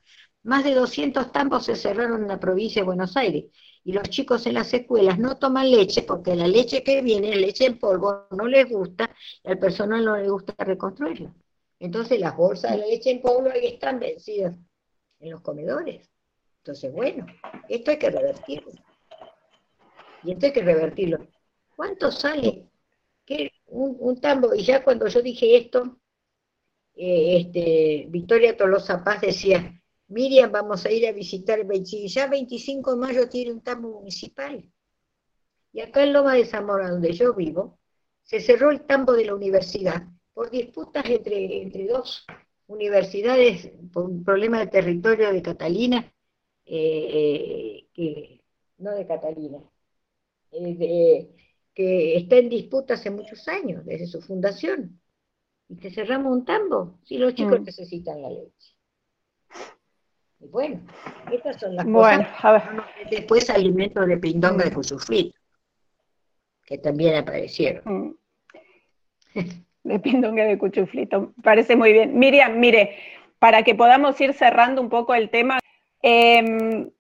más 0.43 0.63
de 0.63 0.75
200 0.75 1.33
tambos 1.33 1.65
se 1.65 1.75
cerraron 1.75 2.23
en 2.23 2.29
la 2.29 2.39
provincia 2.39 2.83
de 2.83 2.87
Buenos 2.87 3.17
Aires 3.17 3.47
y 3.83 3.93
los 3.93 4.09
chicos 4.11 4.47
en 4.47 4.55
las 4.55 4.73
escuelas 4.75 5.19
no 5.19 5.39
toman 5.39 5.71
leche 5.71 6.03
porque 6.03 6.37
la 6.37 6.47
leche 6.47 6.83
que 6.83 7.01
viene, 7.01 7.35
leche 7.35 7.65
en 7.65 7.79
polvo, 7.79 8.27
no 8.31 8.47
les 8.47 8.69
gusta 8.69 9.11
y 9.43 9.51
al 9.51 9.59
personal 9.59 10.05
no 10.05 10.17
le 10.17 10.29
gusta 10.29 10.55
reconstruirla. 10.59 11.35
Entonces 11.81 12.21
las 12.21 12.37
bolsas 12.37 12.73
de 12.73 12.79
la 12.79 12.87
leche 12.87 13.11
en 13.11 13.23
polvo 13.23 13.51
ahí 13.51 13.67
están 13.67 13.99
vencidas 13.99 14.55
en 15.21 15.31
los 15.31 15.41
comedores. 15.41 16.11
Entonces, 16.59 16.93
bueno, 16.93 17.27
esto 17.69 17.91
hay 17.91 17.99
que 17.99 18.11
revertirlo. 18.11 18.73
Y 20.25 20.33
esto 20.33 20.47
hay 20.47 20.53
que 20.53 20.63
revertirlo. 20.63 21.27
¿Cuánto 21.75 22.13
sale? 22.13 22.69
¿Qué? 23.25 23.53
Un, 23.67 24.21
tambo. 24.21 24.55
Y 24.55 24.65
ya 24.65 24.83
cuando 24.85 25.07
yo 25.07 25.23
dije 25.23 25.57
esto, 25.57 25.98
eh, 27.01 27.37
este, 27.39 28.07
Victoria 28.09 28.57
Tolosa 28.57 29.05
Paz 29.05 29.21
decía, 29.21 29.81
Miriam, 30.09 30.51
vamos 30.51 30.85
a 30.85 30.91
ir 30.91 31.07
a 31.07 31.13
visitar 31.13 31.61
ya 32.07 32.27
25 32.27 32.91
de 32.91 32.97
mayo 32.97 33.29
tiene 33.29 33.53
un 33.53 33.63
tambo 33.63 34.01
municipal. 34.01 34.69
Y 35.73 35.81
acá 35.81 36.03
en 36.03 36.13
Loma 36.13 36.35
de 36.35 36.45
Zamora, 36.45 36.91
donde 36.91 37.13
yo 37.13 37.35
vivo, 37.35 37.79
se 38.25 38.41
cerró 38.41 38.73
el 38.73 38.83
tambo 38.83 39.13
de 39.13 39.27
la 39.27 39.35
universidad 39.35 40.09
por 40.35 40.51
disputas 40.51 41.05
entre, 41.09 41.63
entre 41.63 41.87
dos 41.87 42.27
universidades, 42.67 43.71
por 43.93 44.05
un 44.05 44.25
problema 44.25 44.59
de 44.61 44.67
territorio 44.67 45.33
de 45.33 45.43
Catalina, 45.43 46.13
eh, 46.65 47.87
eh, 47.97 48.41
no 48.79 48.93
de 48.93 49.07
Catalina, 49.07 49.59
que 50.51 52.17
está 52.17 52.37
en 52.37 52.49
disputa 52.49 52.95
hace 52.95 53.11
muchos 53.11 53.47
años, 53.49 53.85
desde 53.85 54.07
su 54.07 54.21
fundación. 54.21 55.01
Y 55.69 55.77
te 55.77 55.91
cerramos 55.91 56.33
un 56.33 56.45
tambo 56.45 56.99
si 57.05 57.19
los 57.19 57.35
chicos 57.35 57.61
mm. 57.61 57.65
necesitan 57.65 58.23
la 58.23 58.31
leche. 58.31 58.75
Y 60.41 60.47
bueno, 60.47 60.81
estas 61.33 61.61
son 61.61 61.77
las 61.77 61.85
bueno, 61.85 62.27
cosas. 62.41 62.63
Después 63.11 63.51
alimentos 63.51 64.07
de 64.07 64.17
pindonga 64.19 64.65
de 64.65 64.73
cuchuflito, 64.73 65.39
que 66.65 66.79
también 66.79 67.17
aparecieron. 67.17 67.83
Mm. 69.35 69.41
De 69.85 69.99
pindonga 70.01 70.45
de 70.45 70.59
cuchuflito, 70.59 71.33
parece 71.43 71.75
muy 71.75 71.93
bien. 71.93 72.19
Miriam, 72.19 72.59
mire, 72.59 72.97
para 73.39 73.63
que 73.63 73.75
podamos 73.75 74.21
ir 74.21 74.35
cerrando 74.35 74.83
un 74.83 74.89
poco 74.91 75.15
el 75.15 75.31
tema, 75.31 75.59
eh, 76.03 76.91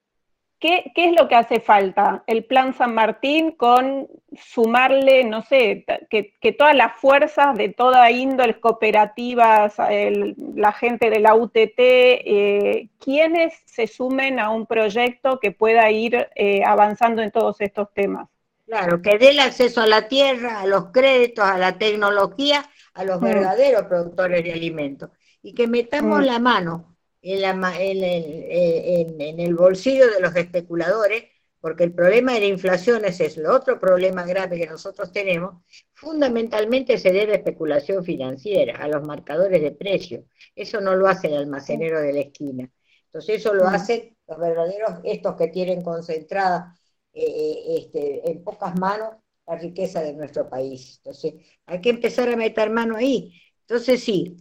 ¿Qué, 0.61 0.91
es 0.97 1.13
lo 1.13 1.29
que 1.29 1.37
hace 1.37 1.61
falta? 1.61 2.25
El 2.27 2.45
plan 2.45 2.75
San 2.75 2.93
Martín 2.93 3.53
con 3.53 4.09
sumarle, 4.37 5.23
no 5.23 5.43
sé, 5.43 5.85
que, 6.11 6.53
todas 6.53 6.75
las 6.75 7.01
fuerzas 7.01 7.57
de 7.57 7.69
toda 7.69 8.11
índole, 8.11 8.59
cooperativas, 8.59 9.77
la 9.79 10.73
gente 10.73 11.11
de 11.11 11.21
la 11.21 11.37
UTT, 11.37 11.79
eh, 11.79 12.89
quienes 12.99 13.55
se 13.67 13.87
sumen 13.87 14.41
a 14.41 14.51
un 14.51 14.67
proyecto 14.67 15.39
que 15.39 15.53
pueda 15.53 15.93
ir 15.93 16.29
eh, 16.35 16.65
avanzando 16.65 17.23
en 17.23 17.31
todos 17.31 17.61
estos 17.61 17.93
temas. 17.95 18.29
Claro, 18.67 19.01
que 19.01 19.17
dé 19.17 19.31
el 19.31 19.41
acceso 19.41 19.81
a 19.81 19.87
la 19.87 20.09
tierra, 20.09 20.61
a 20.61 20.67
los 20.67 20.87
créditos, 20.87 21.45
a 21.45 21.57
la 21.57 21.79
tecnología, 21.79 22.69
a 22.95 23.05
los 23.05 23.21
mm. 23.21 23.25
verdaderos 23.25 23.83
productores 23.85 24.43
de 24.43 24.53
alimentos. 24.53 25.11
Y 25.41 25.55
que 25.55 25.69
metamos 25.69 26.21
mm. 26.21 26.25
la 26.25 26.39
mano 26.41 26.98
en, 27.35 29.41
el 29.41 29.55
bolsillo 29.55 30.11
de 30.11 30.21
los 30.21 30.35
especuladores, 30.37 31.25
porque 31.61 31.85
el 31.85 31.93
problema 31.93 32.35
de 32.35 32.41
la 32.41 32.47
inflación 32.47 33.05
es 33.05 33.21
el 33.21 33.47
otro 33.47 33.81
problema 33.81 34.25
grave 34.25 34.59
que 34.59 34.67
nosotros 34.67 35.13
tenemos, 35.13 35.63
fundamentalmente 35.93 36.99
se 36.99 37.13
debe 37.13 37.33
a 37.33 37.37
especulación 37.37 38.05
financiera, 38.05 38.79
a 38.79 38.89
los 38.89 39.07
marcadores 39.07 39.61
de 39.61 39.73
precio. 39.73 40.25
Eso 40.55 40.81
no 40.81 40.95
lo 40.95 41.09
hace 41.09 41.29
el 41.29 41.37
almacenero 41.37 42.01
de 42.01 42.13
la 42.13 42.21
esquina. 42.21 42.71
Entonces 43.07 43.41
eso 43.41 43.55
lo 43.55 43.65
mm. 43.65 43.69
hacen 43.69 44.17
los 44.27 44.39
verdaderos, 44.39 45.01
estos 45.05 45.37
que 45.37 45.49
tienen 45.49 45.83
concentrada 45.83 46.79
eh, 47.13 47.25
eh, 47.25 47.79
este, 47.79 48.31
en 48.31 48.45
pocas 48.45 48.79
manos 48.79 49.15
la 49.47 49.57
riqueza 49.57 50.03
de 50.03 50.13
nuestro 50.13 50.49
país. 50.49 50.99
Entonces 50.99 51.35
hay 51.67 51.81
que 51.81 51.91
empezar 51.91 52.29
a 52.29 52.37
meter 52.37 52.71
mano 52.71 52.97
ahí. 52.97 53.33
Entonces 53.69 54.03
sí, 54.03 54.35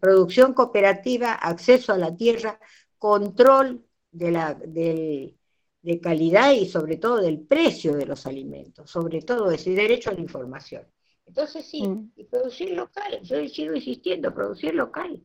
producción 0.00 0.54
cooperativa, 0.54 1.32
acceso 1.32 1.92
a 1.92 1.98
la 1.98 2.16
tierra, 2.16 2.60
control 2.98 3.84
de, 4.12 4.30
la, 4.30 4.54
de 4.54 6.00
calidad 6.00 6.52
y 6.52 6.66
sobre 6.66 6.96
todo 6.96 7.16
del 7.20 7.40
precio 7.40 7.96
de 7.96 8.06
los 8.06 8.26
alimentos, 8.26 8.88
sobre 8.88 9.22
todo 9.22 9.50
ese 9.50 9.70
derecho 9.70 10.10
a 10.10 10.12
la 10.12 10.20
información. 10.20 10.86
Entonces 11.26 11.66
sí, 11.66 11.82
mm. 11.82 12.12
y 12.14 12.24
producir 12.26 12.70
local, 12.70 13.20
yo 13.22 13.44
sigo 13.48 13.74
insistiendo, 13.74 14.32
producir 14.32 14.72
local. 14.72 15.20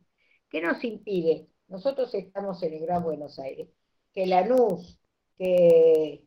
¿Qué 0.48 0.60
nos 0.60 0.82
impide? 0.82 1.46
Nosotros 1.68 2.12
estamos 2.14 2.60
en 2.64 2.74
el 2.74 2.80
Gran 2.80 3.04
Buenos 3.04 3.38
Aires, 3.38 3.68
que 4.12 4.26
Lanús, 4.26 4.98
que, 5.38 6.24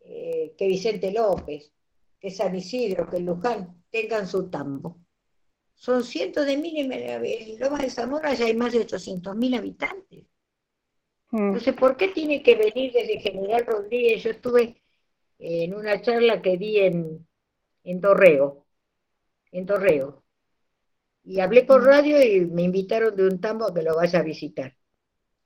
eh, 0.00 0.54
que 0.58 0.66
Vicente 0.66 1.12
López, 1.12 1.70
que 2.18 2.30
San 2.30 2.56
Isidro, 2.56 3.08
que 3.08 3.20
Luján 3.20 3.84
tengan 3.88 4.26
su 4.26 4.50
tambo 4.50 4.98
son 5.80 6.04
cientos 6.04 6.44
de 6.44 6.58
miles, 6.58 6.86
en 6.90 7.58
Loma 7.58 7.78
de 7.78 7.88
Zamora 7.88 8.34
ya 8.34 8.44
hay 8.44 8.54
más 8.54 8.70
de 8.70 8.80
800 8.80 9.34
mil 9.34 9.54
habitantes. 9.54 10.26
Mm. 11.30 11.38
Entonces, 11.38 11.74
¿por 11.74 11.96
qué 11.96 12.08
tiene 12.08 12.42
que 12.42 12.54
venir 12.54 12.92
desde 12.92 13.18
General 13.18 13.64
Rodríguez? 13.64 14.22
Yo 14.22 14.30
estuve 14.30 14.82
en 15.38 15.74
una 15.74 16.02
charla 16.02 16.42
que 16.42 16.58
di 16.58 16.80
en, 16.80 17.26
en 17.84 18.00
Torreo, 18.02 18.66
en 19.52 19.64
Torreo, 19.64 20.22
y 21.24 21.40
hablé 21.40 21.62
por 21.64 21.80
mm. 21.80 21.86
radio 21.86 22.22
y 22.22 22.44
me 22.44 22.60
invitaron 22.60 23.16
de 23.16 23.26
un 23.26 23.40
tambo 23.40 23.64
a 23.64 23.72
que 23.72 23.80
lo 23.80 23.96
vaya 23.96 24.18
a 24.18 24.22
visitar. 24.22 24.76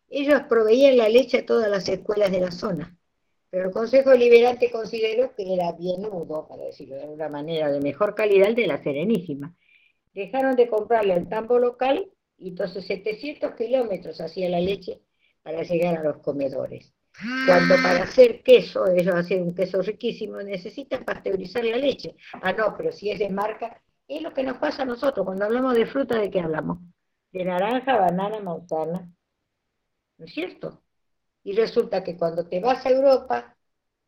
Ellos 0.09 0.43
proveían 0.49 0.97
la 0.97 1.09
leche 1.09 1.39
a 1.39 1.47
todas 1.47 1.71
las 1.71 1.89
escuelas 1.89 2.33
de 2.33 2.41
la 2.41 2.51
zona, 2.51 2.99
pero 3.51 3.67
el 3.67 3.71
Consejo 3.71 4.11
Deliberante 4.11 4.69
consideró 4.69 5.33
que 5.37 5.55
era 5.55 5.71
bienudo, 5.71 6.49
para 6.49 6.65
decirlo 6.65 6.97
de 6.97 7.03
alguna 7.03 7.29
manera, 7.29 7.71
de 7.71 7.81
mejor 7.81 8.17
calidad 8.17 8.53
de 8.53 8.67
la 8.67 8.83
Serenísima 8.83 9.55
dejaron 10.15 10.57
de 10.57 10.69
comprarle 10.69 11.13
al 11.13 11.29
tambo 11.29 11.59
local 11.59 12.11
y 12.39 12.51
entonces 12.51 12.87
700 12.87 13.55
kilómetros 13.55 14.21
hacía 14.21 14.49
la 14.49 14.61
leche 14.61 15.01
para 15.43 15.63
llegar 15.63 15.99
a 15.99 16.03
los 16.03 16.19
comedores. 16.19 16.95
Cuando 17.47 17.77
para 17.77 18.05
hacer 18.05 18.43
queso, 18.43 18.87
ellos 18.89 19.15
hacen 19.15 19.43
un 19.43 19.55
queso 19.55 19.81
riquísimo, 19.83 20.39
necesitan 20.43 21.05
pasteurizar 21.05 21.65
la 21.65 21.77
leche. 21.77 22.17
Ah, 22.43 22.53
no, 22.53 22.77
pero 22.77 22.91
si 22.91 23.11
es 23.11 23.21
de 23.21 23.31
marca, 23.31 23.81
es 24.09 24.21
lo 24.21 24.33
que 24.33 24.43
nos 24.43 24.59
pasa 24.59 24.83
a 24.83 24.87
nosotros. 24.87 25.25
Cuando 25.25 25.45
hablamos 25.45 25.75
de 25.75 25.87
fruta, 25.87 26.19
¿de 26.19 26.31
qué 26.31 26.41
hablamos? 26.41 26.79
De 27.31 27.45
naranja, 27.45 27.97
banana, 27.97 28.41
manzana. 28.41 29.09
¿No 30.19 30.25
es 30.25 30.33
cierto? 30.33 30.83
Y 31.45 31.55
resulta 31.55 32.03
que 32.03 32.17
cuando 32.17 32.49
te 32.49 32.59
vas 32.59 32.85
a 32.85 32.91
Europa, 32.91 33.57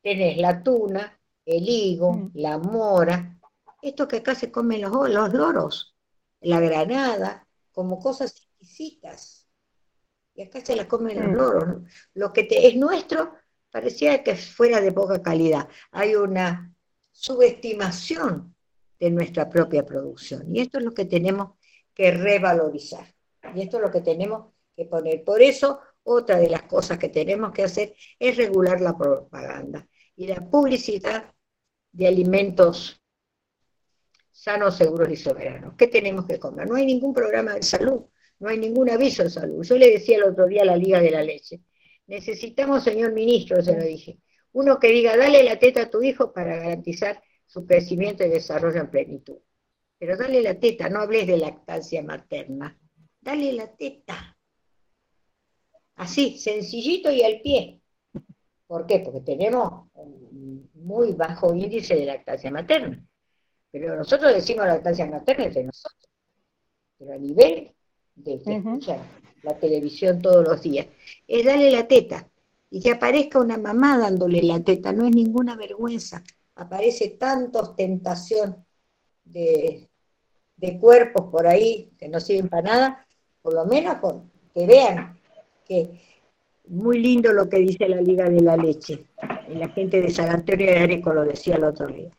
tenés 0.03 0.37
la 0.39 0.63
tuna, 0.63 1.21
el 1.45 1.69
higo, 1.69 2.13
mm. 2.13 2.31
la 2.35 2.59
mora, 2.59 3.39
esto 3.83 4.09
que 4.09 4.17
acá 4.17 4.35
se 4.35 4.51
comen 4.51 4.81
los, 4.81 5.11
los 5.11 5.33
loros 5.33 5.96
la 6.47 6.61
granada, 6.61 7.47
como 7.73 7.99
cosas 7.99 8.37
exquisitas. 8.37 9.49
Y 10.35 10.43
acá 10.43 10.65
se 10.65 10.77
las 10.77 10.87
comen 10.87 11.19
los 11.19 11.29
mm. 11.29 11.35
loros. 11.35 11.83
Lo 12.15 12.33
que 12.33 12.47
es 12.51 12.77
nuestro 12.77 13.35
parecía 13.71 14.23
que 14.23 14.37
fuera 14.37 14.81
de 14.81 14.93
poca 14.93 15.21
calidad. 15.21 15.69
Hay 15.91 16.15
una 16.15 16.73
subestimación 17.11 18.55
de 18.99 19.11
nuestra 19.11 19.49
propia 19.49 19.85
producción. 19.85 20.55
Y 20.55 20.61
esto 20.61 20.79
es 20.79 20.85
lo 20.85 20.95
que 20.95 21.05
tenemos 21.07 21.55
que 21.95 22.11
revalorizar. 22.13 23.07
Y 23.55 23.63
esto 23.63 23.79
es 23.79 23.83
lo 23.83 23.91
que 23.91 24.01
tenemos 24.01 24.53
que 24.75 24.85
poner. 24.85 25.25
Por 25.25 25.43
eso, 25.43 25.81
otra 26.05 26.37
de 26.37 26.49
las 26.49 26.63
cosas 26.63 26.99
que 26.99 27.09
tenemos 27.09 27.53
que 27.53 27.65
hacer 27.65 27.95
es 28.19 28.37
regular 28.37 28.81
la 28.81 28.97
propaganda 28.97 29.87
y 30.15 30.27
la 30.29 30.49
publicidad 30.49 31.35
de 31.93 32.07
alimentos 32.07 33.03
sanos, 34.47 34.77
seguros 34.77 35.11
y 35.11 35.17
soberanos. 35.17 35.75
¿Qué 35.77 35.89
tenemos 35.89 36.25
que 36.25 36.39
comer? 36.39 36.69
No 36.69 36.77
hay 36.77 36.87
ningún 36.87 37.13
programa 37.13 37.55
de 37.55 37.65
salud, 37.65 38.05
no 38.39 38.49
hay 38.49 38.59
ningún 38.59 38.89
aviso 38.89 39.25
de 39.25 39.31
salud. 39.31 39.65
Yo 39.65 39.77
le 39.77 39.91
decía 39.91 40.19
el 40.19 40.23
otro 40.23 40.47
día 40.47 40.63
a 40.63 40.67
la 40.67 40.77
Liga 40.77 41.01
de 41.01 41.11
la 41.11 41.23
Leche, 41.23 41.63
Necesitamos, 42.07 42.85
señor 42.85 43.13
ministro, 43.13 43.61
se 43.61 43.77
lo 43.77 43.83
dije, 43.83 44.21
uno 44.53 44.79
que 44.79 44.93
diga, 44.93 45.17
dale 45.17 45.43
la 45.43 45.59
teta 45.59 45.83
a 45.83 45.91
tu 45.91 46.01
hijo 46.01 46.33
para 46.33 46.55
garantizar 46.55 47.21
su 47.45 47.67
crecimiento 47.67 48.25
y 48.25 48.29
desarrollo 48.29 48.81
en 48.81 48.89
plenitud. 48.89 49.39
Pero 49.99 50.17
dale 50.17 50.41
la 50.41 50.55
teta, 50.61 50.89
no 50.89 51.01
hables 51.01 51.27
de 51.27 51.39
lactancia 51.39 52.05
materna. 52.05 52.79
Dale 53.21 53.53
la 53.53 53.75
teta. 53.75 54.39
Así, 55.97 56.39
sencillito 56.39 57.11
y 57.11 57.25
al 57.25 57.41
pie. 57.41 57.81
¿Por 58.69 58.87
qué? 58.87 59.01
Porque 59.01 59.23
tenemos 59.23 59.91
muy 60.75 61.15
bajo 61.15 61.53
índice 61.53 61.97
de 61.97 62.05
lactancia 62.05 62.53
materna. 62.53 63.05
Pero 63.71 63.97
nosotros 63.97 64.35
decimos 64.35 64.67
lactancia 64.67 65.07
materna 65.07 65.45
entre 65.45 65.65
nosotros. 65.65 66.09
Pero 66.99 67.13
a 67.13 67.19
nivel 67.19 67.73
de 68.15 68.43
que 68.43 68.63
la 69.43 69.55
televisión 69.59 70.21
todos 70.21 70.47
los 70.47 70.63
días, 70.63 70.87
es 71.27 71.45
darle 71.45 71.71
la 71.71 71.87
teta. 71.87 72.29
Y 72.71 72.81
que 72.81 72.93
aparezca 72.93 73.39
una 73.39 73.57
mamá 73.57 73.97
dándole 73.97 74.43
la 74.43 74.61
teta, 74.61 74.93
no 74.93 75.07
es 75.07 75.15
ninguna 75.15 75.57
vergüenza. 75.57 76.23
Aparece 76.57 77.11
tanta 77.11 77.61
ostentación 77.61 78.65
de, 79.25 79.89
de 80.57 80.79
cuerpos 80.79 81.31
por 81.31 81.47
ahí 81.47 81.93
que 81.99 82.09
no 82.09 82.19
sirven 82.19 82.49
para 82.49 82.63
nada, 82.63 83.07
por 83.41 83.55
lo 83.55 83.67
menos 83.67 83.97
que 84.53 84.67
vean 84.67 85.19
que 85.65 86.01
muy 86.69 86.99
lindo 86.99 87.33
lo 87.33 87.49
que 87.49 87.59
dice 87.59 87.89
la 87.89 88.01
Liga 88.01 88.29
de 88.29 88.41
la 88.41 88.57
Leche. 88.57 89.07
La 89.49 89.69
gente 89.69 90.01
de 90.01 90.11
San 90.11 90.31
Antonio 90.31 90.67
de 90.67 90.79
Areco 90.79 91.13
lo 91.13 91.25
decía 91.25 91.57
el 91.57 91.65
otro 91.65 91.87
día. 91.87 92.11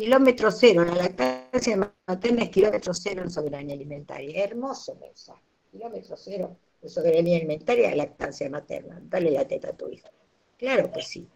Kilómetro 0.00 0.50
cero, 0.50 0.82
la 0.82 0.94
lactancia 0.94 1.76
materna 2.06 2.44
es 2.44 2.48
kilómetro 2.48 2.94
cero 2.94 3.20
en 3.20 3.30
soberanía 3.30 3.74
alimentaria. 3.74 4.44
Hermoso 4.44 4.94
mensaje. 4.94 5.42
Kilómetro 5.70 6.16
cero 6.16 6.56
de 6.80 6.88
soberanía 6.88 7.36
alimentaria, 7.36 7.94
lactancia 7.94 8.48
materna. 8.48 8.98
Dale 9.02 9.30
la 9.30 9.46
teta 9.46 9.68
a 9.68 9.72
tu 9.74 9.90
hijo. 9.90 10.08
Claro 10.56 10.90
que 10.90 11.02
sí. 11.02 11.28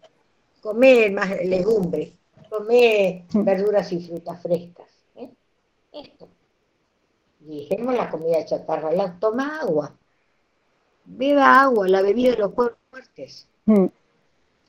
Come 0.61 1.11
más 1.11 1.29
legumbres, 1.45 2.13
come 2.49 3.27
verduras 3.35 3.91
y 3.91 3.99
frutas 3.99 4.41
frescas. 4.41 4.89
¿eh? 5.15 5.29
Esto. 5.91 6.27
Y 7.41 7.67
dejemos 7.69 7.93
la 7.93 8.09
comida 8.09 8.43
chatarra. 8.45 8.91
La, 8.91 9.19
toma 9.19 9.59
agua 9.59 9.95
beba 11.05 11.61
agua, 11.61 11.87
la 11.87 12.01
bebida 12.01 12.31
de 12.31 12.37
los 12.37 12.53
fuertes. 12.89 13.47
Mm. 13.65 13.85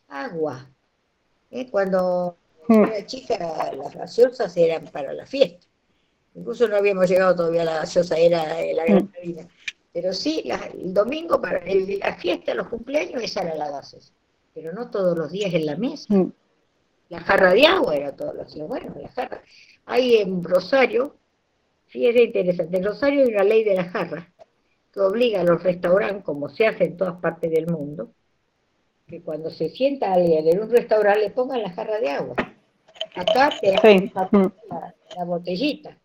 Agua. 0.09 0.68
¿Eh? 1.51 1.70
Cuando. 1.70 2.36
Era 2.69 3.07
chica, 3.07 3.73
las 3.73 3.95
gaseosas 3.95 4.57
eran 4.57 4.85
para 4.87 5.12
la 5.12 5.27
fiesta. 5.27 5.67
Incluso 6.35 6.69
no 6.69 6.77
habíamos 6.77 7.09
llegado 7.09 7.35
todavía 7.35 7.62
a 7.62 7.64
la 7.64 7.75
gaseosa, 7.79 8.19
era 8.19 8.45
la 8.45 8.85
gran 8.85 9.05
mm. 9.05 9.49
Pero 9.93 10.12
sí, 10.12 10.45
el 10.75 10.93
domingo 10.93 11.41
para 11.41 11.62
la 11.64 12.14
fiesta, 12.17 12.53
los 12.53 12.69
cumpleaños, 12.69 13.23
esa 13.23 13.43
era 13.43 13.55
la 13.55 13.71
gaseosa. 13.71 14.12
Pero 14.55 14.73
no 14.73 14.91
todos 14.91 15.17
los 15.17 15.33
días 15.33 15.55
en 15.55 15.64
la 15.64 15.77
mesa. 15.77 16.14
La 17.09 17.21
jarra 17.21 17.55
de 17.55 17.67
agua 17.67 17.97
era 17.97 18.14
todos 18.14 18.35
los 18.35 18.53
días. 18.53 18.69
Bueno, 18.69 18.95
la 19.01 19.09
jarra. 19.09 19.43
Hay 19.87 20.17
en 20.17 20.45
Rosario, 20.45 21.17
fíjate 21.87 22.25
interesante, 22.25 22.77
en 22.77 22.85
Rosario 22.85 23.25
hay 23.25 23.33
una 23.33 23.45
ley 23.45 23.64
de 23.64 23.75
la 23.75 23.85
jarra 23.85 24.31
que 24.93 25.01
obliga 25.01 25.41
a 25.41 25.45
los 25.45 25.62
restaurantes, 25.62 26.25
como 26.25 26.51
se 26.51 26.67
hace 26.67 26.85
en 26.85 26.97
todas 26.97 27.19
partes 27.21 27.51
del 27.51 27.67
mundo, 27.67 28.11
que 29.07 29.23
cuando 29.23 29.51
se 29.51 29.71
sienta 29.71 30.12
alguien 30.12 30.47
en 30.47 30.62
un 30.62 30.71
restaurante 30.71 31.21
le 31.21 31.31
pongan 31.31 31.62
la 31.62 31.73
jarra 31.73 32.01
de 32.01 32.11
agua. 32.11 32.35
Acá 33.17 33.51
te 33.61 33.73
dan 33.73 34.12
la, 35.17 35.25
botellita. 35.25 35.99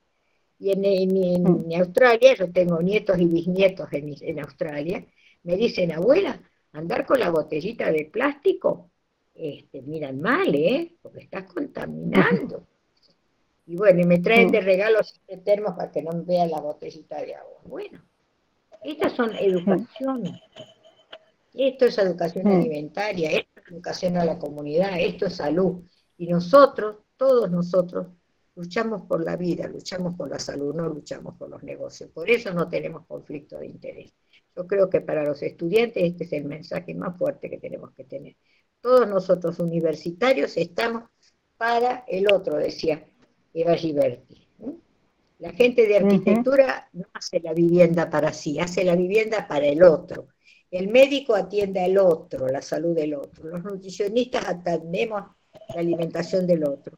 Y 0.60 0.72
en, 0.72 1.44
mm. 1.44 1.74
Australia, 1.80 2.36
yo 2.36 2.52
tengo 2.52 2.82
nietos 2.82 3.20
y 3.20 3.26
bisnietos 3.26 3.90
en, 3.92 4.40
Australia, 4.40 5.06
me 5.44 5.58
dicen, 5.58 5.92
abuela, 5.92 6.40
andar 6.72 7.06
con 7.06 7.20
la 7.20 7.30
botellita 7.30 7.92
de 7.92 8.06
plástico, 8.06 8.92
este, 9.36 9.82
miran 9.82 10.22
mal, 10.22 10.54
¿eh? 10.56 10.96
Porque 11.02 11.22
estás 11.22 11.46
contaminando. 11.46 12.68
Y 13.68 13.78
bueno, 13.78 14.02
y 14.02 14.06
me 14.06 14.18
traen 14.18 14.48
mm. 14.48 14.52
de 14.52 14.62
regalos 14.62 15.22
de 15.30 15.38
termos 15.38 15.76
para 15.76 15.92
que 15.92 16.02
no 16.02 16.12
vean 16.26 16.50
la 16.50 16.60
botellita 16.60 17.22
de 17.22 17.36
agua. 17.36 17.62
Bueno, 17.64 18.02
estas 18.84 19.14
son 19.14 19.34
educaciones. 19.36 20.42
Esto 21.54 21.86
es 21.86 21.98
educación 21.98 22.46
mm. 22.46 22.60
alimentaria, 22.60 23.32
esto 23.32 23.62
es 23.62 23.72
educación 23.72 24.18
a 24.18 24.26
la 24.26 24.40
comunidad, 24.40 25.00
esto 25.00 25.28
es 25.28 25.36
salud. 25.36 25.84
Y 26.22 26.28
nosotros, 26.28 26.98
todos 27.18 27.50
nosotros, 27.50 28.06
luchamos 28.54 29.02
por 29.08 29.26
la 29.26 29.36
vida, 29.38 29.68
luchamos 29.68 30.14
por 30.14 30.30
la 30.30 30.38
salud, 30.38 30.76
no 30.76 30.88
luchamos 30.88 31.36
por 31.36 31.50
los 31.50 31.64
negocios. 31.64 32.12
Por 32.12 32.30
eso 32.30 32.54
no 32.54 32.70
tenemos 32.70 33.08
conflicto 33.08 33.58
de 33.58 33.66
interés. 33.66 34.14
Yo 34.56 34.68
creo 34.68 34.88
que 34.88 35.02
para 35.02 35.26
los 35.26 35.42
estudiantes 35.42 36.04
este 36.04 36.26
es 36.26 36.34
el 36.34 36.46
mensaje 36.46 36.94
más 36.94 37.18
fuerte 37.18 37.50
que 37.50 37.58
tenemos 37.58 37.90
que 37.94 38.04
tener. 38.04 38.36
Todos 38.82 39.08
nosotros 39.08 39.58
universitarios 39.58 40.58
estamos 40.58 41.06
para 41.58 42.06
el 42.08 42.32
otro, 42.32 42.58
decía 42.58 43.04
Eva 43.52 43.74
Giberti. 43.74 44.48
La 45.40 45.54
gente 45.54 45.88
de 45.88 45.98
arquitectura 45.98 46.88
no 46.94 47.08
hace 47.14 47.40
la 47.40 47.56
vivienda 47.56 48.12
para 48.12 48.32
sí, 48.32 48.60
hace 48.60 48.84
la 48.84 48.96
vivienda 48.96 49.48
para 49.48 49.66
el 49.66 49.82
otro. 49.82 50.28
El 50.70 50.90
médico 50.90 51.34
atiende 51.34 51.80
al 51.80 51.98
otro, 51.98 52.48
la 52.48 52.62
salud 52.62 52.94
del 52.94 53.16
otro. 53.16 53.46
Los 53.46 53.64
nutricionistas 53.64 54.48
atendemos 54.48 55.24
la 55.74 55.82
alimentación 55.82 56.48
del 56.48 56.64
otro. 56.64 56.96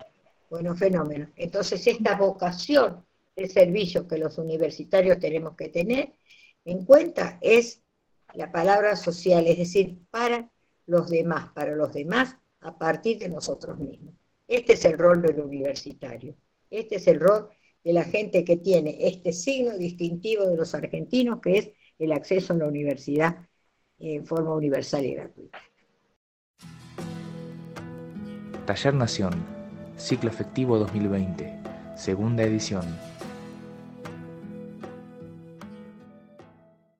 Bueno, 0.49 0.75
fenómeno. 0.75 1.29
Entonces, 1.35 1.85
esta 1.87 2.15
vocación 2.15 3.05
de 3.35 3.47
servicio 3.47 4.07
que 4.07 4.17
los 4.17 4.37
universitarios 4.37 5.19
tenemos 5.19 5.55
que 5.55 5.69
tener 5.69 6.13
en 6.65 6.85
cuenta 6.85 7.39
es 7.41 7.81
la 8.33 8.51
palabra 8.51 8.95
social, 8.95 9.45
es 9.47 9.57
decir, 9.57 9.99
para 10.09 10.51
los 10.85 11.09
demás, 11.09 11.51
para 11.53 11.75
los 11.75 11.93
demás 11.93 12.37
a 12.61 12.77
partir 12.77 13.19
de 13.19 13.29
nosotros 13.29 13.77
mismos. 13.79 14.15
Este 14.47 14.73
es 14.73 14.85
el 14.85 14.97
rol 14.97 15.21
del 15.21 15.39
universitario. 15.39 16.35
Este 16.69 16.95
es 16.95 17.07
el 17.07 17.19
rol 17.19 17.49
de 17.83 17.93
la 17.93 18.03
gente 18.03 18.43
que 18.43 18.57
tiene 18.57 18.97
este 18.99 19.33
signo 19.33 19.77
distintivo 19.77 20.45
de 20.45 20.55
los 20.55 20.73
argentinos, 20.73 21.41
que 21.41 21.57
es 21.57 21.71
el 21.99 22.11
acceso 22.11 22.53
a 22.53 22.57
la 22.57 22.67
universidad 22.67 23.47
en 23.99 24.25
forma 24.25 24.55
universal 24.55 25.05
y 25.05 25.13
gratuita. 25.13 25.59
Taller 28.65 28.93
Nación, 28.93 29.33
ciclo 29.97 30.29
efectivo 30.29 30.79
2020, 30.79 31.53
segunda 31.97 32.43
edición. 32.43 32.85